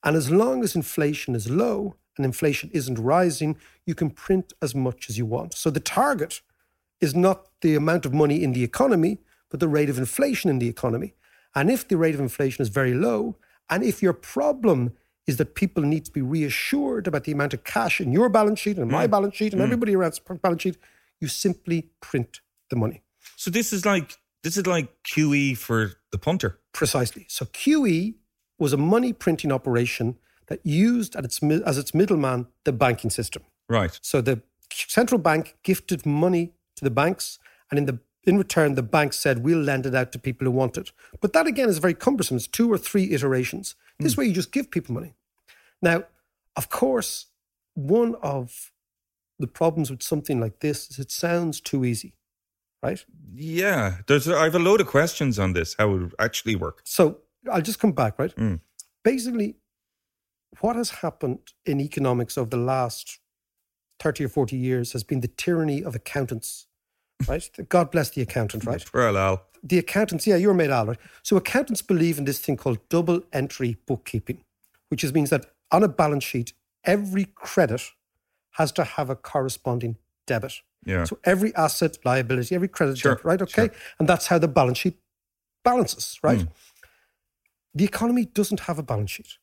And 0.02 0.16
as 0.16 0.30
long 0.30 0.64
as 0.64 0.74
inflation 0.74 1.34
is 1.34 1.50
low 1.50 1.96
and 2.16 2.24
inflation 2.24 2.70
isn't 2.72 2.98
rising, 2.98 3.56
you 3.84 3.94
can 3.94 4.10
print 4.10 4.52
as 4.62 4.74
much 4.74 5.10
as 5.10 5.18
you 5.18 5.26
want. 5.26 5.54
So 5.54 5.70
the 5.70 5.80
target 5.80 6.40
is 7.00 7.14
not 7.14 7.48
the 7.60 7.74
amount 7.74 8.06
of 8.06 8.14
money 8.14 8.42
in 8.42 8.52
the 8.52 8.64
economy, 8.64 9.18
but 9.50 9.60
the 9.60 9.68
rate 9.68 9.90
of 9.90 9.98
inflation 9.98 10.50
in 10.50 10.58
the 10.58 10.68
economy. 10.68 11.14
And 11.54 11.70
if 11.70 11.88
the 11.88 11.96
rate 11.96 12.14
of 12.14 12.20
inflation 12.20 12.62
is 12.62 12.68
very 12.68 12.94
low, 12.94 13.36
and 13.68 13.82
if 13.82 14.02
your 14.02 14.12
problem 14.12 14.92
is 15.26 15.36
that 15.36 15.54
people 15.54 15.82
need 15.82 16.04
to 16.04 16.10
be 16.10 16.22
reassured 16.22 17.06
about 17.06 17.24
the 17.24 17.32
amount 17.32 17.54
of 17.54 17.64
cash 17.64 18.00
in 18.00 18.12
your 18.12 18.28
balance 18.28 18.58
sheet 18.58 18.78
and 18.78 18.90
my 18.90 19.06
mm. 19.06 19.10
balance 19.10 19.36
sheet 19.36 19.52
and 19.52 19.60
mm. 19.60 19.64
everybody 19.64 19.94
around's 19.94 20.18
balance 20.18 20.62
sheet, 20.62 20.76
you 21.20 21.28
simply 21.28 21.90
print 22.00 22.40
the 22.70 22.76
money. 22.76 23.02
So 23.36 23.50
this 23.50 23.72
is 23.72 23.84
like 23.84 24.18
this 24.42 24.56
is 24.56 24.66
like 24.66 24.88
QE 25.04 25.56
for 25.56 25.92
the 26.12 26.18
punter. 26.18 26.58
Precisely. 26.72 27.26
So 27.28 27.44
QE 27.46 28.14
was 28.58 28.72
a 28.72 28.76
money 28.76 29.12
printing 29.12 29.52
operation 29.52 30.16
that 30.46 30.64
used 30.64 31.14
at 31.14 31.24
its, 31.24 31.42
as 31.42 31.78
its 31.78 31.94
middleman 31.94 32.46
the 32.64 32.72
banking 32.72 33.10
system. 33.10 33.42
Right. 33.68 33.98
So 34.02 34.20
the 34.20 34.42
central 34.72 35.18
bank 35.18 35.56
gifted 35.62 36.06
money 36.06 36.54
to 36.76 36.84
the 36.84 36.90
banks, 36.90 37.38
and 37.70 37.78
in 37.78 37.86
the 37.86 38.00
in 38.24 38.36
return, 38.36 38.74
the 38.74 38.82
bank 38.82 39.12
said 39.12 39.44
we'll 39.44 39.58
lend 39.58 39.86
it 39.86 39.94
out 39.94 40.12
to 40.12 40.18
people 40.18 40.44
who 40.44 40.50
want 40.50 40.76
it. 40.76 40.92
But 41.20 41.32
that 41.32 41.46
again 41.46 41.68
is 41.68 41.78
very 41.78 41.94
cumbersome. 41.94 42.36
It's 42.36 42.46
two 42.46 42.70
or 42.72 42.78
three 42.78 43.12
iterations. 43.12 43.74
This 43.98 44.14
hmm. 44.14 44.20
way, 44.20 44.26
you 44.26 44.34
just 44.34 44.52
give 44.52 44.70
people 44.70 44.94
money. 44.94 45.14
Now, 45.82 46.04
of 46.56 46.68
course, 46.68 47.26
one 47.74 48.16
of 48.22 48.72
the 49.38 49.46
problems 49.46 49.90
with 49.90 50.02
something 50.02 50.40
like 50.40 50.60
this 50.60 50.90
is 50.90 50.98
it 50.98 51.10
sounds 51.10 51.60
too 51.60 51.84
easy, 51.84 52.14
right? 52.82 53.04
Yeah. 53.32 53.98
There's 54.06 54.28
I 54.28 54.44
have 54.44 54.54
a 54.54 54.58
load 54.58 54.80
of 54.80 54.86
questions 54.86 55.38
on 55.38 55.54
this, 55.54 55.74
how 55.78 55.90
it 55.94 55.98
would 55.98 56.14
actually 56.18 56.56
work. 56.56 56.82
So 56.84 57.18
I'll 57.50 57.62
just 57.62 57.80
come 57.80 57.92
back, 57.92 58.18
right? 58.18 58.32
Hmm. 58.32 58.56
Basically, 59.02 59.56
what 60.60 60.76
has 60.76 60.90
happened 60.90 61.52
in 61.64 61.80
economics 61.80 62.36
over 62.36 62.50
the 62.50 62.56
last 62.58 63.18
30 64.00 64.24
or 64.24 64.28
40 64.28 64.56
years 64.56 64.92
has 64.92 65.04
been 65.04 65.20
the 65.20 65.28
tyranny 65.28 65.82
of 65.82 65.94
accountants, 65.94 66.66
right? 67.28 67.48
God 67.68 67.90
bless 67.90 68.10
the 68.10 68.22
accountant, 68.22 68.64
right? 68.64 68.84
Well, 68.92 69.16
Al. 69.16 69.42
The 69.62 69.78
accountants, 69.78 70.26
yeah, 70.26 70.36
you're 70.36 70.54
made 70.54 70.70
Al, 70.70 70.86
right? 70.86 70.98
So 71.22 71.36
accountants 71.36 71.82
believe 71.82 72.18
in 72.18 72.24
this 72.24 72.38
thing 72.38 72.56
called 72.56 72.78
double 72.88 73.22
entry 73.32 73.76
bookkeeping, 73.86 74.42
which 74.88 75.04
is, 75.04 75.12
means 75.12 75.30
that 75.30 75.46
on 75.70 75.82
a 75.82 75.88
balance 75.88 76.24
sheet, 76.24 76.52
every 76.84 77.26
credit 77.34 77.82
has 78.52 78.72
to 78.72 78.84
have 78.84 79.10
a 79.10 79.16
corresponding 79.16 79.96
debit. 80.26 80.54
Yeah. 80.84 81.04
So 81.04 81.18
every 81.24 81.54
asset, 81.54 81.98
liability, 82.04 82.54
every 82.54 82.68
credit, 82.68 82.98
Sure, 82.98 83.12
debit, 83.12 83.24
right? 83.24 83.42
Okay. 83.42 83.66
sure. 83.66 83.74
And 83.98 84.08
that's 84.08 84.28
how 84.28 84.38
the 84.38 84.48
balance 84.48 84.78
sheet 84.78 84.98
balances, 85.62 86.18
right? 86.22 86.40
Hmm. 86.40 86.48
The 87.74 87.84
economy 87.84 88.24
doesn't 88.24 88.60
have 88.60 88.78
a 88.78 88.82
balance 88.82 89.10
sheet 89.10 89.38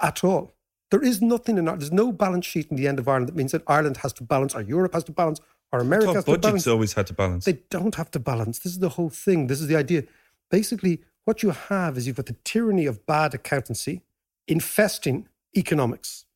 at 0.00 0.22
all. 0.22 0.52
There 0.90 1.02
is 1.02 1.20
nothing 1.20 1.58
in 1.58 1.66
Ireland. 1.66 1.82
There's 1.82 1.92
no 1.92 2.12
balance 2.12 2.46
sheet 2.46 2.70
in 2.70 2.76
the 2.76 2.86
end 2.86 2.98
of 2.98 3.08
Ireland 3.08 3.28
that 3.28 3.34
means 3.34 3.52
that 3.52 3.62
Ireland 3.66 3.96
has 3.98 4.12
to 4.14 4.22
balance, 4.22 4.54
or 4.54 4.60
Europe 4.60 4.92
has 4.92 5.04
to 5.04 5.12
balance, 5.12 5.40
or 5.74 5.80
America 5.80 6.06
Thought 6.06 6.14
has 6.14 6.24
to 6.24 6.30
budgets 6.30 6.42
balance. 6.42 6.66
always 6.68 6.92
had 6.92 7.06
to 7.08 7.14
balance. 7.14 7.44
They 7.44 7.58
don't 7.68 7.96
have 7.96 8.10
to 8.12 8.20
balance. 8.20 8.60
This 8.60 8.72
is 8.72 8.78
the 8.78 8.90
whole 8.90 9.10
thing. 9.10 9.48
This 9.48 9.60
is 9.60 9.66
the 9.66 9.74
idea. 9.74 10.04
Basically, 10.48 11.02
what 11.24 11.42
you 11.42 11.50
have 11.50 11.98
is 11.98 12.06
you've 12.06 12.14
got 12.14 12.26
the 12.26 12.36
tyranny 12.44 12.86
of 12.86 13.04
bad 13.06 13.34
accountancy 13.34 14.02
infesting 14.46 15.26
economics. 15.56 16.26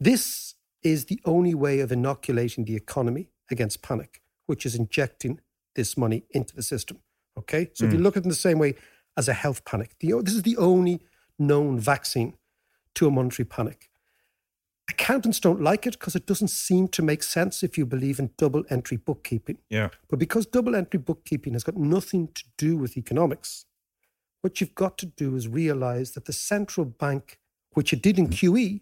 This 0.00 0.54
is 0.82 1.06
the 1.06 1.20
only 1.26 1.54
way 1.54 1.80
of 1.80 1.92
inoculating 1.92 2.64
the 2.64 2.74
economy 2.74 3.28
against 3.50 3.82
panic, 3.82 4.22
which 4.46 4.64
is 4.64 4.74
injecting 4.74 5.40
this 5.74 5.96
money 5.98 6.24
into 6.30 6.56
the 6.56 6.62
system. 6.62 7.00
Okay? 7.36 7.70
So 7.74 7.84
if 7.84 7.92
you 7.92 7.98
hmm. 7.98 8.04
look 8.04 8.16
at 8.16 8.22
it 8.22 8.24
in 8.24 8.30
the 8.30 8.34
same 8.34 8.58
way 8.58 8.76
as 9.14 9.28
a 9.28 9.34
health 9.34 9.66
panic, 9.66 9.90
the, 10.00 10.22
this 10.22 10.34
is 10.34 10.42
the 10.42 10.56
only 10.56 11.02
known 11.38 11.78
vaccine 11.78 12.34
to 12.94 13.08
a 13.08 13.10
monetary 13.10 13.44
panic. 13.44 13.90
Accountants 14.90 15.40
don't 15.40 15.62
like 15.62 15.86
it 15.86 15.98
because 15.98 16.14
it 16.14 16.26
doesn't 16.26 16.48
seem 16.48 16.88
to 16.88 17.02
make 17.02 17.22
sense 17.22 17.62
if 17.62 17.78
you 17.78 17.86
believe 17.86 18.18
in 18.18 18.30
double 18.36 18.64
entry 18.68 18.98
bookkeeping. 18.98 19.58
yeah. 19.70 19.88
But 20.08 20.18
because 20.18 20.46
double 20.46 20.76
entry 20.76 20.98
bookkeeping 20.98 21.54
has 21.54 21.64
got 21.64 21.76
nothing 21.76 22.28
to 22.34 22.44
do 22.58 22.76
with 22.76 22.96
economics, 22.96 23.64
what 24.42 24.60
you've 24.60 24.74
got 24.74 24.98
to 24.98 25.06
do 25.06 25.36
is 25.36 25.48
realize 25.48 26.12
that 26.12 26.26
the 26.26 26.32
central 26.32 26.84
bank, 26.84 27.38
which 27.72 27.94
it 27.94 28.02
did 28.02 28.18
in 28.18 28.28
QE, 28.28 28.80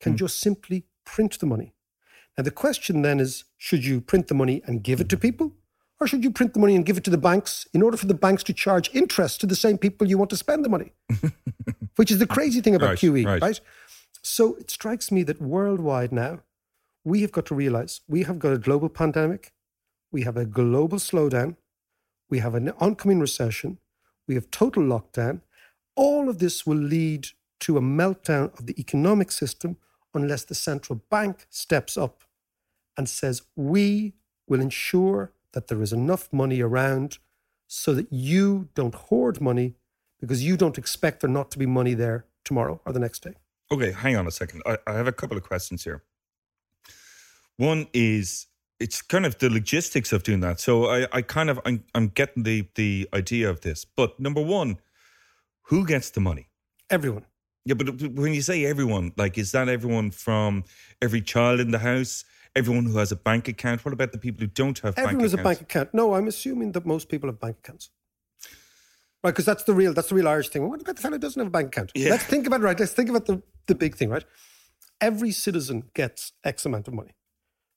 can 0.00 0.12
hmm. 0.12 0.16
just 0.16 0.40
simply 0.40 0.86
print 1.04 1.38
the 1.38 1.46
money. 1.46 1.74
Now, 2.36 2.44
the 2.44 2.50
question 2.50 3.02
then 3.02 3.20
is 3.20 3.44
should 3.58 3.84
you 3.84 4.00
print 4.00 4.28
the 4.28 4.34
money 4.34 4.62
and 4.66 4.82
give 4.82 5.00
it 5.00 5.08
to 5.10 5.16
people? 5.16 5.52
Or 6.00 6.06
should 6.06 6.24
you 6.24 6.30
print 6.30 6.54
the 6.54 6.60
money 6.60 6.74
and 6.74 6.84
give 6.84 6.96
it 6.96 7.04
to 7.04 7.10
the 7.10 7.18
banks 7.18 7.66
in 7.72 7.80
order 7.80 7.96
for 7.96 8.06
the 8.06 8.14
banks 8.14 8.42
to 8.44 8.52
charge 8.52 8.90
interest 8.92 9.40
to 9.40 9.46
the 9.46 9.54
same 9.54 9.78
people 9.78 10.08
you 10.08 10.18
want 10.18 10.30
to 10.30 10.36
spend 10.36 10.64
the 10.64 10.68
money? 10.68 10.92
Which 11.96 12.10
is 12.10 12.18
the 12.18 12.26
crazy 12.26 12.60
thing 12.60 12.74
about 12.74 12.90
Right, 12.90 12.98
QE, 12.98 13.26
right. 13.26 13.42
right? 13.42 13.60
So 14.26 14.54
it 14.54 14.70
strikes 14.70 15.12
me 15.12 15.22
that 15.24 15.42
worldwide 15.42 16.10
now, 16.10 16.40
we 17.04 17.20
have 17.20 17.30
got 17.30 17.44
to 17.46 17.54
realize 17.54 18.00
we 18.08 18.22
have 18.22 18.38
got 18.38 18.54
a 18.54 18.58
global 18.58 18.88
pandemic, 18.88 19.52
we 20.10 20.22
have 20.22 20.38
a 20.38 20.46
global 20.46 20.96
slowdown, 20.96 21.56
we 22.30 22.38
have 22.38 22.54
an 22.54 22.70
oncoming 22.80 23.20
recession, 23.20 23.78
we 24.26 24.34
have 24.34 24.50
total 24.50 24.82
lockdown. 24.82 25.42
All 25.94 26.30
of 26.30 26.38
this 26.38 26.66
will 26.66 26.78
lead 26.78 27.28
to 27.60 27.76
a 27.76 27.82
meltdown 27.82 28.58
of 28.58 28.64
the 28.64 28.80
economic 28.80 29.30
system 29.30 29.76
unless 30.14 30.44
the 30.44 30.54
central 30.54 31.02
bank 31.10 31.46
steps 31.50 31.98
up 31.98 32.24
and 32.96 33.06
says, 33.06 33.42
we 33.54 34.14
will 34.48 34.60
ensure 34.62 35.32
that 35.52 35.66
there 35.66 35.82
is 35.82 35.92
enough 35.92 36.32
money 36.32 36.62
around 36.62 37.18
so 37.66 37.92
that 37.92 38.10
you 38.10 38.70
don't 38.74 38.94
hoard 38.94 39.42
money 39.42 39.74
because 40.18 40.42
you 40.42 40.56
don't 40.56 40.78
expect 40.78 41.20
there 41.20 41.28
not 41.28 41.50
to 41.50 41.58
be 41.58 41.66
money 41.66 41.92
there 41.92 42.24
tomorrow 42.42 42.80
or 42.86 42.92
the 42.94 42.98
next 42.98 43.22
day. 43.22 43.34
Okay, 43.74 43.90
hang 43.90 44.16
on 44.16 44.28
a 44.28 44.30
second. 44.30 44.62
I, 44.66 44.78
I 44.86 44.92
have 44.92 45.08
a 45.08 45.12
couple 45.12 45.36
of 45.36 45.42
questions 45.42 45.82
here. 45.82 46.04
One 47.56 47.88
is 47.92 48.46
it's 48.78 49.02
kind 49.02 49.26
of 49.26 49.38
the 49.38 49.50
logistics 49.50 50.12
of 50.12 50.22
doing 50.22 50.40
that. 50.40 50.60
So 50.60 50.86
I, 50.86 51.08
I 51.12 51.22
kind 51.22 51.50
of 51.50 51.58
I'm, 51.64 51.82
I'm 51.92 52.06
getting 52.06 52.44
the 52.44 52.68
the 52.76 53.08
idea 53.12 53.50
of 53.50 53.62
this. 53.62 53.84
But 53.84 54.20
number 54.20 54.40
one, 54.40 54.78
who 55.62 55.84
gets 55.84 56.10
the 56.10 56.20
money? 56.20 56.50
Everyone. 56.88 57.24
Yeah, 57.64 57.74
but 57.74 58.00
when 58.12 58.32
you 58.32 58.42
say 58.42 58.64
everyone, 58.64 59.12
like 59.16 59.38
is 59.38 59.50
that 59.52 59.68
everyone 59.68 60.12
from 60.12 60.62
every 61.02 61.20
child 61.20 61.58
in 61.58 61.72
the 61.72 61.80
house, 61.80 62.24
everyone 62.54 62.84
who 62.84 62.98
has 62.98 63.10
a 63.10 63.16
bank 63.16 63.48
account? 63.48 63.84
What 63.84 63.92
about 63.92 64.12
the 64.12 64.18
people 64.18 64.42
who 64.42 64.46
don't 64.46 64.78
have 64.80 64.94
Everyone 64.96 65.14
bank 65.14 65.22
has 65.22 65.34
a 65.34 65.38
bank 65.38 65.60
account. 65.62 65.94
No, 65.94 66.14
I'm 66.14 66.28
assuming 66.28 66.70
that 66.72 66.86
most 66.86 67.08
people 67.08 67.28
have 67.28 67.40
bank 67.40 67.56
accounts. 67.64 67.90
Right, 69.24 69.30
because 69.30 69.46
that's 69.46 69.64
the 69.64 69.72
real 69.72 69.94
that's 69.94 70.10
the 70.10 70.14
real 70.14 70.28
Irish 70.28 70.50
thing. 70.50 70.62
Well, 70.62 70.70
what 70.72 70.82
about 70.82 70.96
the 70.96 71.02
fellow 71.02 71.14
who 71.14 71.18
doesn't 71.18 71.40
have 71.40 71.46
a 71.46 71.50
bank 71.50 71.68
account? 71.68 71.92
Yeah. 71.94 72.10
Let's 72.10 72.24
think 72.24 72.46
about 72.46 72.60
it, 72.60 72.64
right. 72.64 72.78
Let's 72.78 72.92
think 72.92 73.08
about 73.08 73.24
the, 73.24 73.42
the 73.66 73.74
big 73.74 73.96
thing, 73.96 74.10
right? 74.10 74.24
Every 75.00 75.30
citizen 75.32 75.84
gets 75.94 76.32
X 76.44 76.66
amount 76.66 76.88
of 76.88 76.94
money. 76.94 77.14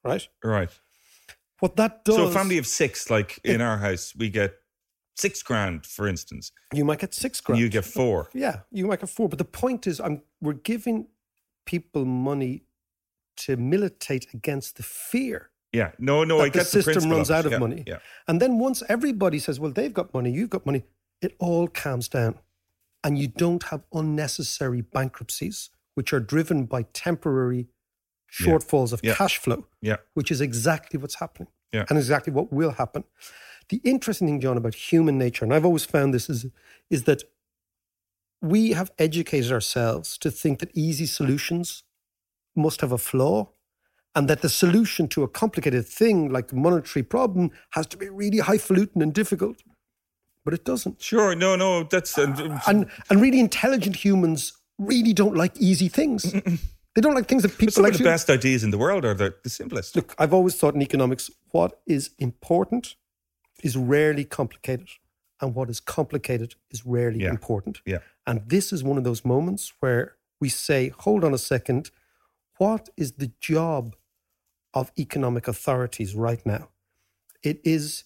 Right? 0.03 0.27
Right. 0.43 0.69
What 1.59 1.77
that 1.77 2.03
does 2.03 2.15
So 2.15 2.27
a 2.27 2.31
family 2.31 2.57
of 2.57 2.67
six, 2.67 3.09
like 3.09 3.39
in 3.43 3.61
our 3.61 3.77
house, 3.77 4.13
we 4.15 4.29
get 4.29 4.55
six 5.15 5.41
grand, 5.41 5.85
for 5.85 6.07
instance. 6.07 6.51
you 6.73 6.85
might 6.85 6.99
get 6.99 7.13
six 7.13 7.41
grand. 7.41 7.59
you 7.61 7.69
get 7.69 7.85
four. 7.85 8.29
Yeah, 8.33 8.59
you 8.69 8.85
might 8.85 8.99
get 8.99 9.09
four. 9.09 9.29
But 9.29 9.39
the 9.39 9.45
point 9.45 9.87
is, 9.87 9.99
I'm 10.01 10.21
we're 10.41 10.53
giving 10.53 11.07
people 11.65 12.05
money 12.05 12.63
to 13.37 13.55
militate 13.55 14.27
against 14.33 14.77
the 14.77 14.83
fear 14.83 15.51
Yeah. 15.71 15.91
No, 15.99 16.23
no, 16.23 16.39
I 16.39 16.45
the 16.45 16.59
get 16.59 16.67
the 16.67 16.83
system 16.83 17.11
runs 17.11 17.29
of 17.29 17.37
out 17.37 17.45
of 17.45 17.51
Yeah, 17.53 17.57
money. 17.59 17.83
Yeah. 17.87 17.99
And 18.27 18.41
then 18.41 18.59
once 18.59 18.83
everybody 18.89 19.39
says, 19.39 19.59
well, 19.59 19.71
they've 19.71 19.93
got 19.93 20.13
money, 20.13 20.31
you've 20.31 20.49
got 20.49 20.65
money, 20.65 20.83
it 21.21 21.35
all 21.39 21.67
calms 21.67 22.07
down. 22.07 22.39
And 23.03 23.17
you 23.17 23.27
don't 23.27 23.63
have 23.63 23.83
unnecessary 23.93 24.81
bankruptcies, 24.81 25.69
which 25.95 26.13
are 26.13 26.19
driven 26.19 26.65
by 26.65 26.83
temporary 26.93 27.67
Yeah. 28.39 28.47
shortfalls 28.47 28.91
of 28.91 28.99
Yeah. 29.03 29.15
cash 29.15 29.37
flow, 29.37 29.65
Yeah. 29.81 29.97
which 30.13 30.31
is 30.31 30.41
exactly 30.41 30.99
what's 30.99 31.15
happening 31.15 31.47
Yeah. 31.71 31.85
and 31.89 31.97
exactly 31.97 32.33
what 32.33 32.51
will 32.51 32.71
happen. 32.71 33.03
The 33.69 33.81
interesting 33.83 34.27
thing, 34.27 34.41
John, 34.41 34.57
about 34.57 34.75
human 34.75 35.17
nature, 35.17 35.45
and 35.45 35.53
I've 35.53 35.65
always 35.65 35.85
found 35.85 36.13
this, 36.13 36.29
is, 36.29 36.45
is 36.89 37.03
that 37.03 37.23
we 38.41 38.71
have 38.71 38.91
educated 38.99 39.51
ourselves 39.51 40.17
to 40.19 40.29
think 40.29 40.59
that 40.59 40.69
easy 40.75 41.05
solutions 41.05 41.83
must 42.55 42.81
have 42.81 42.91
a 42.91 42.97
flaw 42.97 43.49
and 44.15 44.27
that 44.29 44.41
the 44.41 44.49
solution 44.49 45.07
to 45.09 45.23
a 45.23 45.27
complicated 45.27 45.87
thing 45.87 46.29
like 46.31 46.47
the 46.49 46.55
monetary 46.55 47.03
problem 47.03 47.51
has 47.71 47.87
to 47.87 47.97
be 47.97 48.09
really 48.09 48.39
highfalutin 48.39 49.01
and 49.01 49.13
difficult. 49.13 49.63
But 50.47 50.53
it 50.53 50.63
doesn't. 50.63 51.01
Sure. 51.01 51.35
No, 51.35 51.57
no, 51.57 51.83
that's 51.83 52.17
and, 52.17 52.39
uh, 52.39 52.59
And, 52.67 52.89
and 53.09 53.21
really 53.21 53.41
intelligent 53.41 53.97
humans 53.97 54.53
really 54.77 55.11
don't 55.11 55.35
like 55.35 55.57
easy 55.57 55.89
things. 55.89 56.21
they 56.95 57.01
don't 57.01 57.15
like 57.15 57.27
things 57.27 57.43
that 57.43 57.57
people 57.57 57.73
some 57.73 57.83
like. 57.83 57.91
of 57.91 57.97
the 57.97 58.05
best 58.05 58.29
ideas 58.29 58.63
in 58.63 58.71
the 58.71 58.77
world 58.77 59.03
are 59.03 59.13
the, 59.13 59.35
the 59.43 59.49
simplest. 59.49 59.97
Look, 59.97 60.15
I've 60.17 60.33
always 60.33 60.55
thought 60.55 60.73
in 60.73 60.81
economics, 60.81 61.29
what 61.51 61.81
is 61.85 62.11
important 62.17 62.95
is 63.61 63.75
rarely 63.75 64.23
complicated, 64.23 64.87
and 65.41 65.53
what 65.53 65.69
is 65.69 65.81
complicated 65.81 66.55
is 66.71 66.85
rarely 66.85 67.23
Yeah. 67.23 67.31
important. 67.31 67.81
Yeah. 67.85 67.99
And 68.25 68.47
this 68.47 68.71
is 68.71 68.85
one 68.85 68.97
of 68.97 69.03
those 69.03 69.25
moments 69.25 69.73
where 69.81 70.15
we 70.39 70.47
say, 70.47 70.93
hold 70.99 71.25
on 71.25 71.33
a 71.33 71.37
second, 71.37 71.91
what 72.57 72.87
is 72.95 73.09
the 73.23 73.31
job 73.41 73.97
of 74.73 74.93
economic 74.97 75.45
authorities 75.49 76.15
right 76.15 76.45
now? 76.45 76.69
It 77.43 77.59
is 77.65 78.05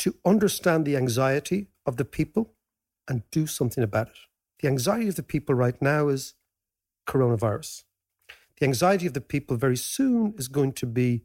to 0.00 0.16
understand 0.24 0.84
the 0.86 0.96
anxiety 0.96 1.68
of 1.84 1.96
the 1.96 2.04
people 2.04 2.54
and 3.06 3.22
do 3.30 3.46
something 3.46 3.84
about 3.84 4.08
it. 4.08 4.18
The 4.60 4.68
anxiety 4.68 5.08
of 5.08 5.16
the 5.16 5.22
people 5.22 5.54
right 5.54 5.80
now 5.80 6.08
is 6.08 6.34
coronavirus. 7.06 7.84
The 8.58 8.66
anxiety 8.66 9.06
of 9.06 9.14
the 9.14 9.20
people 9.20 9.56
very 9.56 9.76
soon 9.76 10.34
is 10.38 10.48
going 10.48 10.72
to 10.74 10.86
be 10.86 11.24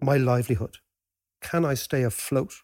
my 0.00 0.16
livelihood. 0.16 0.78
Can 1.42 1.64
I 1.64 1.74
stay 1.74 2.02
afloat? 2.02 2.54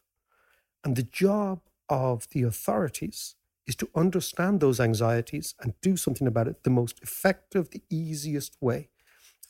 And 0.82 0.96
the 0.96 1.02
job 1.02 1.60
of 1.88 2.28
the 2.30 2.42
authorities 2.42 3.36
is 3.66 3.76
to 3.76 3.88
understand 3.94 4.60
those 4.60 4.80
anxieties 4.80 5.54
and 5.60 5.74
do 5.82 5.96
something 5.96 6.26
about 6.26 6.48
it 6.48 6.64
the 6.64 6.70
most 6.70 7.02
effective, 7.02 7.70
the 7.70 7.82
easiest 7.90 8.56
way. 8.60 8.88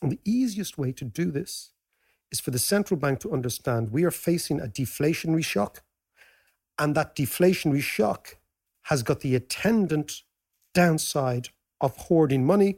And 0.01 0.11
the 0.11 0.19
easiest 0.25 0.77
way 0.77 0.91
to 0.93 1.05
do 1.05 1.31
this 1.31 1.71
is 2.31 2.41
for 2.41 2.51
the 2.51 2.59
central 2.59 2.99
bank 2.99 3.19
to 3.19 3.31
understand 3.31 3.91
we 3.91 4.03
are 4.03 4.11
facing 4.11 4.59
a 4.59 4.67
deflationary 4.67 5.43
shock. 5.43 5.83
And 6.77 6.95
that 6.95 7.15
deflationary 7.15 7.81
shock 7.81 8.37
has 8.83 9.03
got 9.03 9.21
the 9.21 9.35
attendant 9.35 10.23
downside 10.73 11.49
of 11.81 11.95
hoarding 11.97 12.45
money, 12.45 12.77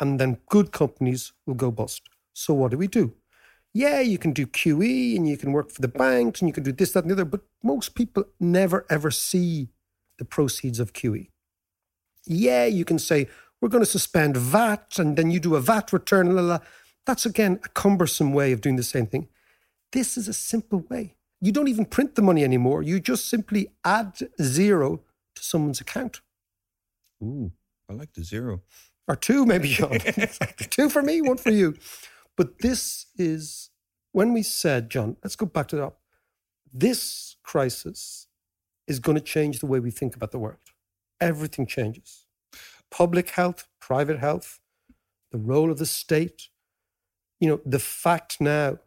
and 0.00 0.18
then 0.18 0.38
good 0.48 0.72
companies 0.72 1.32
will 1.46 1.54
go 1.54 1.70
bust. 1.70 2.02
So, 2.32 2.54
what 2.54 2.70
do 2.70 2.78
we 2.78 2.88
do? 2.88 3.14
Yeah, 3.72 4.00
you 4.00 4.18
can 4.18 4.32
do 4.32 4.46
QE 4.46 5.16
and 5.16 5.28
you 5.28 5.36
can 5.36 5.52
work 5.52 5.70
for 5.70 5.82
the 5.82 5.88
banks 5.88 6.40
and 6.40 6.48
you 6.48 6.52
can 6.52 6.62
do 6.62 6.72
this, 6.72 6.92
that, 6.92 7.04
and 7.04 7.10
the 7.10 7.14
other, 7.14 7.24
but 7.24 7.42
most 7.62 7.94
people 7.96 8.24
never 8.38 8.86
ever 8.88 9.10
see 9.10 9.68
the 10.18 10.24
proceeds 10.24 10.78
of 10.78 10.92
QE. 10.92 11.28
Yeah, 12.24 12.66
you 12.66 12.84
can 12.84 12.98
say, 12.98 13.28
we're 13.60 13.68
going 13.68 13.82
to 13.82 13.90
suspend 13.90 14.36
VAT 14.36 14.98
and 14.98 15.16
then 15.16 15.30
you 15.30 15.40
do 15.40 15.56
a 15.56 15.60
VAT 15.60 15.92
return, 15.92 16.34
la, 16.36 16.42
la. 16.42 16.58
That's 17.06 17.26
again 17.26 17.60
a 17.64 17.68
cumbersome 17.68 18.32
way 18.32 18.52
of 18.52 18.60
doing 18.60 18.76
the 18.76 18.82
same 18.82 19.06
thing. 19.06 19.28
This 19.92 20.16
is 20.16 20.28
a 20.28 20.32
simple 20.32 20.84
way. 20.88 21.16
You 21.44 21.52
don't 21.52 21.68
even 21.68 21.84
print 21.84 22.14
the 22.14 22.22
money 22.22 22.42
anymore. 22.42 22.82
You 22.82 22.98
just 22.98 23.28
simply 23.28 23.68
add 23.84 24.18
zero 24.40 25.02
to 25.36 25.42
someone's 25.42 25.78
account. 25.78 26.22
Ooh, 27.22 27.52
I 27.86 27.92
like 27.92 28.14
the 28.14 28.24
zero. 28.24 28.62
Or 29.06 29.14
two, 29.14 29.44
maybe, 29.44 29.68
John. 29.68 29.98
two 30.70 30.88
for 30.88 31.02
me, 31.02 31.20
one 31.20 31.36
for 31.36 31.50
you. 31.50 31.74
But 32.34 32.60
this 32.60 33.08
is 33.18 33.68
when 34.12 34.32
we 34.32 34.42
said, 34.42 34.88
John, 34.88 35.18
let's 35.22 35.36
go 35.36 35.44
back 35.44 35.68
to 35.68 35.76
that. 35.76 35.92
This 36.72 37.36
crisis 37.42 38.26
is 38.88 38.98
going 38.98 39.16
to 39.16 39.22
change 39.22 39.58
the 39.58 39.66
way 39.66 39.80
we 39.80 39.90
think 39.90 40.16
about 40.16 40.30
the 40.30 40.38
world. 40.38 40.56
Everything 41.20 41.66
changes. 41.66 42.24
Public 42.90 43.28
health, 43.28 43.68
private 43.82 44.18
health, 44.18 44.60
the 45.30 45.36
role 45.38 45.70
of 45.70 45.76
the 45.76 45.84
state. 45.84 46.48
You 47.38 47.48
know, 47.50 47.60
the 47.66 47.78
fact 47.78 48.40
now 48.40 48.78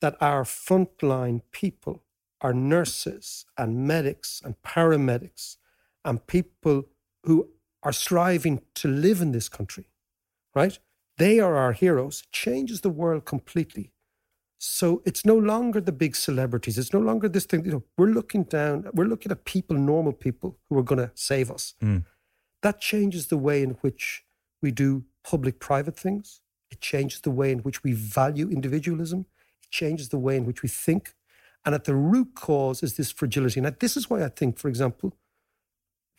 that 0.00 0.16
our 0.20 0.44
frontline 0.44 1.40
people 1.52 2.02
are 2.40 2.52
nurses 2.52 3.46
and 3.56 3.86
medics 3.86 4.42
and 4.44 4.60
paramedics 4.62 5.56
and 6.04 6.26
people 6.26 6.84
who 7.24 7.48
are 7.82 7.92
striving 7.92 8.62
to 8.74 8.88
live 8.88 9.20
in 9.20 9.32
this 9.32 9.48
country, 9.48 9.88
right? 10.54 10.78
They 11.18 11.40
are 11.40 11.56
our 11.56 11.72
heroes, 11.72 12.22
It 12.24 12.32
changes 12.32 12.82
the 12.82 12.90
world 12.90 13.24
completely. 13.24 13.92
So 14.58 15.02
it's 15.04 15.24
no 15.24 15.36
longer 15.36 15.80
the 15.80 15.92
big 15.92 16.16
celebrities. 16.16 16.78
It's 16.78 16.92
no 16.92 16.98
longer 16.98 17.28
this 17.28 17.44
thing. 17.44 17.64
You 17.64 17.72
know, 17.72 17.84
we're 17.98 18.08
looking 18.08 18.44
down. 18.44 18.88
We're 18.94 19.04
looking 19.04 19.30
at 19.30 19.44
people, 19.44 19.76
normal 19.76 20.12
people, 20.12 20.58
who 20.68 20.78
are 20.78 20.82
going 20.82 20.98
to 20.98 21.10
save 21.14 21.50
us. 21.50 21.74
Mm. 21.82 22.04
That 22.62 22.80
changes 22.80 23.26
the 23.26 23.36
way 23.36 23.62
in 23.62 23.70
which 23.82 24.24
we 24.62 24.70
do 24.70 25.04
public-private 25.24 25.96
things. 25.96 26.40
It 26.70 26.80
changes 26.80 27.20
the 27.20 27.30
way 27.30 27.52
in 27.52 27.60
which 27.60 27.84
we 27.84 27.92
value 27.92 28.48
individualism. 28.48 29.26
Changes 29.70 30.08
the 30.08 30.18
way 30.18 30.36
in 30.36 30.44
which 30.46 30.62
we 30.62 30.68
think. 30.68 31.14
And 31.64 31.74
at 31.74 31.84
the 31.84 31.94
root 31.94 32.34
cause 32.34 32.82
is 32.82 32.96
this 32.96 33.10
fragility. 33.10 33.60
Now, 33.60 33.72
this 33.78 33.96
is 33.96 34.08
why 34.08 34.24
I 34.24 34.28
think, 34.28 34.58
for 34.58 34.68
example, 34.68 35.16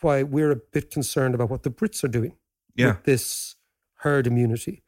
why 0.01 0.23
we're 0.23 0.51
a 0.51 0.55
bit 0.57 0.91
concerned 0.91 1.33
about 1.33 1.49
what 1.49 1.63
the 1.63 1.71
Brits 1.71 2.03
are 2.03 2.09
doing 2.09 2.35
Yeah. 2.75 2.87
with 2.87 3.03
this 3.03 3.55
herd 4.01 4.27
immunity, 4.27 4.83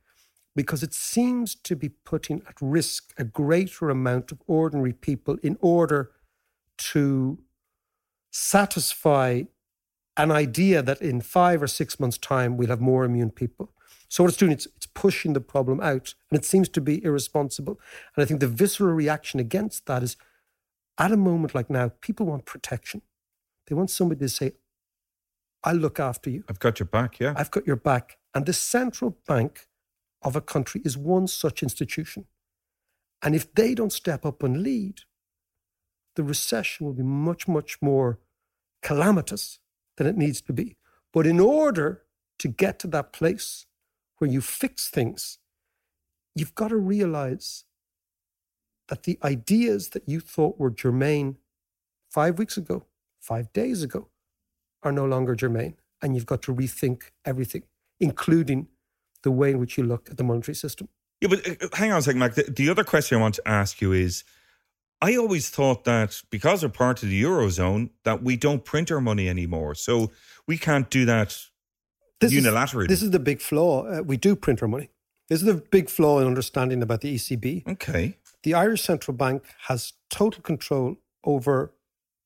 because 0.56 0.84
it 0.84 0.94
seems 0.94 1.56
to 1.56 1.76
be 1.76 1.90
putting 1.90 2.42
at 2.48 2.56
risk 2.62 3.14
a 3.18 3.24
greater 3.24 3.90
amount 3.90 4.32
of 4.32 4.42
ordinary 4.48 4.94
people 4.94 5.38
in 5.42 5.58
order 5.62 6.12
to 6.78 7.40
satisfy 8.32 9.44
an 10.18 10.32
idea 10.32 10.82
that 10.82 11.02
in 11.02 11.22
five 11.22 11.64
or 11.64 11.68
six 11.68 12.00
months' 12.00 12.18
time 12.18 12.58
we'll 12.58 12.70
have 12.70 12.82
more 12.82 13.06
immune 13.06 13.32
people. 13.32 13.74
So 14.10 14.24
what 14.24 14.30
it's 14.30 14.38
doing, 14.38 14.52
it's, 14.52 14.68
it's 14.76 14.88
pushing 14.88 15.34
the 15.34 15.42
problem 15.42 15.80
out, 15.80 16.16
and 16.30 16.40
it 16.40 16.46
seems 16.46 16.68
to 16.70 16.82
be 16.82 17.04
irresponsible. 17.04 17.80
And 18.16 18.24
I 18.24 18.26
think 18.26 18.40
the 18.40 18.48
visceral 18.48 18.94
reaction 18.94 19.40
against 19.40 19.86
that 19.86 20.04
is, 20.04 20.18
at 20.98 21.12
a 21.12 21.18
moment 21.18 21.56
like 21.56 21.70
now, 21.70 21.92
people 22.02 22.26
want 22.26 22.46
protection. 22.46 23.04
They 23.68 23.76
want 23.76 23.92
somebody 23.92 24.20
to 24.20 24.30
say, 24.30 24.54
"I'll 25.64 25.76
look 25.76 26.00
after 26.00 26.30
you. 26.30 26.44
I've 26.50 26.60
got 26.60 26.80
your 26.80 26.88
back. 26.88 27.20
Yeah. 27.20 27.34
I've 27.38 27.52
got 27.52 27.68
your 27.68 27.76
back." 27.76 28.18
And 28.34 28.46
the 28.46 28.54
central 28.54 29.12
bank 29.28 29.68
of 30.22 30.36
a 30.36 30.42
country 30.42 30.82
is 30.84 30.98
one 30.98 31.28
such 31.28 31.64
institution. 31.64 32.26
And 33.22 33.36
if 33.36 33.54
they 33.54 33.76
don't 33.76 33.94
step 33.94 34.26
up 34.26 34.44
and 34.44 34.64
lead, 34.64 35.02
the 36.16 36.24
recession 36.24 36.86
will 36.86 36.94
be 36.94 37.04
much, 37.04 37.48
much 37.48 37.82
more 37.82 38.20
calamitous 38.82 39.60
than 39.98 40.08
it 40.08 40.18
needs 40.18 40.42
to 40.42 40.54
be. 40.54 40.78
But 41.14 41.28
in 41.28 41.40
order 41.40 42.04
to 42.40 42.48
get 42.48 42.80
to 42.80 42.88
that 42.88 43.14
place 43.14 43.66
where 44.20 44.30
you 44.30 44.42
fix 44.42 44.90
things, 44.90 45.40
you've 46.36 46.56
got 46.56 46.70
to 46.70 46.78
realize 46.78 47.66
that 48.90 49.04
the 49.04 49.18
ideas 49.24 49.90
that 49.90 50.08
you 50.08 50.20
thought 50.20 50.60
were 50.60 50.70
germane 50.70 51.38
five 52.10 52.38
weeks 52.38 52.58
ago, 52.58 52.86
five 53.20 53.52
days 53.54 53.84
ago, 53.84 54.10
are 54.84 54.92
no 54.92 55.06
longer 55.06 55.36
germane. 55.36 55.76
And 56.02 56.16
you've 56.16 56.26
got 56.26 56.42
to 56.44 56.54
rethink 56.54 57.04
everything, 57.26 57.64
including 58.00 58.68
the 59.24 59.32
way 59.32 59.52
in 59.52 59.60
which 59.60 59.78
you 59.78 59.84
look 59.84 60.10
at 60.10 60.18
the 60.18 60.24
monetary 60.24 60.56
system. 60.56 60.88
Yeah, 61.22 61.30
but 61.30 61.48
uh, 61.48 61.68
hang 61.74 61.92
on 61.92 62.00
a 62.00 62.02
second, 62.02 62.20
Mac. 62.20 62.36
The, 62.36 62.44
the 62.44 62.70
other 62.70 62.84
question 62.84 63.18
I 63.18 63.22
want 63.22 63.36
to 63.36 63.48
ask 63.48 63.82
you 63.82 63.92
is 63.92 64.24
I 65.02 65.16
always 65.16 65.50
thought 65.50 65.84
that 65.84 66.22
because 66.30 66.64
we're 66.64 66.70
part 66.70 67.04
of 67.04 67.10
the 67.10 67.22
Eurozone, 67.22 67.90
that 68.04 68.24
we 68.24 68.38
don't 68.38 68.64
print 68.64 68.92
our 68.92 69.02
money 69.02 69.30
anymore. 69.30 69.76
So 69.76 70.12
we 70.48 70.58
can't 70.58 70.90
do 70.90 71.06
that 71.06 71.38
This 72.20 72.34
unilaterally. 72.34 72.84
Is, 72.84 72.88
this 72.88 73.04
is 73.04 73.12
the 73.12 73.20
big 73.20 73.42
flaw. 73.42 73.86
Uh, 73.86 74.02
we 74.04 74.18
do 74.18 74.36
print 74.36 74.62
our 74.62 74.68
money. 74.68 74.90
This 75.30 75.40
is 75.42 75.46
the 75.46 75.56
big 75.56 75.90
flaw 75.90 76.20
in 76.20 76.28
understanding 76.28 76.82
about 76.82 77.02
the 77.02 77.16
ECB. 77.16 77.68
okay. 77.68 78.18
The 78.44 78.54
Irish 78.54 78.82
Central 78.84 79.16
Bank 79.16 79.44
has 79.68 79.94
total 80.10 80.42
control 80.42 80.98
over 81.24 81.74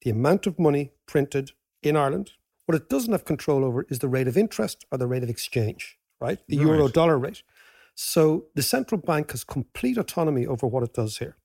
the 0.02 0.12
amount 0.12 0.46
of 0.48 0.60
money 0.60 0.92
printed 1.08 1.52
in 1.82 1.96
Ireland. 1.98 2.32
What 2.66 2.76
it 2.76 2.88
doesn't 2.88 3.12
have 3.12 3.26
control 3.26 3.66
over 3.66 3.86
is 3.90 4.00
the 4.00 4.08
rate 4.08 4.28
of 4.28 4.38
interest 4.38 4.86
or 4.92 4.98
the 5.00 5.08
rate 5.08 5.24
of 5.24 5.30
exchange, 5.30 5.98
right? 6.22 6.40
The 6.48 6.58
Right. 6.60 6.68
euro 6.68 6.88
dollar 6.88 7.18
rate. 7.18 7.44
So 7.96 8.46
the 8.56 8.62
central 8.64 9.02
bank 9.02 9.32
has 9.32 9.44
complete 9.44 9.98
autonomy 9.98 10.46
over 10.48 10.66
what 10.68 10.84
it 10.84 10.94
does 10.94 11.18
here. 11.18 11.36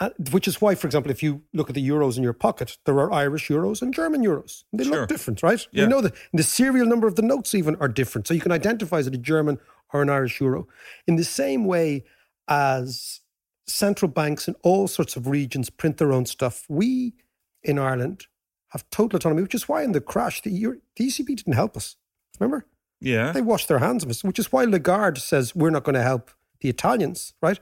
Uh, 0.00 0.10
which 0.32 0.48
is 0.48 0.60
why, 0.60 0.74
for 0.74 0.88
example, 0.88 1.12
if 1.12 1.22
you 1.22 1.42
look 1.52 1.68
at 1.68 1.74
the 1.76 1.88
euros 1.88 2.16
in 2.16 2.24
your 2.24 2.32
pocket, 2.32 2.76
there 2.86 2.98
are 2.98 3.12
Irish 3.12 3.48
euros 3.48 3.82
and 3.82 3.94
German 3.94 4.22
euros. 4.24 4.64
They 4.72 4.82
Sure. 4.84 5.00
look 5.00 5.08
different, 5.08 5.42
right? 5.44 5.64
Yeah. 5.70 5.82
You 5.84 5.88
know 5.88 6.00
that 6.00 6.14
the 6.32 6.42
serial 6.42 6.86
number 6.86 7.06
of 7.06 7.14
the 7.14 7.22
notes 7.22 7.54
even 7.54 7.76
are 7.76 7.86
different. 7.88 8.26
So 8.26 8.34
you 8.34 8.40
can 8.40 8.50
identify 8.50 8.98
as 8.98 9.06
it 9.06 9.14
a 9.14 9.18
German 9.18 9.58
or 9.92 10.02
an 10.02 10.10
Irish 10.10 10.40
euro. 10.40 10.66
In 11.06 11.16
the 11.16 11.24
same 11.24 11.64
way 11.66 12.04
as 12.48 13.20
central 13.68 14.10
banks 14.10 14.48
in 14.48 14.56
all 14.62 14.88
sorts 14.88 15.14
of 15.14 15.28
regions 15.28 15.70
print 15.70 15.98
their 15.98 16.12
own 16.12 16.26
stuff, 16.26 16.64
we 16.68 17.14
in 17.62 17.78
Ireland 17.78 18.26
have 18.70 18.88
total 18.90 19.18
autonomy, 19.18 19.42
which 19.42 19.54
is 19.54 19.68
why 19.68 19.82
in 19.84 19.92
the 19.92 20.00
crash, 20.00 20.42
the, 20.42 20.50
Euro- 20.50 20.78
the 20.96 21.06
ECB 21.06 21.36
didn't 21.36 21.52
help 21.52 21.76
us. 21.76 21.96
Remember? 22.40 22.66
Yeah. 23.00 23.30
They 23.32 23.42
washed 23.42 23.68
their 23.68 23.78
hands 23.78 24.02
of 24.02 24.10
us, 24.10 24.24
which 24.24 24.38
is 24.38 24.50
why 24.50 24.64
Lagarde 24.64 25.20
says 25.20 25.54
we're 25.54 25.70
not 25.70 25.84
going 25.84 25.94
to 25.94 26.02
help 26.02 26.30
the 26.60 26.68
Italians, 26.70 27.34
right? 27.42 27.60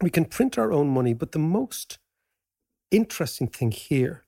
We 0.00 0.10
can 0.10 0.24
print 0.26 0.58
our 0.58 0.72
own 0.72 0.88
money, 0.88 1.12
but 1.12 1.32
the 1.32 1.38
most 1.38 1.98
interesting 2.90 3.48
thing 3.48 3.72
here 3.72 4.24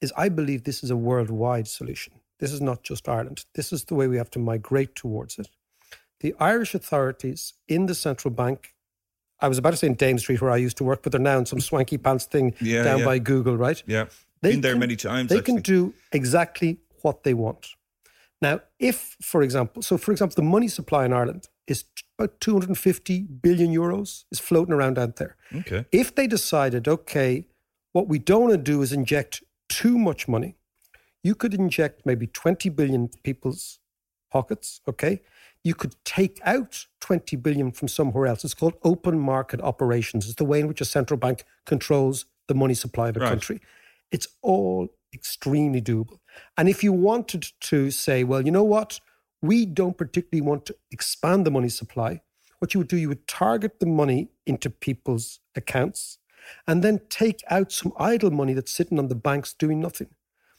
is 0.00 0.12
I 0.16 0.28
believe 0.28 0.64
this 0.64 0.82
is 0.84 0.90
a 0.90 0.96
worldwide 0.96 1.68
solution. 1.68 2.14
This 2.38 2.52
is 2.52 2.60
not 2.60 2.82
just 2.82 3.08
Ireland. 3.08 3.44
This 3.54 3.72
is 3.72 3.84
the 3.84 3.94
way 3.94 4.08
we 4.08 4.16
have 4.16 4.30
to 4.30 4.38
migrate 4.38 4.94
towards 4.94 5.38
it. 5.38 5.48
The 6.20 6.34
Irish 6.38 6.74
authorities 6.74 7.54
in 7.66 7.86
the 7.86 7.94
central 7.94 8.32
bank, 8.32 8.74
I 9.40 9.48
was 9.48 9.56
about 9.58 9.70
to 9.70 9.76
say 9.76 9.86
in 9.86 9.94
Dame 9.94 10.18
Street 10.18 10.40
where 10.42 10.50
I 10.50 10.56
used 10.58 10.76
to 10.78 10.84
work, 10.84 11.02
but 11.02 11.12
they're 11.12 11.20
now 11.20 11.38
in 11.38 11.46
some 11.46 11.60
swanky 11.60 11.96
pants 11.98 12.26
thing 12.26 12.54
Yeah, 12.60 12.82
down 12.82 13.00
yeah. 13.00 13.04
by 13.06 13.18
Google, 13.18 13.56
right? 13.56 13.82
Yeah. 13.86 14.06
They 14.42 14.52
Been 14.52 14.60
there 14.60 14.72
can- 14.72 14.80
many 14.80 14.96
times. 14.96 15.28
They 15.30 15.38
actually. 15.38 15.54
can 15.54 15.62
do 15.62 15.94
exactly 16.12 16.78
what 17.02 17.22
they 17.24 17.34
want. 17.34 17.68
Now, 18.42 18.60
if, 18.78 19.16
for 19.22 19.42
example, 19.42 19.82
so 19.82 19.98
for 19.98 20.12
example, 20.12 20.34
the 20.34 20.48
money 20.48 20.68
supply 20.68 21.04
in 21.06 21.12
Ireland 21.12 21.48
is 21.66 21.84
about 22.20 22.40
250 22.40 23.22
billion 23.42 23.72
euros, 23.74 24.24
is 24.30 24.38
floating 24.38 24.74
around 24.74 24.98
out 24.98 25.16
there. 25.16 25.36
Okay. 25.54 25.86
If 25.90 26.14
they 26.14 26.26
decided, 26.26 26.86
okay, 26.86 27.46
what 27.92 28.08
we 28.08 28.18
don't 28.18 28.42
want 28.42 28.52
to 28.52 28.58
do 28.58 28.82
is 28.82 28.92
inject 28.92 29.42
too 29.68 29.98
much 29.98 30.28
money, 30.28 30.56
you 31.22 31.34
could 31.34 31.54
inject 31.54 32.04
maybe 32.04 32.26
20 32.26 32.68
billion 32.70 33.08
people's 33.22 33.78
pockets, 34.30 34.80
okay? 34.86 35.22
You 35.64 35.74
could 35.74 35.96
take 36.04 36.40
out 36.44 36.86
20 37.00 37.36
billion 37.36 37.72
from 37.72 37.88
somewhere 37.88 38.26
else. 38.26 38.44
It's 38.44 38.54
called 38.54 38.74
open 38.84 39.18
market 39.18 39.60
operations. 39.60 40.26
It's 40.26 40.36
the 40.36 40.44
way 40.44 40.60
in 40.60 40.68
which 40.68 40.80
a 40.80 40.84
central 40.84 41.18
bank 41.18 41.44
controls 41.66 42.26
the 42.48 42.54
money 42.54 42.74
supply 42.74 43.08
of 43.08 43.16
a 43.16 43.20
Right. 43.20 43.28
country. 43.28 43.60
It's 44.10 44.28
all 44.42 44.88
extremely 45.12 45.82
doable. 45.82 46.20
And 46.56 46.68
if 46.68 46.84
you 46.84 46.92
wanted 46.92 47.46
to 47.60 47.90
say, 47.90 48.24
well, 48.24 48.42
you 48.44 48.50
know 48.50 48.62
what? 48.64 49.00
We 49.42 49.66
don't 49.66 49.96
particularly 49.96 50.46
want 50.46 50.66
to 50.66 50.76
expand 50.90 51.46
the 51.46 51.50
money 51.50 51.68
supply. 51.68 52.20
What 52.58 52.74
you 52.74 52.80
would 52.80 52.88
do, 52.88 52.96
you 52.96 53.08
would 53.08 53.26
target 53.26 53.80
the 53.80 53.86
money 53.86 54.28
into 54.46 54.68
people's 54.68 55.40
accounts 55.54 56.18
and 56.66 56.82
then 56.84 57.00
take 57.08 57.42
out 57.48 57.72
some 57.72 57.92
idle 57.98 58.30
money 58.30 58.52
that's 58.52 58.72
sitting 58.72 58.98
on 58.98 59.08
the 59.08 59.14
banks 59.14 59.54
doing 59.54 59.80
nothing. 59.80 60.08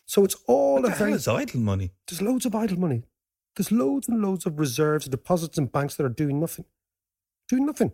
So 0.07 0.23
it's 0.23 0.35
all 0.47 0.75
What 0.75 0.83
the 0.83 0.87
a 0.89 0.91
hell 0.95 1.13
is 1.13 1.27
idle 1.27 1.59
money? 1.59 1.91
there's 2.07 2.21
loads 2.21 2.45
of 2.45 2.55
idle 2.55 2.79
money. 2.79 3.03
There's 3.55 3.71
loads 3.71 4.07
and 4.07 4.21
loads 4.21 4.45
of 4.45 4.59
reserves, 4.59 5.07
deposits 5.07 5.57
in 5.57 5.67
banks 5.67 5.95
that 5.95 6.05
are 6.05 6.09
doing 6.09 6.39
nothing. 6.39 6.65
Doing 7.49 7.65
nothing. 7.65 7.91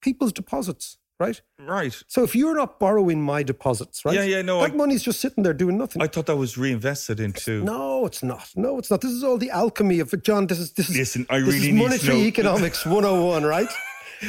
People's 0.00 0.32
deposits, 0.32 0.98
right? 1.20 1.40
Right. 1.58 1.94
So 2.08 2.22
if 2.24 2.34
you're 2.34 2.54
not 2.56 2.78
borrowing 2.80 3.22
my 3.22 3.42
deposits, 3.42 4.04
right? 4.04 4.14
Yeah, 4.14 4.24
yeah, 4.24 4.42
no, 4.42 4.60
That 4.60 4.72
I- 4.72 4.74
money's 4.74 5.02
just 5.02 5.20
sitting 5.20 5.44
there 5.44 5.54
doing 5.54 5.78
nothing. 5.78 6.02
I 6.02 6.06
thought 6.06 6.26
that 6.26 6.36
was 6.36 6.56
reinvested 6.58 7.20
into. 7.20 7.62
no, 7.64 8.06
it's 8.06 8.22
not. 8.22 8.48
No, 8.56 8.78
it's 8.78 8.90
not. 8.90 9.00
This 9.00 9.12
is 9.12 9.22
all 9.24 9.38
the 9.38 9.50
alchemy 9.50 10.00
of. 10.00 10.12
John, 10.22 10.46
this 10.46 10.58
is 10.58 10.72
this 10.72 10.90
is 10.90 10.96
Listen, 10.96 11.26
I 11.30 11.36
really 11.36 11.60
need 11.60 11.66
to 11.78 11.84
monetary 11.84 12.22
economics 12.26 12.84
101, 12.86 13.44
right? 13.44 13.68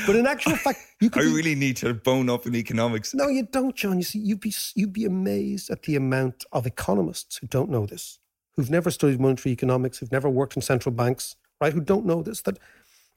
But 0.07 0.15
in 0.15 0.25
actual 0.27 0.55
fact, 0.57 0.79
you 0.99 1.07
I 1.07 1.09
could 1.11 1.21
be- 1.29 1.33
really 1.35 1.55
need 1.55 1.77
to 1.77 1.93
bone 1.93 2.29
up 2.29 2.45
in 2.45 2.55
economics. 2.55 3.13
No, 3.13 3.27
you 3.29 3.43
don't, 3.51 3.75
John. 3.75 3.97
You 3.97 4.03
see, 4.03 4.19
you'd 4.19 4.41
be 4.41 4.53
you'd 4.75 4.93
be 4.93 5.05
amazed 5.05 5.69
at 5.69 5.83
the 5.83 5.95
amount 5.95 6.43
of 6.51 6.65
economists 6.65 7.37
who 7.37 7.47
don't 7.47 7.69
know 7.69 7.85
this, 7.85 8.19
who've 8.55 8.69
never 8.69 8.91
studied 8.91 9.19
monetary 9.21 9.53
economics, 9.53 9.99
who've 9.99 10.11
never 10.11 10.29
worked 10.29 10.55
in 10.55 10.61
central 10.61 10.93
banks, 10.93 11.35
right? 11.61 11.71
Who 11.71 11.81
don't 11.81 12.05
know 12.05 12.21
this. 12.23 12.41
That 12.41 12.59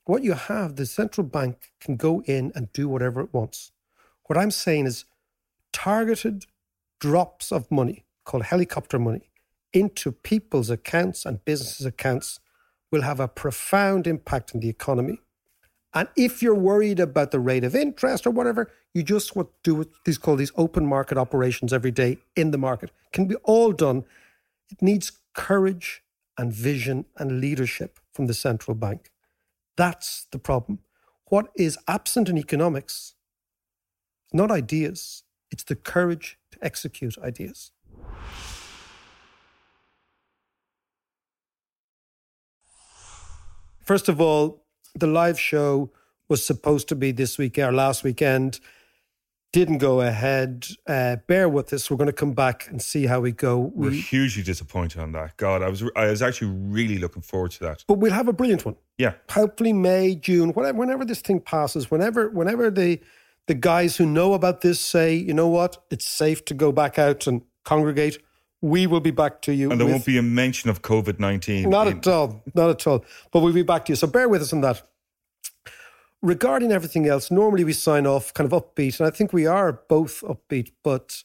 what 0.09 0.25
you 0.25 0.33
have, 0.33 0.77
the 0.77 0.87
central 0.87 1.27
bank 1.27 1.71
can 1.83 1.97
go 1.97 2.23
in 2.23 2.51
and 2.55 2.73
do 2.73 2.89
whatever 2.89 3.21
it 3.21 3.35
wants. 3.35 3.73
What 4.25 4.39
I'm 4.39 4.51
saying 4.51 4.87
is 4.87 5.05
targeted 5.71 6.47
drops 6.99 7.53
of 7.53 7.71
money 7.71 8.07
called 8.25 8.45
helicopter 8.45 8.99
money 8.99 9.29
into 9.75 10.11
people's 10.11 10.71
accounts 10.71 11.27
and 11.27 11.45
businesses' 11.45 11.85
accounts 11.85 12.41
will 12.91 13.03
have 13.03 13.21
a 13.21 13.29
profound 13.29 14.07
impact 14.07 14.55
on 14.55 14.63
the 14.63 14.71
economy. 14.71 15.21
And 15.93 16.09
if 16.17 16.43
you're 16.43 16.55
worried 16.55 17.01
about 17.01 17.31
the 17.31 17.39
rate 17.39 17.63
of 17.63 17.75
interest 17.75 18.27
or 18.27 18.31
whatever, 18.31 18.71
you 18.95 19.03
just 19.03 19.37
what 19.37 19.49
do 19.63 19.75
what 19.75 19.89
these 20.07 20.17
called 20.17 20.39
these 20.39 20.53
open 20.57 20.87
market 20.87 21.19
operations 21.19 21.71
every 21.71 21.91
day 21.91 22.17
in 22.35 22.51
the 22.51 22.57
market. 22.57 22.93
Can 23.13 23.27
be 23.27 23.35
all 23.45 23.73
done. 23.73 24.05
It 24.71 24.81
needs 24.81 25.13
courage 25.35 26.03
and 26.39 26.51
vision 26.51 27.05
and 27.19 27.43
leadership 27.43 28.01
from 28.15 28.27
the 28.27 28.33
central 28.33 28.75
bank. 28.75 29.11
That's 29.79 30.27
the 30.33 30.41
problem. 30.41 30.81
What 31.27 31.51
is 31.57 31.79
absent 31.87 32.29
in 32.29 32.37
economics, 32.37 33.15
not 34.33 34.51
ideas, 34.51 35.23
it's 35.53 35.63
the 35.63 35.77
courage 35.77 36.37
to 36.51 36.59
execute 36.61 37.17
ideas. 37.19 37.71
First 43.85 44.09
of 44.09 44.21
all, 44.21 44.65
the 44.97 45.07
live 45.07 45.39
show 45.39 45.93
was 46.29 46.45
supposed 46.45 46.89
to 46.89 46.97
be 46.97 47.13
this 47.13 47.39
week 47.39 47.57
or 47.57 47.73
last 47.73 48.03
weekend. 48.03 48.59
Didn't 49.51 49.79
go 49.79 50.03
ahead. 50.03 50.67
Uh, 50.87 51.17
bear 51.27 51.49
with 51.49 51.73
us. 51.73 51.91
We're 51.91 51.97
going 51.97 52.07
to 52.09 52.13
come 52.13 52.35
back 52.35 52.69
and 52.69 52.83
see 52.83 53.07
how 53.07 53.21
we 53.21 53.33
go. 53.33 53.57
We're 53.75 53.91
We, 53.91 54.01
hugely 54.01 54.43
disappointed 54.43 55.01
on 55.01 55.13
that. 55.13 55.39
God, 55.39 55.63
I 55.63 55.69
was 55.71 55.83
I 55.97 56.07
was 56.11 56.21
actually 56.21 56.51
really 56.55 56.99
looking 56.99 57.23
forward 57.23 57.53
to 57.53 57.61
that. 57.61 57.83
but 57.89 57.95
we'll 57.95 58.13
have 58.13 58.29
a 58.29 58.33
brilliant 58.35 58.67
one. 58.67 58.77
Yeah. 58.99 59.15
Hopefully 59.31 59.73
May, 59.73 60.17
June, 60.17 60.51
whatever. 60.51 60.77
Whenever 60.79 61.05
this 61.07 61.23
thing 61.23 61.41
passes, 61.41 61.91
whenever 61.91 62.29
whenever 62.29 62.71
the 62.71 63.01
the 63.47 63.55
guys 63.55 63.97
who 63.97 64.05
know 64.05 64.35
about 64.35 64.61
this 64.61 64.79
say, 64.79 65.15
you 65.15 65.33
know 65.33 65.49
what, 65.49 65.83
it's 65.91 66.07
safe 66.07 66.45
to 66.45 66.55
go 66.55 66.71
back 66.71 66.99
out 66.99 67.27
and 67.27 67.41
congregate. 67.65 68.19
We 68.61 68.87
will 68.87 69.01
be 69.01 69.13
back 69.13 69.41
to 69.43 69.55
you. 69.55 69.71
And 69.71 69.81
there 69.81 69.87
with- 69.87 69.95
won't 69.95 70.05
be 70.05 70.19
a 70.19 70.23
mention 70.23 70.69
of 70.69 70.83
COVID 70.83 71.19
nineteen. 71.19 71.71
Not 71.71 71.87
at 71.89 72.07
all. 72.07 72.43
Not 72.55 72.69
at 72.69 72.87
all. 72.87 73.03
But 73.33 73.41
we'll 73.41 73.55
be 73.55 73.63
back 73.63 73.87
to 73.87 73.93
you. 73.93 73.97
So 73.97 74.09
bear 74.09 74.29
with 74.29 74.43
us 74.43 74.53
on 74.53 74.61
that. 74.61 74.83
Regarding 76.21 76.73
everything 76.73 77.07
else, 77.07 77.31
normally 77.31 77.65
we 77.65 77.73
sign 77.73 78.07
off 78.07 78.35
kind 78.35 78.53
of 78.53 78.63
upbeat, 78.63 78.99
and 78.99 79.07
I 79.07 79.11
think 79.11 79.33
we 79.33 79.47
are 79.47 79.85
both 79.89 80.23
upbeat. 80.23 80.73
But 80.83 81.23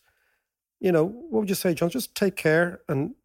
you 0.80 0.92
know, 0.92 1.06
what 1.06 1.42
would 1.42 1.50
you 1.50 1.56
say, 1.56 1.74
John? 1.74 1.90
Just 1.90 2.14
take 2.16 2.36
care 2.36 2.82
and 2.88 3.16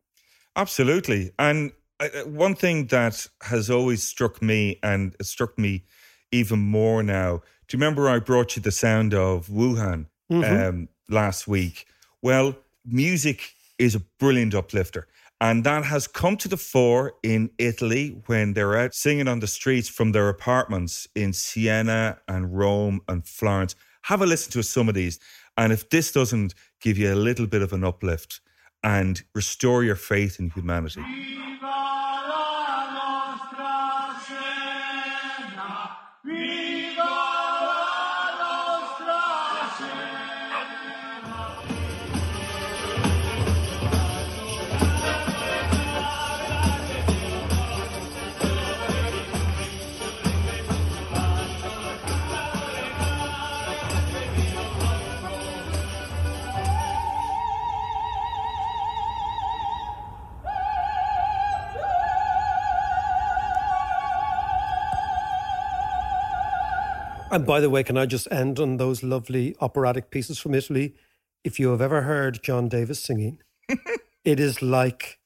Absolutely. 0.58 1.30
And 1.38 1.70
uh, 2.00 2.08
uh, 2.12 2.28
one 2.28 2.56
thing 2.56 2.86
that 2.88 3.26
has 3.42 3.70
always 3.70 4.02
struck 4.02 4.42
me, 4.42 4.78
and 4.82 5.14
it 5.20 5.24
struck 5.24 5.56
me 5.56 5.84
even 6.32 6.58
more 6.58 7.02
now. 7.02 7.42
Do 7.68 7.76
you 7.76 7.80
remember 7.80 8.08
I 8.08 8.18
brought 8.18 8.56
you 8.56 8.62
the 8.62 8.72
sound 8.72 9.14
of 9.14 9.46
Wuhan 9.46 10.06
um, 10.30 10.88
last 11.08 11.46
week? 11.46 11.86
Well, 12.22 12.56
music 12.84 13.54
is 13.78 13.94
a 13.94 14.00
brilliant 14.18 14.54
uplifter. 14.54 15.06
And 15.40 15.62
that 15.64 15.84
has 15.84 16.08
come 16.08 16.36
to 16.38 16.48
the 16.48 16.56
fore 16.56 17.14
in 17.22 17.50
Italy 17.58 18.20
when 18.26 18.54
they're 18.54 18.76
out 18.76 18.92
singing 18.92 19.28
on 19.28 19.38
the 19.38 19.46
streets 19.46 19.88
from 19.88 20.10
their 20.10 20.28
apartments 20.28 21.06
in 21.14 21.32
Siena 21.32 22.18
and 22.26 22.56
Rome 22.56 23.00
and 23.06 23.24
Florence. 23.24 23.76
Have 24.02 24.20
a 24.20 24.26
listen 24.26 24.50
to 24.52 24.62
some 24.62 24.88
of 24.88 24.96
these. 24.96 25.20
And 25.56 25.72
if 25.72 25.90
this 25.90 26.10
doesn't 26.10 26.54
give 26.80 26.98
you 26.98 27.12
a 27.12 27.16
little 27.16 27.46
bit 27.46 27.62
of 27.62 27.72
an 27.72 27.84
uplift 27.84 28.40
and 28.82 29.22
restore 29.34 29.84
your 29.84 29.96
faith 29.96 30.40
in 30.40 30.50
humanity, 30.50 31.02
And 67.30 67.44
by 67.44 67.60
the 67.60 67.68
way, 67.68 67.82
can 67.82 67.98
I 67.98 68.06
just 68.06 68.26
end 68.30 68.58
on 68.58 68.78
those 68.78 69.02
lovely 69.02 69.54
operatic 69.60 70.10
pieces 70.10 70.38
from 70.38 70.54
Italy? 70.54 70.94
If 71.44 71.60
you 71.60 71.68
have 71.70 71.80
ever 71.80 72.02
heard 72.02 72.42
John 72.42 72.68
Davis 72.68 73.02
singing, 73.02 73.38
it 74.24 74.40
is 74.40 74.62
like 74.62 75.18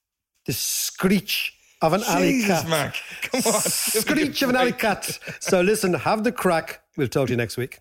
the 0.46 0.52
screech 0.52 1.54
of 1.80 1.92
an 1.92 2.02
alley 2.04 2.42
cat. 2.42 2.68
Mark. 2.68 2.94
Come 3.22 3.40
on. 3.40 3.42
give 3.42 3.44
me 3.44 3.50
a 3.52 3.60
Screech 3.60 4.42
of 4.42 4.50
an 4.50 4.56
alley 4.56 4.72
cat. 4.84 5.18
So 5.40 5.60
listen, 5.60 5.94
have 5.94 6.24
the 6.24 6.32
crack. 6.32 6.82
We'll 6.96 7.08
talk 7.08 7.26
to 7.28 7.32
you 7.32 7.36
next 7.36 7.56
week. 7.56 7.80